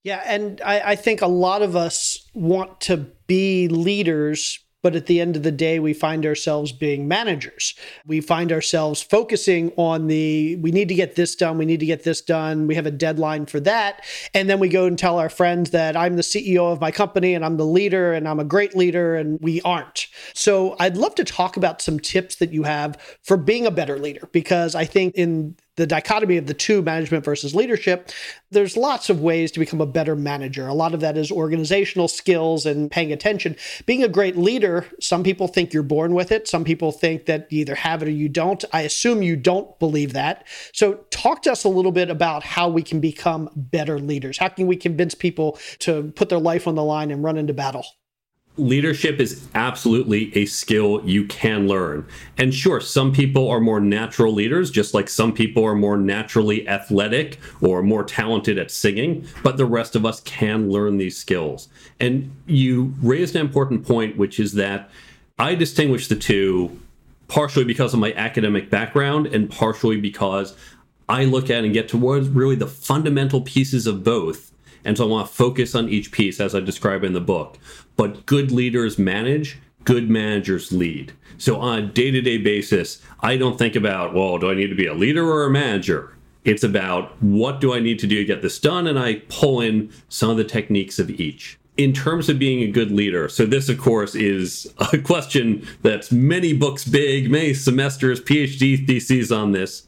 Yeah, 0.04 0.22
and 0.26 0.60
I, 0.62 0.80
I, 0.80 0.96
think 0.96 1.22
a 1.22 1.26
lot 1.26 1.62
of 1.62 1.74
us 1.74 2.28
want 2.34 2.78
to 2.82 3.06
be 3.26 3.68
leaders 3.68 4.64
but 4.84 4.94
at 4.94 5.06
the 5.06 5.18
end 5.18 5.34
of 5.34 5.42
the 5.42 5.50
day, 5.50 5.78
we 5.78 5.94
find 5.94 6.26
ourselves 6.26 6.70
being 6.70 7.08
managers. 7.08 7.74
We 8.06 8.20
find 8.20 8.52
ourselves 8.52 9.00
focusing 9.00 9.72
on 9.78 10.08
the, 10.08 10.56
we 10.56 10.72
need 10.72 10.88
to 10.88 10.94
get 10.94 11.16
this 11.16 11.34
done, 11.34 11.56
we 11.56 11.64
need 11.64 11.80
to 11.80 11.86
get 11.86 12.04
this 12.04 12.20
done, 12.20 12.66
we 12.66 12.74
have 12.74 12.84
a 12.84 12.90
deadline 12.90 13.46
for 13.46 13.60
that. 13.60 14.04
And 14.34 14.48
then 14.48 14.60
we 14.60 14.68
go 14.68 14.84
and 14.84 14.98
tell 14.98 15.18
our 15.18 15.30
friends 15.30 15.70
that 15.70 15.96
I'm 15.96 16.16
the 16.16 16.22
CEO 16.22 16.70
of 16.70 16.82
my 16.82 16.90
company 16.90 17.32
and 17.32 17.46
I'm 17.46 17.56
the 17.56 17.64
leader 17.64 18.12
and 18.12 18.28
I'm 18.28 18.38
a 18.38 18.44
great 18.44 18.76
leader, 18.76 19.16
and 19.16 19.40
we 19.40 19.62
aren't. 19.62 20.03
So 20.34 20.74
I'd 20.80 20.96
love 20.96 21.14
to 21.14 21.24
talk 21.24 21.56
about 21.56 21.80
some 21.80 22.00
tips 22.00 22.36
that 22.36 22.52
you 22.52 22.64
have 22.64 23.00
for 23.22 23.36
being 23.36 23.66
a 23.66 23.70
better 23.70 23.98
leader, 23.98 24.28
because 24.32 24.74
I 24.74 24.84
think 24.84 25.14
in 25.14 25.56
the 25.76 25.86
dichotomy 25.86 26.36
of 26.36 26.46
the 26.46 26.54
two 26.54 26.82
management 26.82 27.24
versus 27.24 27.52
leadership 27.54 28.10
there's 28.50 28.76
lots 28.76 29.10
of 29.10 29.20
ways 29.20 29.50
to 29.50 29.58
become 29.58 29.80
a 29.80 29.86
better 29.86 30.14
manager. 30.14 30.68
A 30.68 30.74
lot 30.74 30.94
of 30.94 31.00
that 31.00 31.16
is 31.16 31.32
organizational 31.32 32.06
skills 32.06 32.64
and 32.66 32.90
paying 32.90 33.12
attention. 33.12 33.56
Being 33.86 34.04
a 34.04 34.08
great 34.08 34.36
leader 34.36 34.86
some 35.00 35.22
people 35.22 35.48
think 35.48 35.72
you're 35.72 35.82
born 35.82 36.14
with 36.14 36.30
it. 36.30 36.46
Some 36.48 36.64
people 36.64 36.92
think 36.92 37.26
that 37.26 37.50
you 37.50 37.60
either 37.60 37.74
have 37.74 38.02
it 38.02 38.08
or 38.08 38.12
you 38.12 38.28
don't. 38.28 38.64
I 38.72 38.82
assume 38.82 39.22
you 39.22 39.36
don't 39.36 39.78
believe 39.78 40.12
that. 40.12 40.46
So 40.72 41.04
talk 41.10 41.42
to 41.42 41.52
us 41.52 41.64
a 41.64 41.68
little 41.68 41.92
bit 41.92 42.10
about 42.10 42.42
how 42.44 42.68
we 42.68 42.82
can 42.82 43.00
become 43.00 43.50
better 43.54 43.98
leaders. 43.98 44.38
How 44.38 44.48
can 44.48 44.66
we 44.66 44.76
convince 44.76 45.14
people 45.14 45.58
to 45.80 46.12
put 46.16 46.28
their 46.28 46.38
life 46.38 46.66
on 46.66 46.74
the 46.74 46.84
line 46.84 47.10
and 47.10 47.22
run 47.22 47.36
into 47.36 47.54
battle 47.54 47.86
leadership 48.56 49.18
is 49.18 49.46
absolutely 49.54 50.36
a 50.36 50.46
skill 50.46 51.02
you 51.04 51.26
can 51.26 51.66
learn. 51.66 52.06
And 52.38 52.54
sure, 52.54 52.80
some 52.80 53.12
people 53.12 53.48
are 53.50 53.60
more 53.60 53.80
natural 53.80 54.32
leaders, 54.32 54.70
just 54.70 54.94
like 54.94 55.08
some 55.08 55.32
people 55.32 55.64
are 55.64 55.74
more 55.74 55.96
naturally 55.96 56.68
athletic 56.68 57.38
or 57.60 57.82
more 57.82 58.04
talented 58.04 58.58
at 58.58 58.70
singing, 58.70 59.26
but 59.42 59.56
the 59.56 59.66
rest 59.66 59.96
of 59.96 60.06
us 60.06 60.20
can 60.20 60.70
learn 60.70 60.98
these 60.98 61.16
skills. 61.16 61.68
And 61.98 62.30
you 62.46 62.94
raised 63.02 63.34
an 63.34 63.40
important 63.40 63.86
point, 63.86 64.16
which 64.16 64.38
is 64.38 64.52
that 64.54 64.88
I 65.38 65.56
distinguish 65.56 66.06
the 66.06 66.16
two 66.16 66.80
partially 67.26 67.64
because 67.64 67.92
of 67.92 68.00
my 68.00 68.12
academic 68.12 68.70
background 68.70 69.26
and 69.26 69.50
partially 69.50 70.00
because 70.00 70.56
I 71.08 71.24
look 71.24 71.50
at 71.50 71.64
and 71.64 71.72
get 71.74 71.88
towards 71.88 72.28
really 72.28 72.54
the 72.54 72.66
fundamental 72.66 73.40
pieces 73.40 73.86
of 73.86 74.04
both 74.04 74.52
and 74.84 74.96
so 74.96 75.04
I 75.04 75.08
want 75.08 75.28
to 75.28 75.34
focus 75.34 75.74
on 75.74 75.88
each 75.88 76.12
piece 76.12 76.40
as 76.40 76.54
I 76.54 76.60
describe 76.60 77.04
in 77.04 77.12
the 77.12 77.20
book. 77.20 77.58
But 77.96 78.26
good 78.26 78.50
leaders 78.50 78.98
manage, 78.98 79.58
good 79.84 80.10
managers 80.10 80.72
lead. 80.72 81.12
So 81.38 81.58
on 81.60 81.78
a 81.78 81.86
day 81.86 82.10
to 82.10 82.20
day 82.20 82.38
basis, 82.38 83.02
I 83.20 83.36
don't 83.36 83.58
think 83.58 83.76
about, 83.76 84.14
well, 84.14 84.38
do 84.38 84.50
I 84.50 84.54
need 84.54 84.68
to 84.68 84.74
be 84.74 84.86
a 84.86 84.94
leader 84.94 85.28
or 85.28 85.44
a 85.44 85.50
manager? 85.50 86.14
It's 86.44 86.62
about 86.62 87.20
what 87.22 87.60
do 87.60 87.72
I 87.72 87.80
need 87.80 87.98
to 88.00 88.06
do 88.06 88.16
to 88.16 88.24
get 88.24 88.42
this 88.42 88.58
done? 88.58 88.86
And 88.86 88.98
I 88.98 89.22
pull 89.28 89.60
in 89.60 89.90
some 90.08 90.30
of 90.30 90.36
the 90.36 90.44
techniques 90.44 90.98
of 90.98 91.10
each. 91.10 91.58
In 91.76 91.92
terms 91.92 92.28
of 92.28 92.38
being 92.38 92.62
a 92.62 92.70
good 92.70 92.92
leader, 92.92 93.28
so 93.28 93.46
this, 93.46 93.68
of 93.68 93.78
course, 93.78 94.14
is 94.14 94.72
a 94.92 94.98
question 95.12 95.66
that's 95.82 96.12
many 96.12 96.52
books 96.52 96.84
big, 96.84 97.30
many 97.30 97.52
semesters, 97.52 98.20
PhD 98.20 98.86
theses 98.86 99.32
on 99.32 99.52
this. 99.52 99.86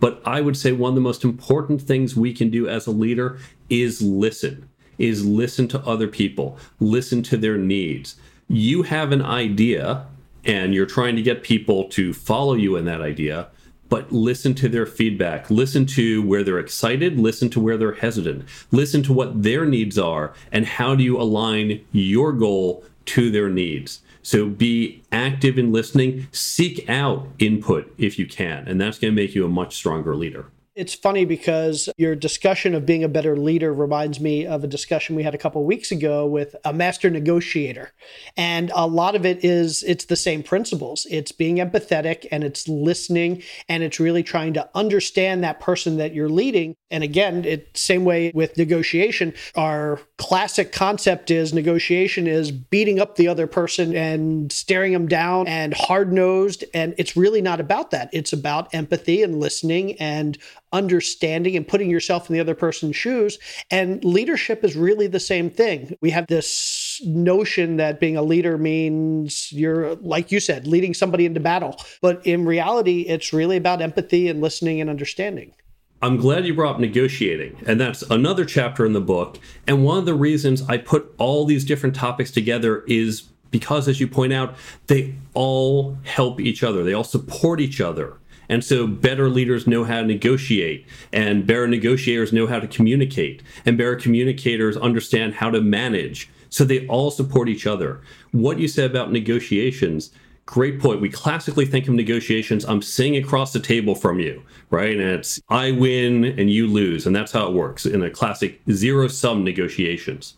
But 0.00 0.22
I 0.24 0.40
would 0.40 0.56
say 0.56 0.72
one 0.72 0.90
of 0.90 0.94
the 0.94 1.02
most 1.02 1.22
important 1.22 1.82
things 1.82 2.16
we 2.16 2.32
can 2.32 2.50
do 2.50 2.66
as 2.66 2.86
a 2.86 2.90
leader 2.90 3.38
is 3.70 4.02
listen, 4.02 4.68
is 4.98 5.24
listen 5.24 5.68
to 5.68 5.80
other 5.86 6.08
people, 6.08 6.58
listen 6.78 7.22
to 7.22 7.36
their 7.36 7.56
needs. 7.56 8.16
You 8.48 8.82
have 8.82 9.12
an 9.12 9.22
idea 9.22 10.06
and 10.44 10.74
you're 10.74 10.86
trying 10.86 11.16
to 11.16 11.22
get 11.22 11.42
people 11.42 11.84
to 11.84 12.12
follow 12.12 12.54
you 12.54 12.76
in 12.76 12.84
that 12.86 13.00
idea, 13.00 13.48
but 13.88 14.10
listen 14.12 14.54
to 14.54 14.68
their 14.68 14.86
feedback. 14.86 15.50
Listen 15.50 15.84
to 15.84 16.22
where 16.26 16.42
they're 16.42 16.58
excited, 16.58 17.18
listen 17.18 17.50
to 17.50 17.60
where 17.60 17.76
they're 17.76 17.92
hesitant, 17.92 18.48
listen 18.70 19.02
to 19.02 19.12
what 19.12 19.42
their 19.42 19.66
needs 19.66 19.98
are, 19.98 20.32
and 20.52 20.64
how 20.64 20.94
do 20.94 21.02
you 21.02 21.20
align 21.20 21.84
your 21.92 22.32
goal 22.32 22.84
to 23.06 23.30
their 23.30 23.48
needs. 23.48 24.00
So 24.22 24.48
be 24.48 25.02
active 25.10 25.58
in 25.58 25.72
listening, 25.72 26.28
seek 26.30 26.88
out 26.88 27.26
input 27.38 27.92
if 27.98 28.18
you 28.18 28.26
can, 28.26 28.68
and 28.68 28.80
that's 28.80 28.98
going 28.98 29.14
to 29.14 29.20
make 29.20 29.34
you 29.34 29.44
a 29.44 29.48
much 29.48 29.74
stronger 29.74 30.14
leader. 30.14 30.46
It's 30.80 30.94
funny 30.94 31.26
because 31.26 31.90
your 31.98 32.16
discussion 32.16 32.74
of 32.74 32.86
being 32.86 33.04
a 33.04 33.08
better 33.08 33.36
leader 33.36 33.70
reminds 33.70 34.18
me 34.18 34.46
of 34.46 34.64
a 34.64 34.66
discussion 34.66 35.14
we 35.14 35.22
had 35.22 35.34
a 35.34 35.38
couple 35.38 35.62
weeks 35.62 35.92
ago 35.92 36.24
with 36.24 36.56
a 36.64 36.72
master 36.72 37.10
negotiator. 37.10 37.92
And 38.34 38.72
a 38.74 38.86
lot 38.86 39.14
of 39.14 39.26
it 39.26 39.44
is 39.44 39.82
it's 39.82 40.06
the 40.06 40.16
same 40.16 40.42
principles. 40.42 41.06
It's 41.10 41.32
being 41.32 41.56
empathetic 41.56 42.26
and 42.32 42.42
it's 42.42 42.66
listening 42.66 43.42
and 43.68 43.82
it's 43.82 44.00
really 44.00 44.22
trying 44.22 44.54
to 44.54 44.70
understand 44.74 45.44
that 45.44 45.60
person 45.60 45.98
that 45.98 46.14
you're 46.14 46.30
leading. 46.30 46.74
And 46.90 47.04
again, 47.04 47.44
it 47.44 47.76
same 47.76 48.06
way 48.06 48.32
with 48.34 48.56
negotiation. 48.56 49.34
Our 49.56 50.00
classic 50.16 50.72
concept 50.72 51.30
is 51.30 51.52
negotiation 51.52 52.26
is 52.26 52.50
beating 52.50 53.00
up 53.00 53.16
the 53.16 53.28
other 53.28 53.46
person 53.46 53.94
and 53.94 54.50
staring 54.50 54.94
them 54.94 55.08
down 55.08 55.46
and 55.46 55.74
hard-nosed 55.74 56.64
and 56.72 56.94
it's 56.96 57.18
really 57.18 57.42
not 57.42 57.60
about 57.60 57.90
that. 57.90 58.08
It's 58.14 58.32
about 58.32 58.74
empathy 58.74 59.22
and 59.22 59.38
listening 59.38 60.00
and 60.00 60.38
understanding 60.72 61.56
and 61.56 61.66
putting 61.66 61.90
yourself 61.90 62.28
in 62.28 62.34
the 62.34 62.40
other 62.40 62.54
person's 62.54 62.96
shoes. 62.96 63.38
And 63.70 64.04
leadership 64.04 64.64
is 64.64 64.76
really 64.76 65.06
the 65.06 65.20
same 65.20 65.50
thing. 65.50 65.96
We 66.00 66.10
have 66.10 66.26
this 66.28 67.00
notion 67.04 67.76
that 67.76 68.00
being 68.00 68.16
a 68.16 68.22
leader 68.22 68.58
means 68.58 69.52
you're, 69.52 69.96
like 69.96 70.30
you 70.30 70.40
said, 70.40 70.66
leading 70.66 70.94
somebody 70.94 71.26
into 71.26 71.40
battle. 71.40 71.76
But 72.00 72.24
in 72.26 72.44
reality, 72.44 73.02
it's 73.02 73.32
really 73.32 73.56
about 73.56 73.82
empathy 73.82 74.28
and 74.28 74.40
listening 74.40 74.80
and 74.80 74.88
understanding. 74.88 75.54
I'm 76.02 76.16
glad 76.16 76.46
you 76.46 76.54
brought 76.54 76.76
up 76.76 76.80
negotiating, 76.80 77.62
and 77.66 77.78
that's 77.78 78.00
another 78.02 78.46
chapter 78.46 78.86
in 78.86 78.94
the 78.94 79.02
book. 79.02 79.38
And 79.66 79.84
one 79.84 79.98
of 79.98 80.06
the 80.06 80.14
reasons 80.14 80.62
I 80.62 80.78
put 80.78 81.14
all 81.18 81.44
these 81.44 81.62
different 81.62 81.94
topics 81.94 82.30
together 82.30 82.84
is 82.86 83.28
because, 83.50 83.86
as 83.86 84.00
you 84.00 84.08
point 84.08 84.32
out, 84.32 84.54
they 84.86 85.14
all 85.34 85.98
help 86.04 86.40
each 86.40 86.62
other, 86.62 86.82
they 86.84 86.94
all 86.94 87.04
support 87.04 87.60
each 87.60 87.82
other. 87.82 88.14
And 88.50 88.64
so 88.64 88.88
better 88.88 89.30
leaders 89.30 89.68
know 89.68 89.84
how 89.84 90.00
to 90.00 90.06
negotiate, 90.06 90.84
and 91.12 91.46
better 91.46 91.68
negotiators 91.68 92.32
know 92.32 92.48
how 92.48 92.58
to 92.58 92.66
communicate, 92.66 93.44
and 93.64 93.78
better 93.78 93.94
communicators 93.94 94.76
understand 94.76 95.34
how 95.34 95.50
to 95.50 95.60
manage. 95.60 96.28
So 96.48 96.64
they 96.64 96.84
all 96.88 97.12
support 97.12 97.48
each 97.48 97.64
other. 97.68 98.00
What 98.32 98.58
you 98.58 98.66
said 98.66 98.90
about 98.90 99.12
negotiations, 99.12 100.10
great 100.46 100.80
point. 100.80 101.00
We 101.00 101.08
classically 101.08 101.64
think 101.64 101.86
of 101.86 101.94
negotiations, 101.94 102.64
I'm 102.64 102.82
sitting 102.82 103.16
across 103.16 103.52
the 103.52 103.60
table 103.60 103.94
from 103.94 104.18
you, 104.18 104.42
right? 104.70 104.98
And 104.98 105.10
it's 105.10 105.40
I 105.48 105.70
win 105.70 106.24
and 106.24 106.50
you 106.50 106.66
lose. 106.66 107.06
And 107.06 107.14
that's 107.14 107.30
how 107.30 107.46
it 107.46 107.54
works 107.54 107.86
in 107.86 108.02
a 108.02 108.10
classic 108.10 108.60
zero 108.72 109.06
sum 109.06 109.44
negotiations. 109.44 110.34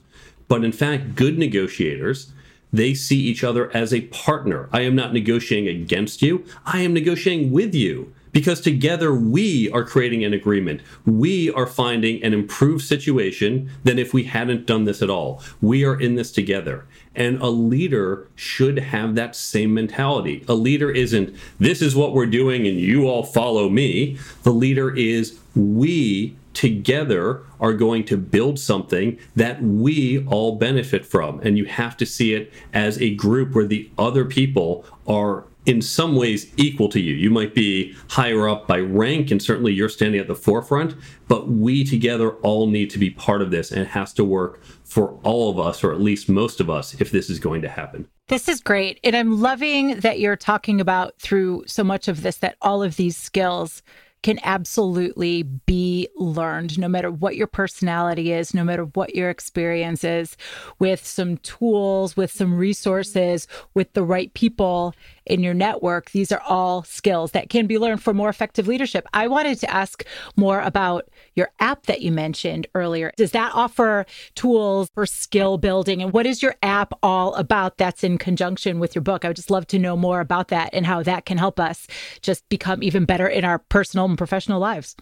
But 0.48 0.64
in 0.64 0.72
fact, 0.72 1.14
good 1.14 1.38
negotiators 1.38 2.30
they 2.72 2.94
see 2.94 3.18
each 3.18 3.44
other 3.44 3.74
as 3.76 3.92
a 3.92 4.02
partner. 4.02 4.68
I 4.72 4.80
am 4.82 4.94
not 4.94 5.12
negotiating 5.12 5.82
against 5.82 6.22
you, 6.22 6.44
I 6.64 6.80
am 6.80 6.92
negotiating 6.92 7.52
with 7.52 7.74
you. 7.74 8.12
Because 8.32 8.62
together 8.62 9.14
we 9.14 9.70
are 9.72 9.84
creating 9.84 10.24
an 10.24 10.32
agreement. 10.32 10.80
We 11.04 11.52
are 11.52 11.66
finding 11.66 12.22
an 12.22 12.32
improved 12.32 12.82
situation 12.82 13.70
than 13.84 13.98
if 13.98 14.14
we 14.14 14.24
hadn't 14.24 14.66
done 14.66 14.84
this 14.84 15.02
at 15.02 15.10
all. 15.10 15.42
We 15.60 15.84
are 15.84 16.00
in 16.00 16.14
this 16.14 16.32
together. 16.32 16.86
And 17.14 17.38
a 17.42 17.48
leader 17.48 18.26
should 18.34 18.78
have 18.78 19.14
that 19.14 19.36
same 19.36 19.74
mentality. 19.74 20.46
A 20.48 20.54
leader 20.54 20.90
isn't, 20.90 21.36
this 21.60 21.82
is 21.82 21.94
what 21.94 22.14
we're 22.14 22.24
doing 22.24 22.66
and 22.66 22.78
you 22.78 23.06
all 23.06 23.22
follow 23.22 23.68
me. 23.68 24.16
The 24.44 24.52
leader 24.52 24.94
is, 24.96 25.38
we 25.54 26.34
together 26.54 27.44
are 27.60 27.72
going 27.72 28.04
to 28.04 28.16
build 28.16 28.58
something 28.58 29.18
that 29.36 29.62
we 29.62 30.24
all 30.26 30.56
benefit 30.56 31.04
from. 31.04 31.40
And 31.40 31.56
you 31.56 31.64
have 31.66 31.96
to 31.98 32.06
see 32.06 32.34
it 32.34 32.52
as 32.72 33.00
a 33.00 33.14
group 33.14 33.54
where 33.54 33.66
the 33.66 33.90
other 33.98 34.24
people 34.24 34.84
are 35.06 35.44
in 35.64 35.80
some 35.80 36.16
ways 36.16 36.52
equal 36.56 36.88
to 36.88 37.00
you. 37.00 37.14
You 37.14 37.30
might 37.30 37.54
be 37.54 37.94
higher 38.08 38.48
up 38.48 38.66
by 38.66 38.78
rank, 38.78 39.30
and 39.30 39.40
certainly 39.40 39.72
you're 39.72 39.88
standing 39.88 40.20
at 40.20 40.26
the 40.26 40.34
forefront, 40.34 40.94
but 41.28 41.48
we 41.48 41.84
together 41.84 42.32
all 42.38 42.66
need 42.66 42.90
to 42.90 42.98
be 42.98 43.10
part 43.10 43.42
of 43.42 43.50
this, 43.50 43.70
and 43.70 43.80
it 43.80 43.88
has 43.88 44.12
to 44.14 44.24
work 44.24 44.60
for 44.84 45.18
all 45.22 45.50
of 45.50 45.58
us, 45.58 45.84
or 45.84 45.92
at 45.92 46.00
least 46.00 46.28
most 46.28 46.60
of 46.60 46.68
us, 46.68 47.00
if 47.00 47.10
this 47.10 47.30
is 47.30 47.38
going 47.38 47.62
to 47.62 47.68
happen. 47.68 48.08
This 48.28 48.48
is 48.48 48.60
great. 48.60 48.98
And 49.04 49.14
I'm 49.14 49.40
loving 49.40 50.00
that 50.00 50.18
you're 50.18 50.36
talking 50.36 50.80
about 50.80 51.18
through 51.20 51.64
so 51.66 51.84
much 51.84 52.08
of 52.08 52.22
this 52.22 52.38
that 52.38 52.56
all 52.60 52.82
of 52.82 52.96
these 52.96 53.16
skills 53.16 53.82
can 54.22 54.38
absolutely 54.44 55.42
be 55.42 56.08
learned 56.16 56.78
no 56.78 56.88
matter 56.88 57.10
what 57.10 57.36
your 57.36 57.46
personality 57.46 58.32
is, 58.32 58.54
no 58.54 58.64
matter 58.64 58.84
what 58.84 59.14
your 59.14 59.30
experience 59.30 60.04
is, 60.04 60.36
with 60.78 61.04
some 61.04 61.36
tools, 61.38 62.16
with 62.16 62.30
some 62.30 62.54
resources, 62.54 63.48
with 63.74 63.92
the 63.92 64.04
right 64.04 64.32
people 64.34 64.94
in 65.26 65.42
your 65.42 65.54
network. 65.54 66.10
These 66.10 66.32
are 66.32 66.42
all 66.48 66.82
skills 66.82 67.32
that 67.32 67.48
can 67.48 67.66
be 67.66 67.78
learned 67.78 68.02
for 68.02 68.12
more 68.12 68.28
effective 68.28 68.66
leadership. 68.66 69.06
I 69.12 69.28
wanted 69.28 69.58
to 69.60 69.70
ask 69.70 70.04
more 70.36 70.60
about 70.60 71.08
your 71.34 71.50
app 71.60 71.86
that 71.86 72.02
you 72.02 72.12
mentioned 72.12 72.66
earlier. 72.74 73.12
Does 73.16 73.32
that 73.32 73.52
offer 73.54 74.06
tools 74.34 74.90
for 74.94 75.06
skill 75.06 75.58
building? 75.58 76.02
And 76.02 76.12
what 76.12 76.26
is 76.26 76.42
your 76.42 76.56
app 76.62 76.92
all 77.02 77.34
about 77.34 77.78
that's 77.78 78.04
in 78.04 78.18
conjunction 78.18 78.80
with 78.80 78.94
your 78.94 79.02
book? 79.02 79.24
I 79.24 79.28
would 79.28 79.36
just 79.36 79.50
love 79.50 79.66
to 79.68 79.78
know 79.78 79.96
more 79.96 80.20
about 80.20 80.48
that 80.48 80.70
and 80.72 80.86
how 80.86 81.02
that 81.02 81.24
can 81.24 81.38
help 81.38 81.60
us 81.60 81.86
just 82.20 82.48
become 82.48 82.82
even 82.82 83.04
better 83.04 83.26
in 83.26 83.44
our 83.44 83.58
personal 83.58 84.08
professional 84.16 84.60
lives. 84.60 84.96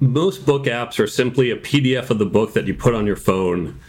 Most 0.00 0.46
book 0.46 0.64
apps 0.64 0.98
are 1.00 1.06
simply 1.06 1.50
a 1.50 1.56
PDF 1.56 2.10
of 2.10 2.18
the 2.18 2.26
book 2.26 2.52
that 2.54 2.66
you 2.66 2.74
put 2.74 2.94
on 2.94 3.06
your 3.06 3.16
phone 3.16 3.80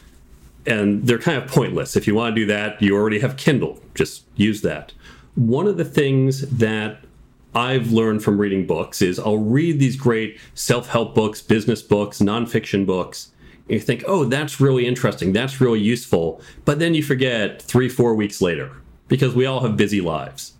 and 0.65 1.05
they're 1.05 1.19
kind 1.19 1.41
of 1.41 1.49
pointless. 1.49 1.95
If 1.95 2.07
you 2.07 2.15
want 2.15 2.35
to 2.35 2.41
do 2.41 2.45
that, 2.47 2.81
you 2.81 2.95
already 2.95 3.19
have 3.19 3.37
Kindle. 3.37 3.79
Just 3.95 4.25
use 4.35 4.61
that 4.61 4.91
one 5.39 5.67
of 5.67 5.77
the 5.77 5.85
things 5.85 6.41
that 6.49 6.99
I've 7.55 7.91
learned 7.91 8.23
from 8.23 8.39
reading 8.39 8.67
books 8.67 9.01
is 9.01 9.19
I'll 9.19 9.37
read 9.37 9.79
these 9.79 9.95
great 9.95 10.37
self 10.53 10.89
help 10.89 11.15
books, 11.15 11.41
business 11.41 11.81
books, 11.81 12.19
nonfiction 12.19 12.85
books. 12.85 13.31
And 13.67 13.75
you 13.75 13.79
think, 13.79 14.03
oh, 14.05 14.25
that's 14.25 14.59
really 14.59 14.85
interesting. 14.85 15.31
That's 15.31 15.61
really 15.61 15.79
useful. 15.79 16.41
But 16.65 16.79
then 16.79 16.93
you 16.93 17.03
forget 17.03 17.61
three, 17.61 17.87
four 17.87 18.15
weeks 18.15 18.41
later 18.41 18.71
because 19.07 19.33
we 19.33 19.45
all 19.45 19.61
have 19.61 19.77
busy 19.77 20.01
lives. 20.01 20.53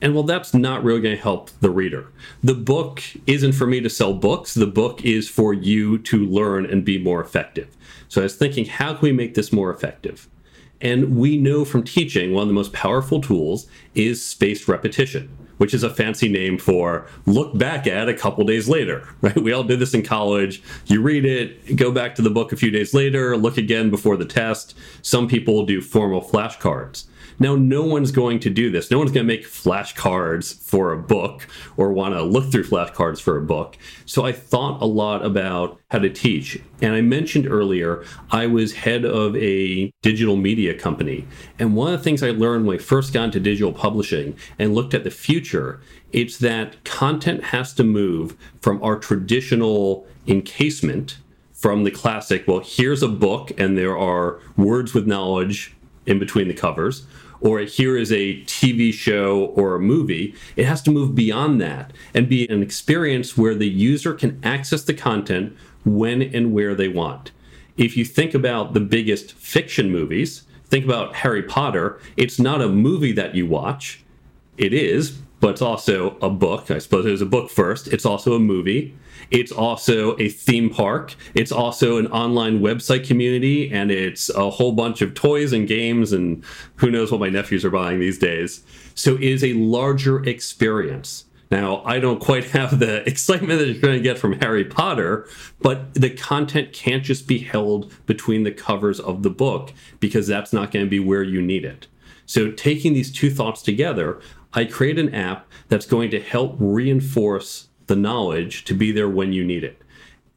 And 0.00 0.14
well, 0.14 0.22
that's 0.22 0.54
not 0.54 0.84
really 0.84 1.00
going 1.00 1.16
to 1.16 1.22
help 1.22 1.50
the 1.60 1.70
reader. 1.70 2.12
The 2.42 2.54
book 2.54 3.02
isn't 3.26 3.52
for 3.52 3.66
me 3.66 3.80
to 3.80 3.90
sell 3.90 4.14
books. 4.14 4.54
The 4.54 4.66
book 4.66 5.04
is 5.04 5.28
for 5.28 5.52
you 5.52 5.98
to 5.98 6.24
learn 6.24 6.66
and 6.66 6.84
be 6.84 7.02
more 7.02 7.20
effective. 7.20 7.76
So 8.08 8.22
I 8.22 8.24
was 8.24 8.36
thinking, 8.36 8.66
how 8.66 8.94
can 8.94 9.02
we 9.02 9.12
make 9.12 9.34
this 9.34 9.52
more 9.52 9.70
effective? 9.70 10.28
And 10.80 11.16
we 11.16 11.36
know 11.36 11.64
from 11.64 11.82
teaching 11.82 12.32
one 12.32 12.42
of 12.42 12.48
the 12.48 12.54
most 12.54 12.72
powerful 12.72 13.20
tools 13.20 13.66
is 13.94 14.24
spaced 14.24 14.68
repetition, 14.68 15.28
which 15.56 15.74
is 15.74 15.82
a 15.82 15.90
fancy 15.92 16.28
name 16.28 16.56
for 16.58 17.06
look 17.26 17.58
back 17.58 17.88
at 17.88 18.08
a 18.08 18.14
couple 18.14 18.44
days 18.44 18.68
later, 18.68 19.06
right? 19.20 19.36
We 19.36 19.52
all 19.52 19.64
did 19.64 19.80
this 19.80 19.94
in 19.94 20.02
college. 20.02 20.62
You 20.86 21.02
read 21.02 21.24
it, 21.24 21.74
go 21.76 21.90
back 21.90 22.14
to 22.14 22.22
the 22.22 22.30
book 22.30 22.52
a 22.52 22.56
few 22.56 22.70
days 22.70 22.94
later, 22.94 23.36
look 23.36 23.58
again 23.58 23.90
before 23.90 24.16
the 24.16 24.24
test. 24.24 24.76
Some 25.02 25.26
people 25.26 25.66
do 25.66 25.80
formal 25.80 26.22
flashcards. 26.22 27.06
Now, 27.38 27.54
no 27.54 27.82
one's 27.82 28.10
going 28.10 28.40
to 28.40 28.50
do 28.50 28.70
this. 28.70 28.90
No 28.90 28.98
one's 28.98 29.12
going 29.12 29.26
to 29.26 29.32
make 29.32 29.46
flashcards 29.46 30.60
for 30.62 30.92
a 30.92 30.98
book 30.98 31.46
or 31.76 31.92
want 31.92 32.14
to 32.14 32.22
look 32.22 32.50
through 32.50 32.64
flashcards 32.64 33.20
for 33.20 33.36
a 33.36 33.42
book. 33.42 33.76
So 34.06 34.24
I 34.24 34.32
thought 34.32 34.82
a 34.82 34.86
lot 34.86 35.24
about 35.24 35.80
how 35.90 35.98
to 36.00 36.10
teach. 36.10 36.60
And 36.82 36.94
I 36.94 37.00
mentioned 37.00 37.46
earlier, 37.46 38.04
I 38.30 38.46
was 38.46 38.72
head 38.74 39.04
of 39.04 39.36
a 39.36 39.92
digital 40.02 40.36
media 40.36 40.74
company. 40.74 41.26
And 41.58 41.76
one 41.76 41.92
of 41.92 42.00
the 42.00 42.04
things 42.04 42.22
I 42.22 42.30
learned 42.30 42.66
when 42.66 42.78
I 42.78 42.82
first 42.82 43.12
got 43.12 43.24
into 43.24 43.40
digital 43.40 43.72
publishing 43.72 44.36
and 44.58 44.74
looked 44.74 44.94
at 44.94 45.04
the 45.04 45.10
future, 45.10 45.80
it's 46.12 46.38
that 46.38 46.82
content 46.84 47.44
has 47.44 47.72
to 47.74 47.84
move 47.84 48.36
from 48.60 48.82
our 48.82 48.98
traditional 48.98 50.06
encasement 50.26 51.18
from 51.58 51.82
the 51.82 51.90
classic, 51.90 52.46
well, 52.46 52.60
here's 52.64 53.02
a 53.02 53.08
book 53.08 53.50
and 53.58 53.76
there 53.76 53.98
are 53.98 54.38
words 54.56 54.94
with 54.94 55.08
knowledge 55.08 55.74
in 56.06 56.18
between 56.18 56.46
the 56.46 56.54
covers, 56.54 57.04
or 57.40 57.60
here 57.60 57.96
is 57.96 58.10
a 58.12 58.42
TV 58.42 58.92
show 58.92 59.46
or 59.56 59.74
a 59.74 59.80
movie. 59.80 60.34
It 60.56 60.66
has 60.66 60.82
to 60.82 60.90
move 60.90 61.14
beyond 61.14 61.60
that 61.60 61.92
and 62.14 62.28
be 62.28 62.48
an 62.48 62.62
experience 62.62 63.36
where 63.36 63.54
the 63.54 63.68
user 63.68 64.14
can 64.14 64.40
access 64.44 64.82
the 64.82 64.94
content 64.94 65.56
when 65.84 66.22
and 66.22 66.52
where 66.52 66.74
they 66.74 66.88
want. 66.88 67.30
If 67.76 67.96
you 67.96 68.04
think 68.04 68.34
about 68.34 68.74
the 68.74 68.80
biggest 68.80 69.32
fiction 69.32 69.90
movies, 69.90 70.42
think 70.66 70.84
about 70.84 71.16
Harry 71.16 71.42
Potter, 71.42 72.00
it's 72.16 72.38
not 72.38 72.60
a 72.60 72.68
movie 72.68 73.12
that 73.12 73.34
you 73.34 73.46
watch. 73.46 74.04
It 74.56 74.74
is, 74.74 75.18
but 75.40 75.50
it's 75.50 75.62
also 75.62 76.16
a 76.20 76.30
book. 76.30 76.70
I 76.70 76.78
suppose 76.78 77.06
it 77.06 77.10
was 77.10 77.22
a 77.22 77.26
book 77.26 77.50
first. 77.50 77.88
It's 77.88 78.06
also 78.06 78.34
a 78.34 78.40
movie. 78.40 78.96
It's 79.30 79.52
also 79.52 80.16
a 80.18 80.28
theme 80.28 80.70
park. 80.70 81.14
It's 81.34 81.52
also 81.52 81.98
an 81.98 82.06
online 82.08 82.60
website 82.60 83.06
community, 83.06 83.70
and 83.70 83.90
it's 83.90 84.30
a 84.30 84.50
whole 84.50 84.72
bunch 84.72 85.02
of 85.02 85.14
toys 85.14 85.52
and 85.52 85.68
games, 85.68 86.12
and 86.12 86.42
who 86.76 86.90
knows 86.90 87.10
what 87.10 87.20
my 87.20 87.28
nephews 87.28 87.64
are 87.64 87.70
buying 87.70 88.00
these 88.00 88.18
days. 88.18 88.64
So 88.94 89.14
it 89.14 89.22
is 89.22 89.44
a 89.44 89.52
larger 89.54 90.24
experience. 90.24 91.24
Now, 91.50 91.82
I 91.84 91.98
don't 91.98 92.20
quite 92.20 92.44
have 92.50 92.78
the 92.78 93.08
excitement 93.08 93.58
that 93.58 93.68
you're 93.68 93.80
going 93.80 93.96
to 93.96 94.02
get 94.02 94.18
from 94.18 94.40
Harry 94.40 94.64
Potter, 94.64 95.26
but 95.60 95.94
the 95.94 96.10
content 96.10 96.72
can't 96.72 97.02
just 97.02 97.26
be 97.26 97.38
held 97.38 97.92
between 98.06 98.42
the 98.42 98.52
covers 98.52 99.00
of 99.00 99.22
the 99.22 99.30
book 99.30 99.72
because 100.00 100.26
that's 100.26 100.52
not 100.52 100.70
going 100.70 100.84
to 100.84 100.90
be 100.90 101.00
where 101.00 101.22
you 101.22 101.40
need 101.42 101.64
it. 101.64 101.86
So, 102.26 102.50
taking 102.50 102.92
these 102.92 103.10
two 103.10 103.30
thoughts 103.30 103.62
together, 103.62 104.20
I 104.54 104.64
create 104.64 104.98
an 104.98 105.14
app 105.14 105.46
that's 105.68 105.86
going 105.86 106.10
to 106.10 106.20
help 106.20 106.56
reinforce 106.58 107.68
the 107.86 107.96
knowledge 107.96 108.64
to 108.64 108.74
be 108.74 108.92
there 108.92 109.08
when 109.08 109.32
you 109.32 109.44
need 109.44 109.64
it. 109.64 109.80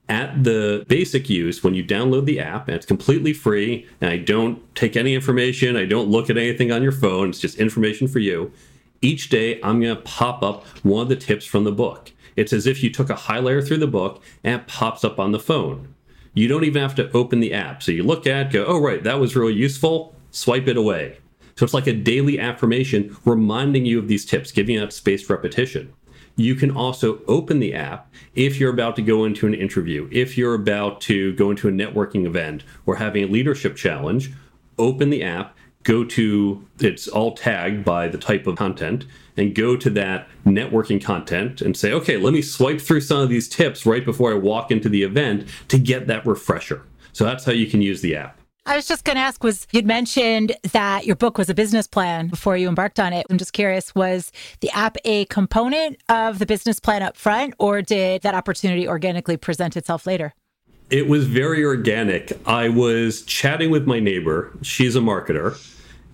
At 0.10 0.44
the 0.44 0.86
basic 0.90 1.30
use, 1.30 1.64
when 1.64 1.74
you 1.74 1.84
download 1.84 2.26
the 2.26 2.40
app, 2.40 2.68
and 2.68 2.76
it's 2.76 2.86
completely 2.86 3.32
free, 3.32 3.88
and 4.02 4.10
I 4.10 4.18
don't 4.18 4.60
take 4.76 4.98
any 4.98 5.16
information, 5.16 5.78
I 5.78 5.86
don't 5.86 6.10
look 6.10 6.30
at 6.30 6.38
anything 6.38 6.72
on 6.72 6.84
your 6.84 6.92
phone, 6.92 7.30
it's 7.30 7.40
just 7.40 7.58
information 7.58 8.10
for 8.10 8.20
you. 8.20 8.52
Each 9.02 9.30
day, 9.30 9.60
I'm 9.64 9.80
going 9.80 9.96
to 9.96 10.02
pop 10.02 10.44
up 10.44 10.66
one 10.84 11.04
of 11.04 11.10
the 11.10 11.16
tips 11.16 11.46
from 11.46 11.64
the 11.64 11.72
book. 11.72 12.12
It's 12.36 12.54
as 12.54 12.68
if 12.68 12.84
you 12.84 12.90
took 12.90 13.10
a 13.10 13.16
highlighter 13.16 13.66
through 13.66 13.78
the 13.78 13.88
book 13.88 14.22
and 14.44 14.62
it 14.62 14.68
pops 14.68 15.04
up 15.04 15.18
on 15.18 15.32
the 15.32 15.40
phone. 15.40 15.96
You 16.34 16.48
don't 16.48 16.64
even 16.64 16.82
have 16.82 16.96
to 16.96 17.12
open 17.12 17.40
the 17.40 17.54
app. 17.54 17.82
So 17.82 17.92
you 17.92 18.04
look 18.04 18.28
at, 18.28 18.52
go, 18.52 18.66
oh, 18.66 18.80
right, 18.80 19.04
that 19.04 19.20
was 19.20 19.36
really 19.36 19.54
useful, 19.54 20.16
swipe 20.32 20.68
it 20.68 20.78
away. 20.78 21.18
So 21.62 21.66
it's 21.66 21.76
like 21.76 21.86
a 21.86 21.94
daily 21.94 22.40
affirmation 22.40 23.16
reminding 23.24 23.86
you 23.86 24.00
of 24.00 24.08
these 24.08 24.26
tips, 24.26 24.52
giving 24.52 24.74
you 24.74 24.82
that 24.82 24.92
spaced 24.92 25.30
repetition. 25.30 25.94
You 26.36 26.56
can 26.56 26.76
also 26.76 27.22
open 27.28 27.60
the 27.60 27.76
app 27.76 28.12
if 28.34 28.60
you're 28.60 28.74
about 28.74 28.96
to 28.96 29.04
go 29.04 29.26
into 29.26 29.46
an 29.46 29.54
interview, 29.54 30.10
if 30.12 30.40
you're 30.40 30.56
about 30.56 31.02
to 31.02 31.36
go 31.36 31.52
into 31.52 31.68
a 31.68 31.72
networking 31.72 32.26
event 32.26 32.64
or 32.88 32.96
having 32.96 33.26
a 33.26 33.28
leadership 33.28 33.76
challenge, 33.76 34.32
open 34.80 35.12
the 35.12 35.22
app, 35.22 35.56
go 35.84 36.04
to 36.04 36.66
it's 36.80 37.08
all 37.08 37.36
tagged 37.36 37.86
by 37.86 38.08
the 38.08 38.18
type 38.18 38.48
of 38.48 38.56
content 38.56 39.06
and 39.38 39.54
go 39.54 39.78
to 39.78 39.92
that 39.92 40.28
networking 40.44 41.00
content 41.00 41.62
and 41.62 41.78
say, 41.78 41.94
okay, 41.94 42.18
let 42.18 42.34
me 42.34 42.42
swipe 42.42 42.82
through 42.82 43.02
some 43.02 43.20
of 43.20 43.30
these 43.30 43.48
tips 43.48 43.86
right 43.86 44.04
before 44.04 44.32
I 44.32 44.36
walk 44.36 44.72
into 44.72 44.90
the 44.90 45.04
event 45.04 45.48
to 45.68 45.78
get 45.78 46.08
that 46.08 46.26
refresher. 46.26 46.82
So 47.14 47.24
that's 47.24 47.46
how 47.46 47.52
you 47.52 47.68
can 47.68 47.84
use 47.84 48.02
the 48.02 48.16
app. 48.16 48.41
I 48.66 48.76
was 48.76 48.88
just 48.88 49.06
going 49.06 49.16
to 49.16 49.22
ask 49.22 49.44
was 49.44 49.66
you'd 49.72 49.88
mentioned 49.88 50.56
that 50.72 51.06
your 51.06 51.16
book 51.16 51.38
was 51.40 51.50
a 51.50 51.54
business 51.56 51.88
plan 51.88 52.28
before 52.28 52.56
you 52.56 52.70
embarked 52.70 53.00
on 53.00 53.12
it. 53.12 53.26
I'm 53.30 53.40
just 53.40 53.54
curious 53.54 53.96
was 53.96 54.32
the 54.60 54.70
app 54.70 54.98
a 55.04 55.26
component 55.26 55.98
of 56.10 56.38
the 56.38 56.46
business 56.46 56.80
plan 56.80 57.02
up 57.02 57.18
front 57.18 57.56
or 57.58 57.82
did 57.82 58.22
that 58.22 58.36
opportunity 58.36 58.88
organically 58.88 59.36
present 59.36 59.76
itself 59.76 60.06
later? 60.06 60.36
It 60.92 61.08
was 61.08 61.26
very 61.26 61.66
organic. 61.66 62.38
I 62.46 62.70
was 62.70 63.24
chatting 63.24 63.72
with 63.72 63.88
my 63.88 64.00
neighbor. 64.00 64.52
She's 64.62 64.96
a 64.96 65.00
marketer. 65.00 65.58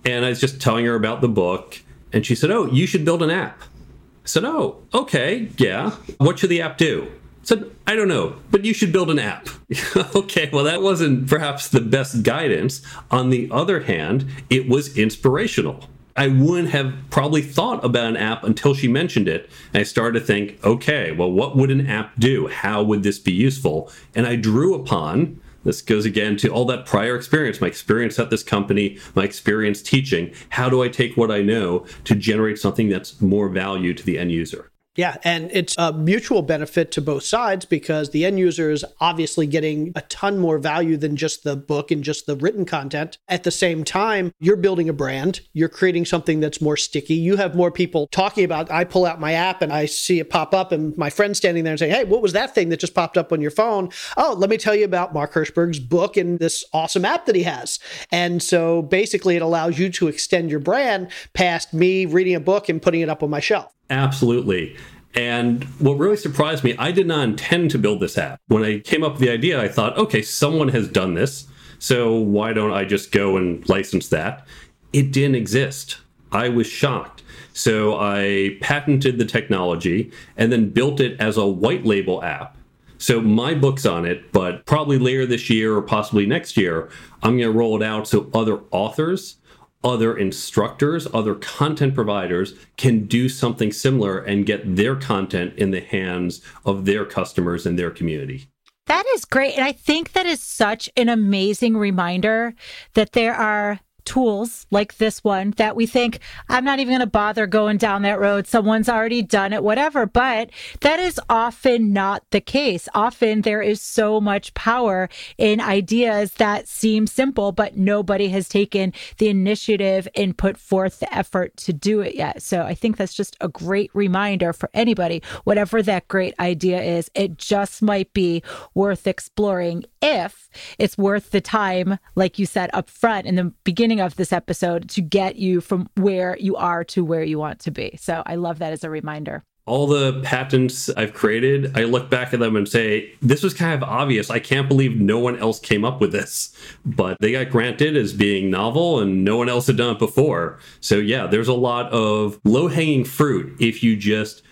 And 0.06 0.24
I 0.24 0.30
was 0.30 0.40
just 0.40 0.58
telling 0.58 0.86
her 0.86 0.94
about 0.94 1.20
the 1.20 1.28
book. 1.28 1.82
And 2.14 2.24
she 2.24 2.34
said, 2.34 2.50
Oh, 2.50 2.64
you 2.66 2.86
should 2.86 3.04
build 3.04 3.22
an 3.22 3.30
app. 3.30 3.60
I 3.60 4.26
said, 4.26 4.44
Oh, 4.44 4.82
okay. 4.94 5.50
Yeah. 5.58 5.90
What 6.16 6.38
should 6.38 6.50
the 6.50 6.62
app 6.62 6.78
do? 6.78 7.12
Said, 7.48 7.70
I 7.86 7.96
don't 7.96 8.08
know, 8.08 8.36
but 8.50 8.66
you 8.66 8.74
should 8.74 8.92
build 8.92 9.08
an 9.08 9.18
app. 9.18 9.48
okay, 10.14 10.50
well, 10.52 10.64
that 10.64 10.82
wasn't 10.82 11.30
perhaps 11.30 11.66
the 11.66 11.80
best 11.80 12.22
guidance. 12.22 12.82
On 13.10 13.30
the 13.30 13.48
other 13.50 13.80
hand, 13.80 14.26
it 14.50 14.68
was 14.68 14.98
inspirational. 14.98 15.88
I 16.14 16.28
wouldn't 16.28 16.68
have 16.72 16.92
probably 17.08 17.40
thought 17.40 17.82
about 17.82 18.04
an 18.04 18.18
app 18.18 18.44
until 18.44 18.74
she 18.74 18.86
mentioned 18.86 19.28
it. 19.28 19.48
And 19.72 19.80
I 19.80 19.84
started 19.84 20.20
to 20.20 20.26
think, 20.26 20.62
okay, 20.62 21.12
well, 21.12 21.32
what 21.32 21.56
would 21.56 21.70
an 21.70 21.86
app 21.86 22.12
do? 22.18 22.48
How 22.48 22.82
would 22.82 23.02
this 23.02 23.18
be 23.18 23.32
useful? 23.32 23.90
And 24.14 24.26
I 24.26 24.36
drew 24.36 24.74
upon 24.74 25.40
this 25.64 25.80
goes 25.80 26.04
again 26.04 26.36
to 26.36 26.50
all 26.50 26.66
that 26.66 26.84
prior 26.84 27.16
experience, 27.16 27.62
my 27.62 27.66
experience 27.66 28.18
at 28.18 28.28
this 28.28 28.42
company, 28.42 28.98
my 29.14 29.24
experience 29.24 29.80
teaching. 29.80 30.34
How 30.50 30.68
do 30.68 30.82
I 30.82 30.88
take 30.88 31.16
what 31.16 31.30
I 31.30 31.40
know 31.40 31.86
to 32.04 32.14
generate 32.14 32.58
something 32.58 32.90
that's 32.90 33.22
more 33.22 33.48
value 33.48 33.94
to 33.94 34.04
the 34.04 34.18
end 34.18 34.32
user? 34.32 34.70
Yeah, 34.96 35.16
and 35.22 35.48
it's 35.52 35.76
a 35.78 35.92
mutual 35.92 36.42
benefit 36.42 36.90
to 36.92 37.00
both 37.00 37.22
sides 37.22 37.64
because 37.64 38.10
the 38.10 38.24
end 38.24 38.40
user 38.40 38.72
is 38.72 38.84
obviously 39.00 39.46
getting 39.46 39.92
a 39.94 40.00
ton 40.02 40.38
more 40.38 40.58
value 40.58 40.96
than 40.96 41.14
just 41.14 41.44
the 41.44 41.54
book 41.54 41.92
and 41.92 42.02
just 42.02 42.26
the 42.26 42.34
written 42.34 42.64
content. 42.64 43.16
At 43.28 43.44
the 43.44 43.52
same 43.52 43.84
time, 43.84 44.32
you're 44.40 44.56
building 44.56 44.88
a 44.88 44.92
brand, 44.92 45.40
you're 45.52 45.68
creating 45.68 46.04
something 46.04 46.40
that's 46.40 46.60
more 46.60 46.76
sticky. 46.76 47.14
You 47.14 47.36
have 47.36 47.54
more 47.54 47.70
people 47.70 48.08
talking 48.10 48.42
about 48.44 48.72
I 48.72 48.82
pull 48.82 49.06
out 49.06 49.20
my 49.20 49.34
app 49.34 49.62
and 49.62 49.72
I 49.72 49.86
see 49.86 50.18
it 50.18 50.30
pop 50.30 50.52
up 50.52 50.72
and 50.72 50.96
my 50.96 51.10
friend 51.10 51.36
standing 51.36 51.62
there 51.62 51.74
and 51.74 51.78
saying, 51.78 51.94
"Hey, 51.94 52.02
what 52.02 52.20
was 52.20 52.32
that 52.32 52.52
thing 52.52 52.68
that 52.70 52.80
just 52.80 52.94
popped 52.94 53.16
up 53.16 53.32
on 53.32 53.40
your 53.40 53.52
phone?" 53.52 53.90
"Oh, 54.16 54.34
let 54.36 54.50
me 54.50 54.56
tell 54.56 54.74
you 54.74 54.84
about 54.84 55.14
Mark 55.14 55.32
Herschberg's 55.32 55.78
book 55.78 56.16
and 56.16 56.40
this 56.40 56.64
awesome 56.72 57.04
app 57.04 57.26
that 57.26 57.36
he 57.36 57.44
has." 57.44 57.78
And 58.10 58.42
so 58.42 58.82
basically 58.82 59.36
it 59.36 59.42
allows 59.42 59.78
you 59.78 59.90
to 59.90 60.08
extend 60.08 60.50
your 60.50 60.60
brand 60.60 61.06
past 61.34 61.72
me 61.72 62.04
reading 62.04 62.34
a 62.34 62.40
book 62.40 62.68
and 62.68 62.82
putting 62.82 63.00
it 63.00 63.08
up 63.08 63.22
on 63.22 63.30
my 63.30 63.38
shelf. 63.38 63.72
Absolutely. 63.90 64.76
And 65.14 65.64
what 65.80 65.94
really 65.94 66.16
surprised 66.16 66.62
me, 66.62 66.76
I 66.78 66.92
did 66.92 67.06
not 67.06 67.24
intend 67.24 67.70
to 67.72 67.78
build 67.78 68.00
this 68.00 68.18
app. 68.18 68.40
When 68.48 68.62
I 68.62 68.80
came 68.80 69.02
up 69.02 69.12
with 69.12 69.20
the 69.20 69.30
idea, 69.30 69.60
I 69.60 69.68
thought, 69.68 69.96
okay, 69.98 70.22
someone 70.22 70.68
has 70.68 70.88
done 70.88 71.14
this. 71.14 71.46
So 71.78 72.16
why 72.16 72.52
don't 72.52 72.72
I 72.72 72.84
just 72.84 73.10
go 73.10 73.36
and 73.36 73.66
license 73.68 74.08
that? 74.08 74.46
It 74.92 75.12
didn't 75.12 75.36
exist. 75.36 75.98
I 76.30 76.48
was 76.48 76.66
shocked. 76.66 77.22
So 77.52 77.98
I 77.98 78.58
patented 78.60 79.18
the 79.18 79.24
technology 79.24 80.12
and 80.36 80.52
then 80.52 80.70
built 80.70 81.00
it 81.00 81.20
as 81.20 81.36
a 81.36 81.46
white 81.46 81.84
label 81.84 82.22
app. 82.22 82.56
So 82.98 83.20
my 83.20 83.54
book's 83.54 83.86
on 83.86 84.04
it, 84.04 84.30
but 84.32 84.66
probably 84.66 84.98
later 84.98 85.24
this 85.24 85.48
year 85.48 85.74
or 85.74 85.82
possibly 85.82 86.26
next 86.26 86.56
year, 86.56 86.90
I'm 87.22 87.38
going 87.38 87.50
to 87.50 87.58
roll 87.58 87.80
it 87.80 87.84
out 87.84 88.06
so 88.06 88.28
other 88.34 88.60
authors 88.70 89.37
other 89.84 90.16
instructors, 90.16 91.06
other 91.14 91.34
content 91.34 91.94
providers 91.94 92.54
can 92.76 93.06
do 93.06 93.28
something 93.28 93.72
similar 93.72 94.18
and 94.18 94.46
get 94.46 94.76
their 94.76 94.96
content 94.96 95.54
in 95.56 95.70
the 95.70 95.80
hands 95.80 96.42
of 96.64 96.84
their 96.84 97.04
customers 97.04 97.64
and 97.64 97.78
their 97.78 97.90
community. 97.90 98.48
That 98.86 99.04
is 99.14 99.24
great. 99.24 99.54
And 99.54 99.64
I 99.64 99.72
think 99.72 100.12
that 100.12 100.26
is 100.26 100.42
such 100.42 100.88
an 100.96 101.08
amazing 101.08 101.76
reminder 101.76 102.54
that 102.94 103.12
there 103.12 103.34
are 103.34 103.80
tools 104.08 104.66
like 104.70 104.96
this 104.96 105.22
one 105.22 105.52
that 105.58 105.76
we 105.76 105.84
think, 105.84 106.20
I'm 106.48 106.64
not 106.64 106.78
even 106.78 106.92
going 106.92 107.00
to 107.00 107.06
bother 107.06 107.46
going 107.46 107.76
down 107.76 108.02
that 108.02 108.18
road. 108.18 108.46
Someone's 108.46 108.88
already 108.88 109.20
done 109.20 109.52
it, 109.52 109.62
whatever. 109.62 110.06
But 110.06 110.48
that 110.80 110.98
is 110.98 111.20
often 111.28 111.92
not 111.92 112.24
the 112.30 112.40
case. 112.40 112.88
Often 112.94 113.42
there 113.42 113.60
is 113.60 113.82
so 113.82 114.18
much 114.18 114.54
power 114.54 115.10
in 115.36 115.60
ideas 115.60 116.32
that 116.34 116.68
seem 116.68 117.06
simple, 117.06 117.52
but 117.52 117.76
nobody 117.76 118.28
has 118.28 118.48
taken 118.48 118.94
the 119.18 119.28
initiative 119.28 120.08
and 120.16 120.38
put 120.38 120.56
forth 120.56 121.00
the 121.00 121.14
effort 121.14 121.54
to 121.58 121.74
do 121.74 122.00
it 122.00 122.14
yet. 122.14 122.42
So 122.42 122.62
I 122.62 122.72
think 122.74 122.96
that's 122.96 123.14
just 123.14 123.36
a 123.42 123.48
great 123.48 123.90
reminder 123.92 124.54
for 124.54 124.70
anybody, 124.72 125.22
whatever 125.44 125.82
that 125.82 126.08
great 126.08 126.34
idea 126.40 126.80
is, 126.80 127.10
it 127.14 127.36
just 127.36 127.82
might 127.82 128.10
be 128.14 128.42
worth 128.74 129.06
exploring 129.06 129.84
if 130.00 130.48
it's 130.78 130.96
worth 130.96 131.30
the 131.30 131.42
time, 131.42 131.98
like 132.14 132.38
you 132.38 132.46
said 132.46 132.70
up 132.72 132.88
front 132.88 133.26
in 133.26 133.34
the 133.34 133.52
beginning 133.64 133.97
of 134.00 134.16
this 134.16 134.32
episode, 134.32 134.88
to 134.90 135.00
get 135.00 135.36
you 135.36 135.60
from 135.60 135.88
where 135.96 136.36
you 136.38 136.56
are 136.56 136.84
to 136.84 137.04
where 137.04 137.22
you 137.22 137.38
want 137.38 137.60
to 137.60 137.70
be. 137.70 137.98
So 138.00 138.22
I 138.26 138.36
love 138.36 138.58
that 138.58 138.72
as 138.72 138.84
a 138.84 138.90
reminder. 138.90 139.44
All 139.66 139.86
the 139.86 140.20
patents 140.22 140.88
I've 140.90 141.12
created, 141.12 141.76
I 141.76 141.84
look 141.84 142.08
back 142.08 142.32
at 142.32 142.40
them 142.40 142.56
and 142.56 142.66
say, 142.66 143.12
this 143.20 143.42
was 143.42 143.52
kind 143.52 143.74
of 143.74 143.86
obvious. 143.86 144.30
I 144.30 144.38
can't 144.38 144.66
believe 144.66 144.98
no 144.98 145.18
one 145.18 145.38
else 145.38 145.60
came 145.60 145.84
up 145.84 146.00
with 146.00 146.10
this. 146.10 146.56
But 146.86 147.18
they 147.20 147.32
got 147.32 147.50
granted 147.50 147.94
as 147.94 148.14
being 148.14 148.50
novel 148.50 148.98
and 148.98 149.24
no 149.24 149.36
one 149.36 149.50
else 149.50 149.66
had 149.66 149.76
done 149.76 149.96
it 149.96 149.98
before. 149.98 150.58
So, 150.80 150.96
yeah, 150.96 151.26
there's 151.26 151.48
a 151.48 151.54
lot 151.54 151.92
of 151.92 152.40
low 152.44 152.68
hanging 152.68 153.04
fruit 153.04 153.56
if 153.60 153.82
you 153.82 153.94
just 153.94 154.42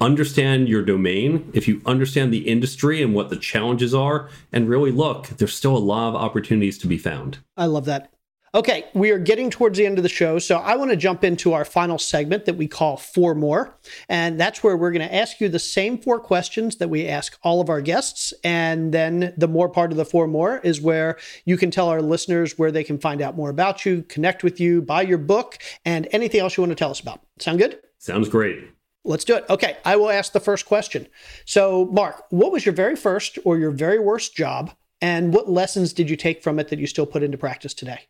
understand 0.00 0.68
your 0.68 0.82
domain, 0.82 1.50
if 1.54 1.68
you 1.68 1.80
understand 1.86 2.32
the 2.32 2.48
industry 2.48 3.00
and 3.00 3.14
what 3.14 3.30
the 3.30 3.36
challenges 3.36 3.94
are, 3.94 4.28
and 4.52 4.68
really 4.68 4.90
look, 4.90 5.28
there's 5.28 5.54
still 5.54 5.76
a 5.76 5.78
lot 5.78 6.08
of 6.08 6.16
opportunities 6.16 6.78
to 6.78 6.86
be 6.86 6.98
found. 6.98 7.38
I 7.56 7.66
love 7.66 7.84
that. 7.84 8.10
Okay, 8.54 8.84
we 8.94 9.10
are 9.10 9.18
getting 9.18 9.50
towards 9.50 9.76
the 9.76 9.84
end 9.84 9.98
of 9.98 10.04
the 10.04 10.08
show, 10.08 10.38
so 10.38 10.58
I 10.58 10.76
want 10.76 10.92
to 10.92 10.96
jump 10.96 11.24
into 11.24 11.52
our 11.54 11.64
final 11.64 11.98
segment 11.98 12.44
that 12.44 12.54
we 12.54 12.68
call 12.68 12.96
Four 12.96 13.34
More. 13.34 13.76
And 14.08 14.38
that's 14.38 14.62
where 14.62 14.76
we're 14.76 14.92
going 14.92 15.08
to 15.08 15.12
ask 15.12 15.40
you 15.40 15.48
the 15.48 15.58
same 15.58 15.98
four 15.98 16.20
questions 16.20 16.76
that 16.76 16.88
we 16.88 17.08
ask 17.08 17.36
all 17.42 17.60
of 17.60 17.68
our 17.68 17.80
guests. 17.80 18.32
And 18.44 18.94
then 18.94 19.34
the 19.36 19.48
more 19.48 19.68
part 19.68 19.90
of 19.90 19.96
the 19.96 20.04
Four 20.04 20.28
More 20.28 20.58
is 20.58 20.80
where 20.80 21.18
you 21.44 21.56
can 21.56 21.72
tell 21.72 21.88
our 21.88 22.00
listeners 22.00 22.56
where 22.56 22.70
they 22.70 22.84
can 22.84 22.96
find 22.96 23.20
out 23.20 23.34
more 23.34 23.50
about 23.50 23.84
you, 23.84 24.04
connect 24.04 24.44
with 24.44 24.60
you, 24.60 24.80
buy 24.80 25.02
your 25.02 25.18
book, 25.18 25.58
and 25.84 26.06
anything 26.12 26.38
else 26.38 26.56
you 26.56 26.62
want 26.62 26.70
to 26.70 26.76
tell 26.76 26.92
us 26.92 27.00
about. 27.00 27.22
Sound 27.40 27.58
good? 27.58 27.80
Sounds 27.98 28.28
great. 28.28 28.70
Let's 29.04 29.24
do 29.24 29.34
it. 29.34 29.46
Okay, 29.50 29.78
I 29.84 29.96
will 29.96 30.10
ask 30.10 30.32
the 30.32 30.38
first 30.38 30.64
question. 30.64 31.08
So, 31.44 31.86
Mark, 31.86 32.22
what 32.30 32.52
was 32.52 32.64
your 32.64 32.74
very 32.74 32.94
first 32.94 33.36
or 33.44 33.58
your 33.58 33.72
very 33.72 33.98
worst 33.98 34.36
job? 34.36 34.70
And 35.00 35.34
what 35.34 35.50
lessons 35.50 35.92
did 35.92 36.08
you 36.08 36.16
take 36.16 36.40
from 36.40 36.60
it 36.60 36.68
that 36.68 36.78
you 36.78 36.86
still 36.86 37.04
put 37.04 37.24
into 37.24 37.36
practice 37.36 37.74
today? 37.74 38.06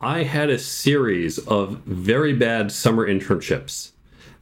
I 0.00 0.24
had 0.24 0.50
a 0.50 0.58
series 0.58 1.38
of 1.38 1.78
very 1.86 2.34
bad 2.34 2.70
summer 2.70 3.08
internships. 3.08 3.92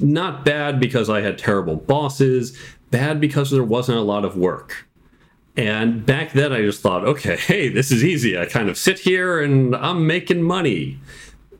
Not 0.00 0.44
bad 0.44 0.80
because 0.80 1.08
I 1.08 1.20
had 1.20 1.38
terrible 1.38 1.76
bosses, 1.76 2.58
bad 2.90 3.20
because 3.20 3.52
there 3.52 3.62
wasn't 3.62 3.98
a 3.98 4.02
lot 4.02 4.24
of 4.24 4.36
work. 4.36 4.88
And 5.56 6.04
back 6.04 6.32
then 6.32 6.52
I 6.52 6.62
just 6.62 6.82
thought, 6.82 7.04
okay, 7.04 7.36
hey, 7.46 7.68
this 7.68 7.92
is 7.92 8.02
easy. 8.02 8.36
I 8.36 8.46
kind 8.46 8.68
of 8.68 8.76
sit 8.76 8.98
here 8.98 9.40
and 9.40 9.76
I'm 9.76 10.08
making 10.08 10.42
money. 10.42 10.98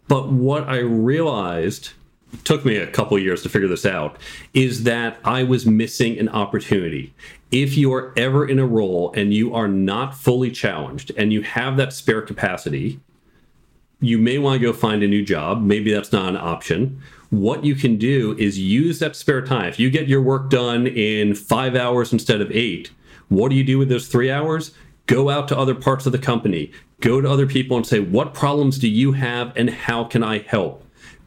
But 0.09 0.29
what 0.29 0.69
I 0.69 0.79
realized 0.79 1.91
took 2.43 2.65
me 2.65 2.77
a 2.77 2.89
couple 2.89 3.17
years 3.17 3.45
to 3.45 3.49
figure 3.49 3.69
this 3.69 3.87
out 3.87 4.17
is 4.55 4.83
that 4.83 5.19
I 5.25 5.45
was 5.45 5.67
missing 5.67 6.19
an 6.19 6.29
opportunity. 6.31 7.15
If 7.53 7.77
you 7.77 7.95
are 7.95 8.13
ever 8.17 8.45
in 8.45 8.59
a 8.59 8.67
role 8.67 9.13
and 9.15 9.33
you 9.33 9.55
are 9.55 9.69
not 9.69 10.17
fully 10.17 10.51
challenged 10.51 11.13
and 11.17 11.33
you 11.33 11.43
have 11.43 11.77
that 11.77 11.93
spare 11.93 12.23
capacity, 12.23 12.99
you 14.01 14.19
may 14.19 14.39
want 14.39 14.61
to 14.61 14.67
go 14.67 14.73
find 14.73 15.03
a 15.03 15.09
new 15.09 15.25
job. 15.25 15.63
Maybe 15.63 15.93
that's 15.93 16.13
not 16.13 16.29
an 16.29 16.37
option. 16.37 17.01
What 17.31 17.65
you 17.65 17.75
can 17.75 17.97
do 17.97 18.37
is 18.39 18.59
use 18.59 18.99
that 18.99 19.17
spare 19.17 19.43
time. 19.43 19.67
If 19.67 19.79
you 19.79 19.91
get 19.91 20.09
your 20.09 20.23
work 20.23 20.51
done 20.51 20.87
in 20.87 21.35
five 21.35 21.75
hours 21.75 22.13
instead 22.13 22.41
of 22.41 22.51
eight, 22.53 22.91
what 23.29 23.49
do 23.49 23.57
you 23.57 23.65
do 23.65 23.79
with 23.79 23.89
those 23.89 24.09
three 24.09 24.31
hours? 24.31 24.73
Go 25.07 25.31
out 25.31 25.49
to 25.49 25.59
other 25.59 25.75
parts 25.75 26.07
of 26.07 26.13
the 26.13 26.19
company, 26.19 26.73
go 27.01 27.21
to 27.21 27.29
other 27.29 27.47
people 27.47 27.77
and 27.77 27.87
say, 27.87 28.01
What 28.01 28.35
problems 28.35 28.79
do 28.79 28.89
you 28.89 29.13
have 29.13 29.53
and 29.57 29.69
how 29.69 30.05
can 30.05 30.23
I 30.23 30.39
help? 30.39 30.83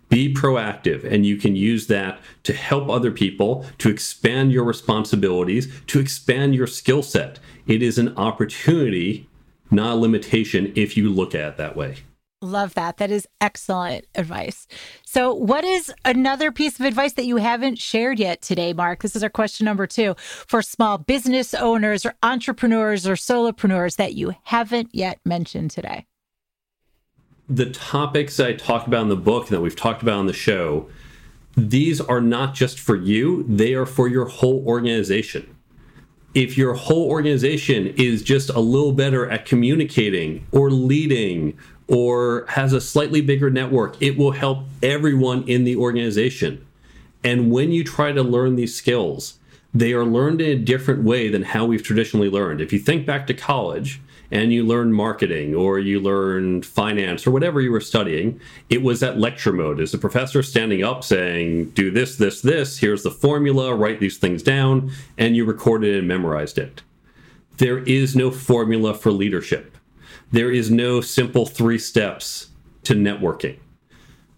Be 0.10 0.34
proactive, 0.34 1.04
and 1.04 1.26
you 1.26 1.36
can 1.36 1.56
use 1.56 1.88
that 1.88 2.20
to 2.44 2.54
help 2.54 2.90
other 2.90 3.12
people, 3.12 3.66
to 3.80 3.90
expand 3.90 4.54
your 4.54 4.64
responsibilities, 4.64 5.68
to 5.88 6.00
expand 6.00 6.56
your 6.56 6.68
skill 6.68 7.04
set. 7.04 7.40
It 7.68 7.84
is 7.84 7.98
an 7.98 8.18
opportunity, 8.18 9.28
not 9.70 9.94
a 9.94 9.96
limitation, 9.96 10.72
if 10.76 10.96
you 10.96 11.10
look 11.10 11.36
at 11.36 11.50
it 11.50 11.58
that 11.58 11.76
way. 11.76 11.98
Love 12.42 12.76
that. 12.76 12.98
That 12.98 13.10
is 13.10 13.28
excellent 13.42 14.06
advice. 14.14 14.68
So, 15.04 15.34
what 15.34 15.64
is 15.64 15.92
another 16.06 16.52
piece 16.52 16.80
of 16.80 16.86
advice 16.86 17.14
that 17.14 17.26
you 17.26 17.38
haven't 17.38 17.80
shared 17.80 18.20
yet 18.20 18.44
today, 18.44 18.74
Mark? 18.74 19.02
This 19.02 19.16
is 19.16 19.24
our 19.24 19.30
question 19.30 19.66
number 19.66 19.88
two 19.88 20.14
for 20.20 20.62
small 20.62 21.00
business 21.00 21.56
owners 21.56 22.06
or 22.06 22.14
entrepreneurs 22.22 23.08
or 23.08 23.16
solopreneurs 23.16 23.96
that 23.96 24.14
you 24.14 24.36
haven't 24.44 24.94
yet 24.94 25.20
mentioned 25.26 25.72
today. 25.72 26.06
The 27.50 27.72
topics 27.72 28.40
I 28.40 28.54
talk 28.54 28.86
about 28.86 29.02
in 29.02 29.10
the 29.10 29.16
book 29.16 29.48
and 29.48 29.58
that 29.58 29.62
we've 29.62 29.76
talked 29.76 30.04
about 30.04 30.20
on 30.20 30.28
the 30.28 30.34
show, 30.34 30.88
these 31.56 32.00
are 32.00 32.22
not 32.22 32.54
just 32.54 32.80
for 32.80 32.96
you, 32.96 33.46
they 33.48 33.74
are 33.74 33.88
for 33.88 34.08
your 34.08 34.26
whole 34.26 34.64
organization. 34.68 35.56
If 36.36 36.56
your 36.56 36.76
whole 36.76 37.10
organization 37.10 37.88
is 37.98 38.22
just 38.22 38.52
a 38.52 38.60
little 38.60 38.92
better 38.92 39.28
at 39.28 39.46
communicating 39.46 40.46
or 40.52 40.70
leading 40.70 41.58
or 41.88 42.46
has 42.50 42.74
a 42.74 42.82
slightly 42.82 43.22
bigger 43.22 43.50
network, 43.50 43.96
it 44.02 44.18
will 44.18 44.32
help 44.32 44.66
everyone 44.84 45.44
in 45.48 45.64
the 45.64 45.76
organization. 45.76 46.66
And 47.24 47.52
when 47.52 47.72
you 47.72 47.84
try 47.84 48.12
to 48.12 48.24
learn 48.24 48.56
these 48.56 48.76
skills, 48.76 49.40
they 49.74 49.94
are 49.94 50.06
learned 50.06 50.42
in 50.42 50.50
a 50.50 50.62
different 50.62 51.04
way 51.04 51.30
than 51.30 51.44
how 51.44 51.66
we've 51.66 51.84
traditionally 51.84 52.30
learned. 52.30 52.62
If 52.62 52.74
you 52.74 52.80
think 52.80 53.06
back 53.06 53.28
to 53.28 53.34
college 53.34 54.02
and 54.32 54.52
you 54.52 54.66
learn 54.66 54.92
marketing 54.92 55.56
or 55.56 55.80
you 55.80 56.00
learn 56.00 56.62
finance 56.62 57.26
or 57.26 57.32
whatever 57.32 57.62
you 57.62 57.72
were 57.72 57.80
studying, 57.80 58.40
it 58.70 58.82
was 58.82 59.02
at 59.02 59.20
lecture 59.20 59.54
mode. 59.54 59.80
Is 59.80 59.92
the 59.92 59.98
professor 59.98 60.44
standing 60.44 60.84
up 60.84 61.04
saying, 61.04 61.70
do 61.72 61.92
this, 61.92 62.18
this, 62.18 62.42
this, 62.42 62.80
here's 62.80 63.04
the 63.04 63.12
formula, 63.12 63.74
write 63.74 64.00
these 64.00 64.18
things 64.18 64.44
down, 64.44 64.92
and 65.18 65.36
you 65.36 65.46
recorded 65.46 65.96
and 65.96 66.08
memorized 66.08 66.58
it. 66.58 66.82
There 67.58 67.80
is 67.80 68.16
no 68.16 68.32
formula 68.32 68.94
for 68.94 69.12
leadership. 69.12 69.77
There 70.32 70.52
is 70.52 70.70
no 70.70 71.02
simple 71.02 71.46
three 71.46 71.80
steps 71.80 72.50
to 72.84 72.94
networking. 72.94 73.60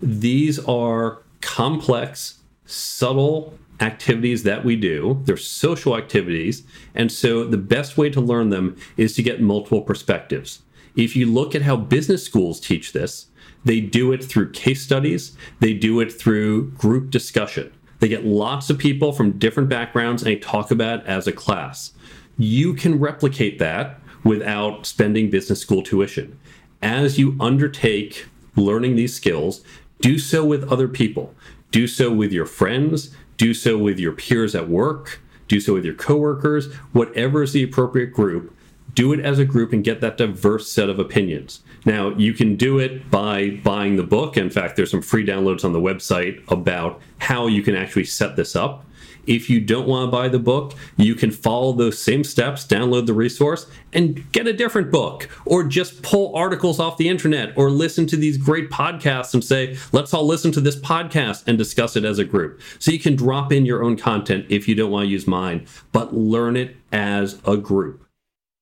These 0.01 0.59
are 0.59 1.23
complex, 1.41 2.39
subtle 2.65 3.57
activities 3.79 4.43
that 4.43 4.63
we 4.63 4.75
do. 4.75 5.21
They're 5.23 5.37
social 5.37 5.97
activities. 5.97 6.63
And 6.93 7.11
so 7.11 7.43
the 7.43 7.57
best 7.57 7.97
way 7.97 8.09
to 8.09 8.21
learn 8.21 8.49
them 8.49 8.77
is 8.97 9.15
to 9.15 9.23
get 9.23 9.41
multiple 9.41 9.81
perspectives. 9.81 10.61
If 10.95 11.15
you 11.15 11.25
look 11.25 11.55
at 11.55 11.61
how 11.61 11.77
business 11.77 12.23
schools 12.23 12.59
teach 12.59 12.91
this, 12.91 13.27
they 13.65 13.79
do 13.79 14.11
it 14.11 14.23
through 14.23 14.51
case 14.51 14.83
studies, 14.83 15.35
they 15.59 15.73
do 15.73 15.99
it 15.99 16.11
through 16.11 16.71
group 16.71 17.09
discussion. 17.09 17.71
They 17.99 18.07
get 18.07 18.25
lots 18.25 18.69
of 18.69 18.77
people 18.77 19.11
from 19.11 19.37
different 19.37 19.69
backgrounds 19.69 20.21
and 20.21 20.31
they 20.31 20.37
talk 20.37 20.71
about 20.71 21.01
it 21.01 21.05
as 21.05 21.27
a 21.27 21.31
class. 21.31 21.91
You 22.37 22.73
can 22.73 22.99
replicate 22.99 23.59
that 23.59 23.98
without 24.23 24.85
spending 24.85 25.29
business 25.29 25.59
school 25.59 25.81
tuition. 25.81 26.39
As 26.81 27.19
you 27.19 27.35
undertake 27.39 28.25
learning 28.55 28.95
these 28.95 29.15
skills, 29.15 29.63
do 30.01 30.17
so 30.17 30.45
with 30.45 30.71
other 30.71 30.87
people. 30.87 31.33
Do 31.71 31.87
so 31.87 32.11
with 32.11 32.31
your 32.31 32.45
friends, 32.45 33.15
do 33.37 33.53
so 33.53 33.77
with 33.77 33.99
your 33.99 34.13
peers 34.13 34.55
at 34.55 34.69
work, 34.69 35.21
do 35.47 35.59
so 35.59 35.73
with 35.73 35.85
your 35.85 35.93
coworkers, 35.93 36.73
whatever 36.93 37.43
is 37.43 37.53
the 37.53 37.63
appropriate 37.63 38.13
group. 38.13 38.55
Do 38.95 39.13
it 39.13 39.19
as 39.19 39.39
a 39.39 39.45
group 39.45 39.71
and 39.71 39.83
get 39.83 40.01
that 40.01 40.17
diverse 40.17 40.69
set 40.69 40.89
of 40.89 40.99
opinions. 40.99 41.61
Now, 41.85 42.09
you 42.09 42.33
can 42.33 42.55
do 42.55 42.79
it 42.79 43.09
by 43.11 43.51
buying 43.63 43.95
the 43.95 44.03
book. 44.03 44.35
In 44.35 44.49
fact, 44.49 44.75
there's 44.75 44.91
some 44.91 45.01
free 45.01 45.25
downloads 45.25 45.63
on 45.63 45.73
the 45.73 45.79
website 45.79 46.43
about 46.51 46.99
how 47.19 47.47
you 47.47 47.61
can 47.61 47.75
actually 47.75 48.05
set 48.05 48.35
this 48.35 48.55
up. 48.55 48.83
If 49.29 49.47
you 49.47 49.61
don't 49.61 49.87
want 49.87 50.07
to 50.07 50.11
buy 50.11 50.27
the 50.27 50.39
book, 50.39 50.73
you 50.97 51.13
can 51.13 51.29
follow 51.29 51.71
those 51.71 52.01
same 52.01 52.23
steps, 52.23 52.65
download 52.65 53.05
the 53.05 53.13
resource, 53.13 53.67
and 53.93 54.29
get 54.31 54.47
a 54.47 54.53
different 54.53 54.91
book, 54.91 55.29
or 55.45 55.63
just 55.63 56.01
pull 56.01 56.35
articles 56.35 56.79
off 56.79 56.97
the 56.97 57.07
internet, 57.07 57.55
or 57.55 57.69
listen 57.69 58.07
to 58.07 58.17
these 58.17 58.37
great 58.37 58.71
podcasts 58.71 59.35
and 59.35 59.43
say, 59.43 59.77
let's 59.91 60.15
all 60.15 60.25
listen 60.25 60.51
to 60.53 60.61
this 60.61 60.77
podcast 60.77 61.43
and 61.47 61.59
discuss 61.59 61.95
it 61.95 62.03
as 62.03 62.17
a 62.17 62.25
group. 62.25 62.59
So 62.79 62.89
you 62.89 62.97
can 62.97 63.15
drop 63.15 63.51
in 63.51 63.67
your 63.67 63.83
own 63.83 63.97
content 63.97 64.47
if 64.49 64.67
you 64.67 64.73
don't 64.73 64.89
want 64.89 65.05
to 65.05 65.09
use 65.09 65.27
mine, 65.27 65.67
but 65.91 66.15
learn 66.15 66.57
it 66.57 66.75
as 66.91 67.39
a 67.45 67.55
group. 67.55 68.03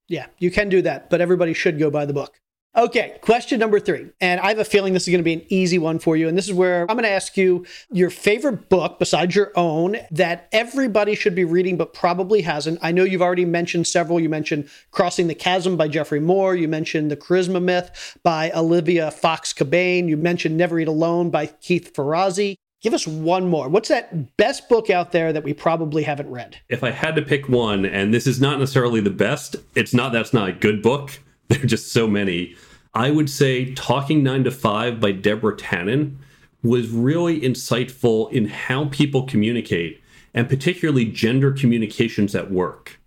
Yeah, 0.10 0.28
you 0.38 0.52
can 0.52 0.68
do 0.68 0.82
that, 0.82 1.10
but 1.10 1.22
everybody 1.22 1.54
should 1.54 1.80
go 1.80 1.90
buy 1.90 2.06
the 2.06 2.14
book. 2.14 2.42
Okay, 2.76 3.18
question 3.22 3.60
number 3.60 3.80
three. 3.80 4.12
And 4.22 4.40
I 4.40 4.50
have 4.50 4.60
a 4.60 4.66
feeling 4.66 4.94
this 4.94 5.08
is 5.08 5.12
going 5.12 5.20
to 5.20 5.24
be 5.24 5.34
an 5.34 5.46
easy 5.50 5.80
one 5.80 5.98
for 5.98 6.16
you. 6.16 6.28
And 6.28 6.38
this 6.38 6.48
is 6.48 6.54
where 6.54 6.82
I'm 6.82 6.96
going 6.96 7.04
to 7.04 7.10
ask 7.10 7.36
you 7.36 7.66
your 7.92 8.12
favorite 8.12 8.70
book 8.70 9.00
besides 9.00 9.36
your 9.36 9.52
own 9.56 9.98
that 10.12 10.48
everybody 10.52 11.16
should 11.16 11.34
be 11.34 11.44
reading 11.44 11.76
but 11.76 11.94
probably 11.94 12.42
hasn't. 12.42 12.78
I 12.84 12.92
know 12.92 13.04
you've 13.04 13.24
already 13.24 13.46
mentioned 13.46 13.88
several. 13.88 14.20
You 14.20 14.30
mentioned 14.30 14.70
Crossing 14.92 15.26
the 15.26 15.34
Chasm 15.34 15.76
by 15.76 15.88
Geoffrey 15.88 16.20
Moore. 16.20 16.56
You 16.56 16.68
mentioned 16.68 17.10
The 17.10 17.18
Charisma 17.18 17.62
Myth 17.62 18.18
by 18.22 18.52
Olivia 18.52 19.10
Fox 19.10 19.54
Cabane. 19.54 20.08
You 20.08 20.16
mentioned 20.16 20.56
Never 20.56 20.80
Eat 20.80 20.88
Alone 20.88 21.32
by 21.32 21.48
Keith 21.48 21.96
Ferrazzi. 21.96 22.58
Give 22.84 22.94
us 22.94 23.08
one 23.08 23.50
more. 23.50 23.70
What's 23.70 23.90
that 23.90 24.38
best 24.38 24.70
book 24.70 24.92
out 24.92 25.12
there 25.12 25.34
that 25.34 25.44
we 25.44 25.52
probably 25.52 26.04
haven't 26.04 26.30
read? 26.30 26.58
If 26.70 26.84
I 26.84 26.92
had 26.92 27.16
to 27.16 27.24
pick 27.24 27.50
one, 27.50 27.88
and 27.88 28.14
this 28.14 28.28
is 28.28 28.40
not 28.40 28.60
necessarily 28.60 29.02
the 29.02 29.10
best, 29.10 29.56
it's 29.74 29.96
not 29.96 30.14
that's 30.14 30.32
not 30.32 30.50
a 30.50 30.54
good 30.54 30.84
book. 30.84 31.20
There 31.50 31.64
are 31.64 31.68
just 31.68 31.94
so 31.94 32.08
many. 32.08 32.56
I 32.94 33.10
would 33.10 33.30
say 33.30 33.74
Talking 33.74 34.22
Nine 34.22 34.44
to 34.44 34.52
Five 34.52 35.00
by 35.00 35.14
Deborah 35.14 35.56
Tannen 35.56 36.18
was 36.62 36.90
really 36.90 37.40
insightful 37.40 38.30
in 38.32 38.48
how 38.48 38.86
people 38.86 39.24
communicate 39.24 40.02
and 40.34 40.50
particularly 40.50 41.06
gender 41.06 41.52
communications 41.52 42.36
at 42.36 42.52
work. 42.52 43.00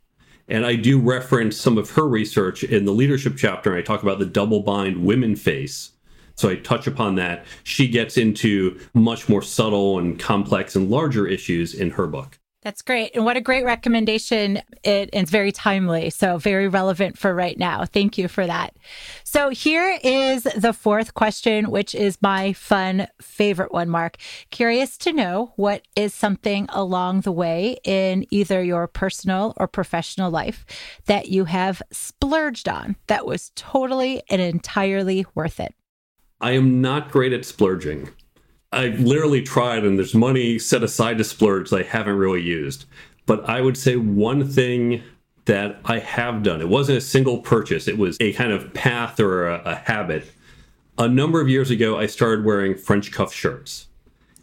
And 0.49 0.67
I 0.67 0.75
do 0.75 0.99
reference 0.99 1.57
some 1.57 1.79
of 1.79 1.91
her 1.91 2.09
research 2.09 2.65
in 2.65 2.85
the 2.85 2.93
leadership 2.93 3.35
chapter. 3.37 3.77
I 3.77 3.83
talk 3.83 4.03
about 4.03 4.19
the 4.19 4.27
double 4.27 4.61
bind 4.61 5.05
women 5.05 5.37
face. 5.37 5.93
So 6.35 6.49
I 6.49 6.57
touch 6.57 6.87
upon 6.87 7.17
that. 7.17 7.45
She 7.63 7.87
gets 7.87 8.17
into 8.17 8.81
much 8.95 9.29
more 9.29 9.43
subtle 9.43 9.99
and 9.99 10.19
complex 10.19 10.75
and 10.75 10.91
larger 10.91 11.27
issues 11.27 11.75
in 11.75 11.91
her 11.91 12.07
book. 12.07 12.40
That's 12.63 12.83
great. 12.83 13.13
And 13.15 13.25
what 13.25 13.39
a 13.39 13.41
great 13.41 13.65
recommendation. 13.65 14.59
It, 14.85 15.09
it's 15.15 15.31
very 15.31 15.51
timely, 15.51 16.11
so 16.11 16.37
very 16.37 16.69
relevant 16.69 17.17
for 17.17 17.35
right 17.35 17.59
now. 17.59 17.87
Thank 17.87 18.19
you 18.19 18.29
for 18.29 18.47
that. 18.47 18.77
So 19.25 19.49
here 19.49 19.99
is 20.05 20.43
the 20.43 20.75
fourth 20.75 21.15
question, 21.15 21.71
which 21.71 21.95
is 21.95 22.19
my 22.21 22.53
fun 22.53 23.09
favorite 23.19 23.73
one, 23.73 23.89
Mark. 23.89 24.19
Curious 24.51 24.99
to 24.99 25.13
know 25.13 25.55
what 25.57 25.83
is 25.97 26.13
something 26.13 26.67
along 26.69 27.23
the 27.23 27.33
way 27.33 27.79
in 27.83 28.27
either 28.31 28.63
your 28.63 28.87
personal 28.87 29.55
or 29.57 29.67
professional 29.67 30.31
life 30.31 30.67
that 31.07 31.29
you 31.29 31.47
have 31.47 31.81
splurged 31.91 32.69
on 32.69 32.97
that 33.07 33.25
was 33.25 33.53
totally 33.55 34.23
and 34.29 34.43
entirely 34.43 35.25
worth 35.35 35.61
it. 35.61 35.75
I 36.43 36.53
am 36.53 36.83
not 36.83 37.11
great 37.11 37.33
at 37.33 37.47
splurging. 37.47 38.11
I've 38.73 39.01
literally 39.01 39.43
tried, 39.43 39.85
and 39.85 39.99
there's 39.99 40.15
money 40.15 40.59
set 40.59 40.85
aside 40.85 41.19
to 41.19 41.25
splurge 41.25 41.71
that 41.71 41.81
I 41.81 41.83
haven't 41.83 42.17
really 42.17 42.43
used. 42.43 42.85
But 43.27 43.49
I 43.49 43.61
would 43.61 43.77
say 43.77 43.97
one 43.97 44.47
thing 44.47 45.03
that 45.47 45.81
I 45.85 45.99
have 45.99 46.43
done, 46.43 46.61
it 46.61 46.69
wasn't 46.69 46.99
a 46.99 47.01
single 47.01 47.39
purchase, 47.39 47.89
it 47.89 47.99
was 47.99 48.17
a 48.21 48.33
kind 48.35 48.53
of 48.53 48.73
path 48.73 49.19
or 49.19 49.49
a, 49.49 49.63
a 49.65 49.75
habit. 49.75 50.31
A 50.99 51.09
number 51.09 51.41
of 51.41 51.49
years 51.49 51.71
ago, 51.71 51.99
I 51.99 52.07
started 52.07 52.45
wearing 52.45 52.77
French 52.77 53.11
cuff 53.11 53.33
shirts. 53.33 53.89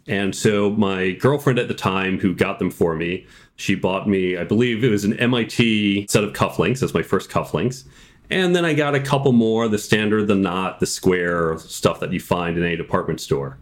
And 0.06 0.34
so 0.34 0.70
my 0.70 1.12
girlfriend 1.12 1.58
at 1.58 1.68
the 1.68 1.74
time, 1.74 2.18
who 2.18 2.34
got 2.34 2.58
them 2.58 2.70
for 2.70 2.96
me, 2.96 3.26
she 3.56 3.74
bought 3.74 4.08
me, 4.08 4.36
I 4.36 4.44
believe 4.44 4.84
it 4.84 4.90
was 4.90 5.04
an 5.04 5.18
MIT 5.18 6.06
set 6.08 6.24
of 6.24 6.32
cufflinks. 6.32 6.80
That's 6.80 6.94
my 6.94 7.02
first 7.02 7.30
cufflinks. 7.30 7.84
And 8.30 8.54
then 8.54 8.64
I 8.64 8.74
got 8.74 8.94
a 8.94 9.00
couple 9.00 9.32
more, 9.32 9.68
the 9.68 9.78
standard, 9.78 10.26
the 10.26 10.34
knot, 10.34 10.80
the 10.80 10.86
square, 10.86 11.58
stuff 11.58 12.00
that 12.00 12.12
you 12.12 12.20
find 12.20 12.58
in 12.58 12.64
a 12.64 12.76
department 12.76 13.20
store. 13.20 13.58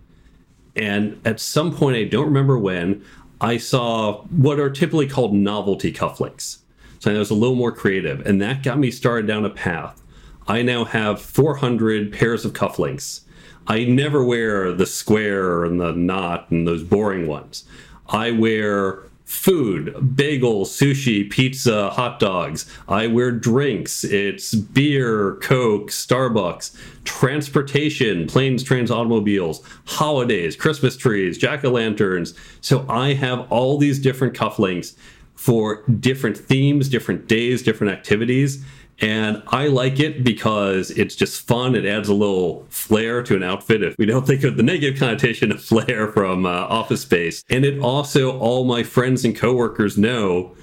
And 0.76 1.20
at 1.24 1.40
some 1.40 1.74
point, 1.74 1.96
I 1.96 2.04
don't 2.04 2.26
remember 2.26 2.58
when, 2.58 3.04
I 3.40 3.56
saw 3.56 4.22
what 4.24 4.60
are 4.60 4.70
typically 4.70 5.06
called 5.06 5.34
novelty 5.34 5.92
cufflinks. 5.92 6.58
So 6.98 7.14
I 7.14 7.18
was 7.18 7.30
a 7.30 7.34
little 7.34 7.56
more 7.56 7.72
creative, 7.72 8.26
and 8.26 8.40
that 8.40 8.62
got 8.62 8.78
me 8.78 8.90
started 8.90 9.26
down 9.26 9.44
a 9.44 9.50
path. 9.50 10.02
I 10.48 10.62
now 10.62 10.84
have 10.84 11.20
400 11.20 12.12
pairs 12.12 12.44
of 12.44 12.52
cufflinks. 12.52 13.20
I 13.66 13.84
never 13.84 14.24
wear 14.24 14.72
the 14.72 14.86
square 14.86 15.64
and 15.64 15.80
the 15.80 15.92
knot 15.92 16.50
and 16.50 16.66
those 16.66 16.82
boring 16.82 17.26
ones. 17.26 17.64
I 18.08 18.30
wear 18.30 19.00
food, 19.26 19.92
bagels, 19.96 20.68
sushi, 20.68 21.28
pizza, 21.28 21.90
hot 21.90 22.20
dogs. 22.20 22.64
I 22.88 23.08
wear 23.08 23.32
drinks. 23.32 24.04
It's 24.04 24.54
beer, 24.54 25.34
Coke, 25.42 25.90
Starbucks, 25.90 26.74
transportation, 27.04 28.28
planes, 28.28 28.62
trains, 28.62 28.90
automobiles, 28.90 29.62
holidays, 29.84 30.54
Christmas 30.54 30.96
trees, 30.96 31.36
jack 31.36 31.64
o' 31.64 31.70
lanterns. 31.70 32.34
So 32.60 32.86
I 32.88 33.14
have 33.14 33.50
all 33.50 33.78
these 33.78 33.98
different 33.98 34.34
cufflinks 34.34 34.94
for 35.34 35.82
different 35.88 36.38
themes, 36.38 36.88
different 36.88 37.26
days, 37.26 37.62
different 37.62 37.92
activities. 37.92 38.64
And 39.00 39.42
I 39.48 39.66
like 39.66 40.00
it 40.00 40.24
because 40.24 40.90
it's 40.90 41.14
just 41.14 41.46
fun. 41.46 41.74
It 41.74 41.84
adds 41.84 42.08
a 42.08 42.14
little 42.14 42.66
flair 42.70 43.22
to 43.24 43.36
an 43.36 43.42
outfit. 43.42 43.82
If 43.82 43.96
we 43.98 44.06
don't 44.06 44.26
think 44.26 44.42
of 44.42 44.56
the 44.56 44.62
negative 44.62 44.98
connotation 44.98 45.52
of 45.52 45.62
flair 45.62 46.08
from 46.08 46.46
uh, 46.46 46.50
Office 46.50 47.02
Space, 47.02 47.44
and 47.50 47.64
it 47.64 47.78
also 47.80 48.38
all 48.38 48.64
my 48.64 48.82
friends 48.82 49.24
and 49.24 49.36
coworkers 49.36 49.98
know. 49.98 50.54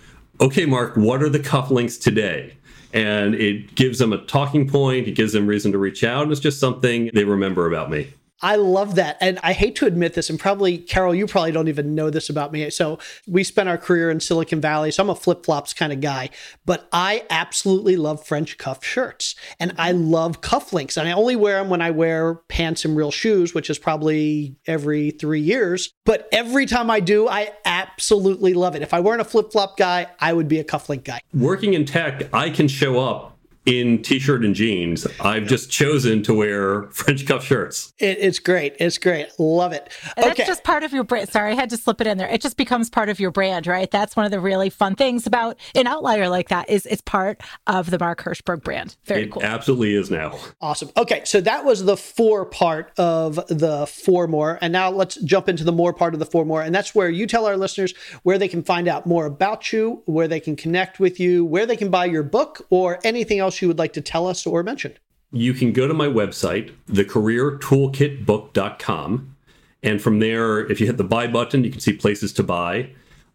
Okay, 0.42 0.66
Mark, 0.66 0.96
what 0.96 1.22
are 1.22 1.30
the 1.30 1.40
cufflinks 1.40 2.02
today? 2.02 2.58
And 2.92 3.36
it 3.36 3.76
gives 3.76 4.00
them 4.00 4.14
a 4.14 4.18
talking 4.26 4.68
point. 4.68 5.08
It 5.08 5.12
gives 5.12 5.34
them 5.34 5.48
reason 5.48 5.72
to 5.72 5.78
reach 5.78 6.04
out. 6.04 6.24
And 6.24 6.32
it's 6.32 6.42
just 6.42 6.60
something 6.60 7.12
they 7.14 7.24
remember 7.24 7.68
about 7.68 7.90
me. 7.90 8.14
I 8.44 8.58
love 8.58 8.96
that. 8.96 9.18
And 9.22 9.40
I 9.42 9.54
hate 9.54 9.76
to 9.78 9.86
admit 9.86 10.14
this, 10.14 10.30
and 10.30 10.38
probably, 10.38 10.78
Carol, 10.78 11.16
you 11.16 11.26
probably 11.28 11.54
don't 11.54 11.70
even 11.70 11.96
know 11.96 12.10
this 12.10 12.30
about 12.30 12.52
me. 12.52 12.70
So 12.70 13.00
we 13.26 13.44
spent 13.44 13.70
our 13.70 13.78
career 13.78 14.12
in 14.12 14.20
Silicon 14.20 14.60
Valley. 14.60 14.92
So 14.92 15.02
I'm 15.02 15.10
a 15.10 15.16
flip 15.16 15.46
flops 15.46 15.74
kind 15.74 15.94
of 15.94 16.02
guy, 16.02 16.30
but 16.66 16.88
I 16.92 17.26
absolutely 17.30 17.96
love 17.96 18.26
French 18.26 18.58
cuff 18.58 18.84
shirts 18.84 19.36
and 19.60 19.74
I 19.78 19.94
mm-hmm. 19.94 20.12
love 20.12 20.42
cufflinks. 20.42 20.98
And 20.98 21.08
I 21.08 21.14
only 21.14 21.38
wear 21.38 21.60
them 21.60 21.70
when 21.70 21.82
I 21.82 21.92
wear 21.92 22.36
pants 22.36 22.84
and 22.84 22.98
real 22.98 23.12
shoes, 23.12 23.54
which 23.54 23.70
is 23.70 23.80
probably 23.80 24.58
every 24.68 25.12
three 25.12 25.40
years. 25.40 25.94
But 26.06 26.28
every 26.34 26.66
time 26.66 26.92
I 26.92 27.00
do, 27.00 27.30
I 27.30 27.52
absolutely 27.64 28.54
love 28.54 28.76
it. 28.76 28.82
If 28.82 28.94
I 28.94 29.00
weren't 29.00 29.22
a 29.22 29.26
flip 29.26 29.54
flop 29.54 29.78
guy, 29.78 30.08
I 30.20 30.34
would 30.34 30.50
be 30.50 30.60
a 30.60 30.66
cufflink 30.66 31.06
guy. 31.06 31.22
Working 31.34 31.74
in 31.74 31.86
tech, 31.86 32.34
I 32.34 32.50
can 32.50 32.68
show 32.68 33.00
up 33.00 33.33
in 33.66 34.02
t-shirt 34.02 34.44
and 34.44 34.56
jeans. 34.56 35.08
I've 35.20 35.48
just 35.48 35.72
chosen 35.72 36.24
to 36.24 36.34
wear 36.34 36.84
French 36.92 37.26
cuff 37.26 37.46
shirts. 37.46 37.94
It, 38.00 38.18
it's 38.20 38.40
great. 38.40 38.76
It's 38.80 38.98
great. 38.98 39.28
Love 39.40 39.72
it. 39.72 39.90
Okay. 40.18 40.28
That's 40.28 40.48
just 40.48 40.64
part 40.64 40.84
of 40.84 40.92
your 40.92 41.04
brand. 41.04 41.30
Sorry, 41.30 41.52
I 41.52 41.56
had 41.56 41.70
to 41.70 41.78
slip 41.78 42.02
it 42.02 42.08
in 42.08 42.18
there. 42.18 42.28
It 42.28 42.42
just 42.42 42.58
becomes 42.58 42.90
part 42.90 43.10
of 43.10 43.20
your 43.20 43.32
brand, 43.32 43.68
right? 43.68 43.90
That's 43.90 44.16
one 44.16 44.26
of 44.26 44.32
the 44.32 44.40
really 44.40 44.70
fun 44.70 44.96
things 44.96 45.26
about 45.26 45.58
an 45.76 45.88
outlier 45.88 46.30
like 46.30 46.50
that 46.50 46.70
is 46.70 46.86
it's 46.86 47.02
part 47.02 47.42
of 47.68 47.90
the 47.90 48.00
Mark 48.00 48.22
Herschberg 48.24 48.64
brand. 48.64 48.96
Very 49.06 49.24
it 49.24 49.32
cool. 49.32 49.44
Absolutely 49.44 49.96
is 49.96 50.12
now. 50.12 50.38
Awesome. 50.62 50.90
Okay, 50.98 51.22
so 51.26 51.40
that 51.42 51.66
was 51.66 51.86
the 51.86 51.98
four 51.98 52.46
part 52.46 52.92
of 52.98 53.36
the 53.48 53.88
four 53.88 54.28
more, 54.28 54.60
and 54.62 54.74
now 54.74 54.90
let's 54.90 55.16
jump 55.22 55.48
into 55.48 55.64
the 55.64 55.72
more 55.72 55.94
part 55.94 56.14
of 56.14 56.20
the 56.20 56.26
four 56.26 56.46
more, 56.46 56.62
and 56.62 56.74
that's 56.74 56.94
where 56.94 57.10
you 57.10 57.28
tell 57.28 57.46
our 57.46 57.58
listeners 57.58 57.94
where 58.24 58.38
they 58.38 58.48
can 58.48 58.64
find 58.64 58.88
out 58.88 59.06
more 59.06 59.26
about 59.26 59.72
you, 59.72 60.02
where 60.06 60.28
they 60.28 60.40
can 60.40 60.56
connect 60.56 61.00
with 61.00 61.20
you, 61.20 61.46
where 61.46 61.66
they 61.66 61.78
can 61.78 61.90
buy 61.90 62.06
your 62.06 62.24
book, 62.24 62.66
or 62.70 63.00
anything 63.04 63.40
else 63.40 63.53
else 63.54 63.62
you 63.62 63.68
would 63.68 63.80
like 63.80 63.94
to 63.94 64.02
tell 64.02 64.28
us 64.28 64.46
or 64.48 64.64
mention? 64.64 64.98
You 65.32 65.54
can 65.54 65.72
go 65.74 65.88
to 65.88 65.94
my 65.94 66.08
website, 66.08 66.74
thecareertoolkitbook.com. 66.88 69.36
And 69.84 70.02
from 70.02 70.20
there, 70.20 70.72
if 70.72 70.80
you 70.80 70.88
hit 70.88 70.98
the 70.98 71.04
buy 71.04 71.28
button, 71.28 71.64
you 71.64 71.72
can 71.72 71.80
see 71.80 71.94
places 71.94 72.34
to 72.34 72.44
buy. 72.44 72.90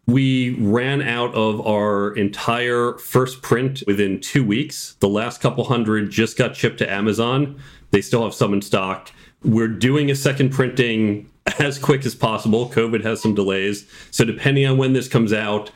We 0.07 0.55
ran 0.55 1.01
out 1.01 1.33
of 1.35 1.65
our 1.65 2.13
entire 2.15 2.97
first 2.97 3.41
print 3.41 3.83
within 3.85 4.19
two 4.19 4.43
weeks. 4.43 4.95
The 4.99 5.07
last 5.07 5.39
couple 5.41 5.63
hundred 5.65 6.09
just 6.09 6.37
got 6.37 6.55
shipped 6.55 6.79
to 6.79 6.91
Amazon. 6.91 7.61
They 7.91 8.01
still 8.01 8.23
have 8.23 8.33
some 8.33 8.53
in 8.53 8.61
stock. 8.61 9.11
We're 9.43 9.67
doing 9.67 10.09
a 10.09 10.15
second 10.15 10.49
printing 10.49 11.29
as 11.59 11.77
quick 11.77 12.05
as 12.05 12.15
possible. 12.15 12.69
COVID 12.69 13.03
has 13.03 13.21
some 13.21 13.35
delays. 13.35 13.85
So, 14.09 14.25
depending 14.25 14.65
on 14.65 14.77
when 14.77 14.93
this 14.93 15.07
comes 15.07 15.31
out, 15.31 15.69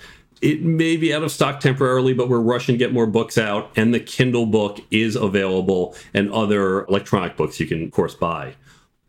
it 0.43 0.61
may 0.61 0.97
be 0.97 1.13
out 1.13 1.23
of 1.23 1.31
stock 1.31 1.61
temporarily, 1.61 2.13
but 2.13 2.27
we're 2.27 2.39
rushing 2.39 2.73
to 2.73 2.77
get 2.77 2.91
more 2.91 3.07
books 3.07 3.37
out, 3.37 3.71
and 3.77 3.93
the 3.93 3.99
Kindle 3.99 4.45
book 4.45 4.81
is 4.91 5.15
available, 5.15 5.95
and 6.13 6.29
other 6.31 6.83
electronic 6.85 7.37
books 7.37 7.61
you 7.61 7.65
can, 7.65 7.85
of 7.85 7.91
course, 7.91 8.13
buy. 8.13 8.55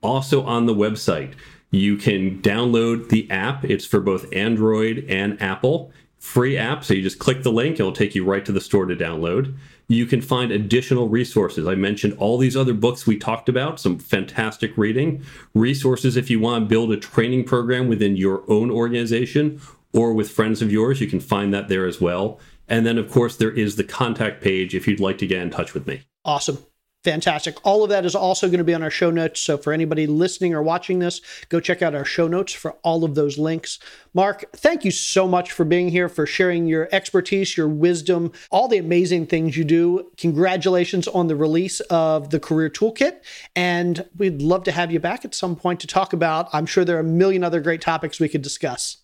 Also 0.01 0.45
on 0.45 0.67
the 0.67 0.75
website, 0.75 1.35
you 1.73 1.97
can 1.97 2.41
download 2.41 3.09
the 3.09 3.29
app. 3.33 3.65
It's 3.65 3.85
for 3.85 3.99
both 3.99 4.33
Android 4.33 5.05
and 5.09 5.41
Apple. 5.43 5.91
Free 6.21 6.57
app, 6.57 6.85
so 6.85 6.95
you 6.95 7.03
just 7.03 7.19
click 7.19 7.43
the 7.43 7.53
link, 7.53 7.81
it'll 7.81 7.93
take 7.93 8.15
you 8.15 8.25
right 8.25 8.47
to 8.47 8.53
the 8.53 8.61
store 8.61 8.87
to 8.87 8.95
download. 8.95 9.57
You 9.89 10.07
can 10.07 10.23
find 10.23 10.53
additional 10.53 11.09
resources. 11.09 11.67
I 11.67 11.75
mentioned 11.75 12.15
all 12.19 12.39
these 12.39 12.57
other 12.57 12.73
books 12.73 13.07
we 13.07 13.19
talked 13.19 13.49
about, 13.49 13.81
some 13.81 13.99
fantastic 13.99 14.79
reading. 14.79 15.23
Resources 15.53 16.17
if 16.17 16.31
you 16.31 16.39
want 16.39 16.65
to 16.65 16.69
build 16.69 16.93
a 16.93 16.97
training 16.97 17.45
program 17.45 17.89
within 17.89 18.17
your 18.17 18.45
own 18.49 18.71
organization 18.71 19.61
or 19.95 20.13
with 20.13 20.31
friends 20.31 20.61
of 20.61 20.71
yours. 20.71 21.01
You 21.01 21.07
can 21.07 21.21
find 21.21 21.55
that 21.55 21.69
there 21.69 21.87
as 21.87 22.01
well. 22.01 22.39
And 22.69 22.85
then, 22.85 22.99
of 22.99 23.11
course, 23.11 23.37
there 23.37 23.51
is 23.51 23.77
the 23.77 23.85
contact 23.85 24.43
page 24.43 24.75
if 24.75 24.89
you'd 24.89 25.01
like 25.01 25.19
to 25.19 25.27
get 25.27 25.43
in 25.43 25.51
touch 25.51 25.75
with 25.75 25.87
me. 25.87 26.03
Awesome. 26.25 26.59
Fantastic. 27.05 27.59
All 27.67 27.85
of 27.85 27.91
that 27.91 28.07
is 28.07 28.15
also 28.15 28.47
going 28.47 28.59
to 28.59 28.65
be 28.65 28.73
on 28.73 28.83
our 28.83 28.91
show 28.91 29.11
notes. 29.11 29.39
So, 29.39 29.59
for 29.59 29.75
anybody 29.75 30.07
listening 30.07 30.55
or 30.55 30.63
watching 30.63 31.01
this, 31.01 31.21
go 31.51 31.61
check 31.61 31.83
out 31.83 31.95
our 31.95 32.07
show 32.07 32.27
notes 32.27 32.55
for 32.55 32.73
all 32.83 33.05
of 33.05 33.15
those 33.15 33.37
links. 33.37 33.79
Mark, 34.15 34.51
thank 34.57 34.87
you 34.87 34.91
so 34.91 35.29
much 35.29 35.53
for 35.53 35.67
being 35.67 35.91
here, 35.91 36.09
for 36.09 36.25
sharing 36.25 36.67
your 36.67 36.89
expertise, 36.93 37.59
your 37.59 37.69
wisdom, 37.69 38.33
all 38.51 38.69
the 38.69 38.79
amazing 38.79 39.27
things 39.27 39.55
you 39.55 39.65
do. 39.65 40.11
Congratulations 40.17 41.07
on 41.07 41.27
the 41.27 41.37
release 41.37 41.81
of 41.81 42.31
the 42.31 42.41
Career 42.41 42.71
Toolkit. 42.71 43.21
And 43.55 44.09
we'd 44.17 44.41
love 44.41 44.65
to 44.65 44.73
have 44.73 44.91
you 44.91 44.99
back 44.99 45.27
at 45.27 45.35
some 45.35 45.57
point 45.57 45.81
to 45.81 45.87
talk 45.87 46.15
about, 46.15 46.49
I'm 46.55 46.65
sure 46.65 46.87
there 46.87 46.97
are 46.97 47.01
a 47.01 47.05
million 47.05 47.45
other 47.45 47.61
great 47.61 47.83
topics 47.83 48.19
we 48.19 48.31
could 48.31 48.41
discuss. 48.41 49.04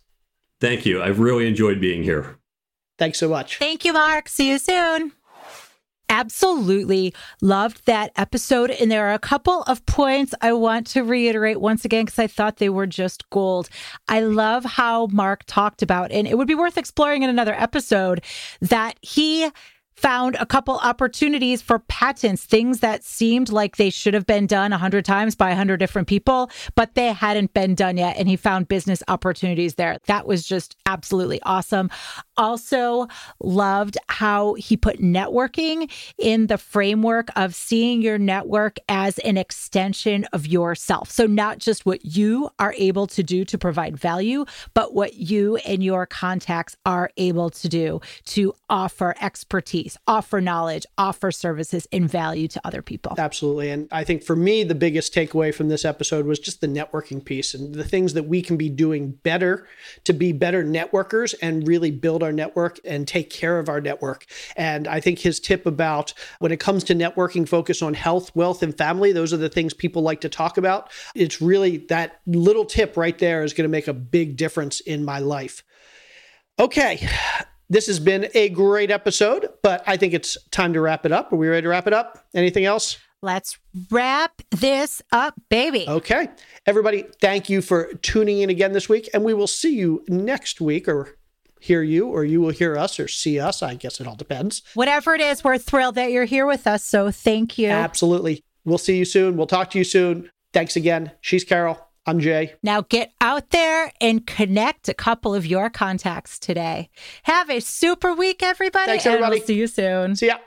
Thank 0.61 0.85
you. 0.85 1.03
I've 1.03 1.21
really 1.21 1.49
enjoyed 1.49 1.81
being 1.81 2.03
here. 2.03 2.37
Thanks 2.99 3.19
so 3.19 3.29
much. 3.29 3.57
Thank 3.59 3.85
you, 3.85 3.95
Mark. 3.95 4.29
See 4.29 4.51
you 4.51 4.59
soon. 4.59 5.13
Absolutely 6.11 7.15
loved 7.41 7.87
that 7.87 8.11
episode. 8.17 8.71
And 8.71 8.91
there 8.91 9.07
are 9.07 9.15
a 9.15 9.19
couple 9.19 9.63
of 9.63 9.87
points 9.87 10.35
I 10.41 10.53
want 10.53 10.89
to 10.89 11.03
reiterate 11.03 11.61
once 11.61 11.85
again 11.85 12.05
because 12.05 12.19
I 12.19 12.27
thought 12.27 12.57
they 12.57 12.69
were 12.69 12.87
just 12.87 13.31
gold. 13.31 13.69
I 14.09 14.21
love 14.21 14.65
how 14.65 15.07
Mark 15.07 15.45
talked 15.47 15.83
about, 15.83 16.11
and 16.11 16.27
it 16.27 16.37
would 16.37 16.49
be 16.49 16.55
worth 16.57 16.77
exploring 16.77 17.23
in 17.23 17.31
another 17.31 17.55
episode, 17.55 18.23
that 18.61 18.99
he 19.01 19.49
found 20.01 20.35
a 20.41 20.47
couple 20.47 20.77
opportunities 20.79 21.61
for 21.61 21.79
patents, 21.81 22.45
things 22.45 22.81
that 22.81 23.05
seemed 23.05 23.51
like 23.51 23.77
they 23.77 23.91
should 23.91 24.15
have 24.15 24.25
been 24.25 24.47
done 24.47 24.73
a 24.73 24.79
hundred 24.79 25.05
times 25.05 25.35
by 25.35 25.51
a 25.51 25.55
hundred 25.55 25.77
different 25.77 26.09
people, 26.09 26.51
but 26.75 26.95
they 26.95 27.13
hadn't 27.13 27.53
been 27.53 27.75
done 27.75 27.99
yet. 27.99 28.17
And 28.17 28.27
he 28.27 28.37
found 28.37 28.69
business 28.69 29.03
opportunities 29.09 29.75
there. 29.75 29.99
That 30.07 30.27
was 30.27 30.45
just 30.45 30.75
absolutely 30.87 31.41
awesome. 31.43 31.91
Also, 32.39 33.09
loved 33.41 33.99
how 34.09 34.55
he 34.55 34.75
put 34.75 35.01
networking 35.01 35.91
in 36.17 36.47
the 36.47 36.57
framework 36.57 37.29
of 37.37 37.55
seeing 37.55 38.01
your 38.01 38.17
network 38.17 38.79
as 38.89 39.19
an 39.19 39.37
extension 39.37 40.25
of 40.33 40.47
yourself. 40.47 41.11
So, 41.11 41.27
not 41.27 41.59
just 41.59 41.85
what 41.85 42.05
you 42.07 42.49
are 42.59 42.75
able 42.79 43.07
to 43.09 43.23
do 43.23 43.45
to 43.45 43.59
provide 43.59 43.99
value, 43.99 44.47
but 44.73 44.95
what 44.95 45.15
you 45.15 45.57
and 45.59 45.85
your 45.85 46.07
contacts 46.07 46.75
are 46.87 47.11
able 47.19 47.51
to 47.51 47.69
do 47.69 48.01
to 48.25 48.55
offer 48.71 49.15
expertise 49.21 49.90
expertise, 49.91 49.99
offer 50.07 50.41
knowledge, 50.41 50.87
offer 50.99 51.31
services 51.31 51.87
and 51.93 52.11
value 52.11 52.49
to 52.49 52.61
other 52.65 52.83
people. 52.83 53.15
Absolutely. 53.19 53.71
And 53.71 53.89
I 53.91 54.05
think 54.05 54.23
for 54.23 54.37
me, 54.37 54.65
the 54.65 54.75
biggest 54.75 55.15
takeaway 55.15 55.55
from 55.55 55.69
this 55.69 55.85
episode 55.85 56.27
was 56.27 56.39
just 56.39 56.61
the 56.61 56.67
networking 56.67 57.25
piece 57.25 57.55
and 57.55 57.75
the 57.75 57.85
things 57.85 58.15
that 58.15 58.25
we 58.25 58.43
can 58.43 58.57
be 58.57 58.69
doing 58.69 59.13
better 59.23 59.67
to 60.05 60.13
be 60.13 60.33
better 60.33 60.65
networkers 60.65 61.35
and 61.43 61.67
really 61.67 61.91
build 61.91 62.23
our 62.23 62.33
network 62.33 62.79
and 62.85 63.07
take 63.07 63.31
care 63.31 63.59
of 63.59 63.69
our 63.69 63.81
network. 63.81 64.27
And 64.57 64.87
I 64.87 65.01
think 65.01 65.19
his 65.19 65.41
tip 65.41 65.67
about 65.67 66.13
when 66.39 66.53
it 66.53 66.61
comes 66.61 66.85
to 66.85 66.95
networking, 66.95 67.49
focus 67.49 67.83
on 67.83 67.95
health, 67.95 68.35
wealth, 68.35 68.63
and 68.63 68.77
family, 68.77 69.13
those 69.13 69.33
are 69.33 69.39
the 69.39 69.49
things 69.49 69.75
people 69.75 70.03
like 70.03 70.21
to 70.23 70.29
talk 70.29 70.59
about. 70.59 70.91
It's 71.15 71.41
really 71.41 71.79
that 71.89 72.21
little 72.27 72.65
tip 72.65 72.97
right 72.97 73.19
there 73.19 73.43
is 73.43 73.53
going 73.53 73.65
to 73.65 73.71
make 73.71 73.89
a 73.89 73.93
big 73.93 74.37
difference 74.37 74.81
in 74.81 75.05
my 75.05 75.19
life. 75.19 75.63
Okay, 76.59 77.09
this 77.71 77.87
has 77.87 77.99
been 77.99 78.29
a 78.35 78.51
great 78.51 78.91
episode, 78.91 79.49
but 79.63 79.83
I 79.87 79.97
think 79.97 80.13
it's 80.13 80.37
time 80.51 80.73
to 80.75 80.81
wrap 80.81 81.07
it 81.07 81.13
up. 81.13 81.33
Are 81.33 81.37
we 81.37 81.49
ready 81.49 81.63
to 81.63 81.69
wrap 81.69 81.87
it 81.87 81.93
up? 81.93 82.27
Anything 82.35 82.65
else? 82.65 82.99
Let's 83.23 83.59
wrap 83.91 84.43
this 84.51 85.01
up, 85.13 85.35
baby. 85.49 85.85
Okay. 85.87 86.29
Everybody, 86.67 87.05
thank 87.21 87.49
you 87.49 87.63
for 87.63 87.93
tuning 88.03 88.41
in 88.41 88.51
again 88.51 88.73
this 88.73 88.89
week, 88.89 89.09
and 89.15 89.25
we 89.25 89.35
will 89.35 89.47
see 89.47 89.75
you 89.75 90.05
next 90.09 90.61
week 90.61 90.89
or 90.89 91.17
hear 91.61 91.83
you 91.83 92.09
or 92.09 92.25
you 92.25 92.41
will 92.41 92.51
hear 92.51 92.77
us 92.77 92.99
or 92.99 93.07
see 93.07 93.39
us. 93.39 93.63
I 93.63 93.75
guess 93.75 94.01
it 94.01 94.07
all 94.07 94.17
depends. 94.17 94.63
Whatever 94.75 95.15
it 95.15 95.21
is, 95.21 95.45
we're 95.45 95.59
thrilled 95.59 95.95
that 95.95 96.11
you're 96.11 96.25
here 96.25 96.47
with 96.47 96.67
us. 96.67 96.83
So 96.83 97.11
thank 97.11 97.59
you. 97.59 97.69
Absolutely. 97.69 98.43
We'll 98.65 98.79
see 98.79 98.97
you 98.97 99.05
soon. 99.05 99.37
We'll 99.37 99.47
talk 99.47 99.71
to 99.71 99.79
you 99.79 99.85
soon. 99.85 100.31
Thanks 100.53 100.75
again. 100.75 101.13
She's 101.21 101.45
Carol. 101.45 101.79
I'm 102.07 102.19
Jay. 102.19 102.55
Now 102.63 102.83
get 102.83 103.13
out 103.21 103.51
there 103.51 103.93
and 104.01 104.27
connect 104.27 104.89
a 104.89 104.95
couple 104.95 105.35
of 105.35 105.47
your 105.47 105.71
contacts 105.71 106.39
today. 106.39 106.89
Have 107.25 107.51
a 107.51 107.61
super 107.61 108.15
week, 108.15 108.43
everybody. 108.43 108.87
Thanks, 108.87 109.07
everybody. 109.07 109.39
we'll 109.39 109.47
see 109.47 109.55
you 109.55 109.67
soon. 109.67 110.17
See 110.17 110.27
ya. 110.27 110.39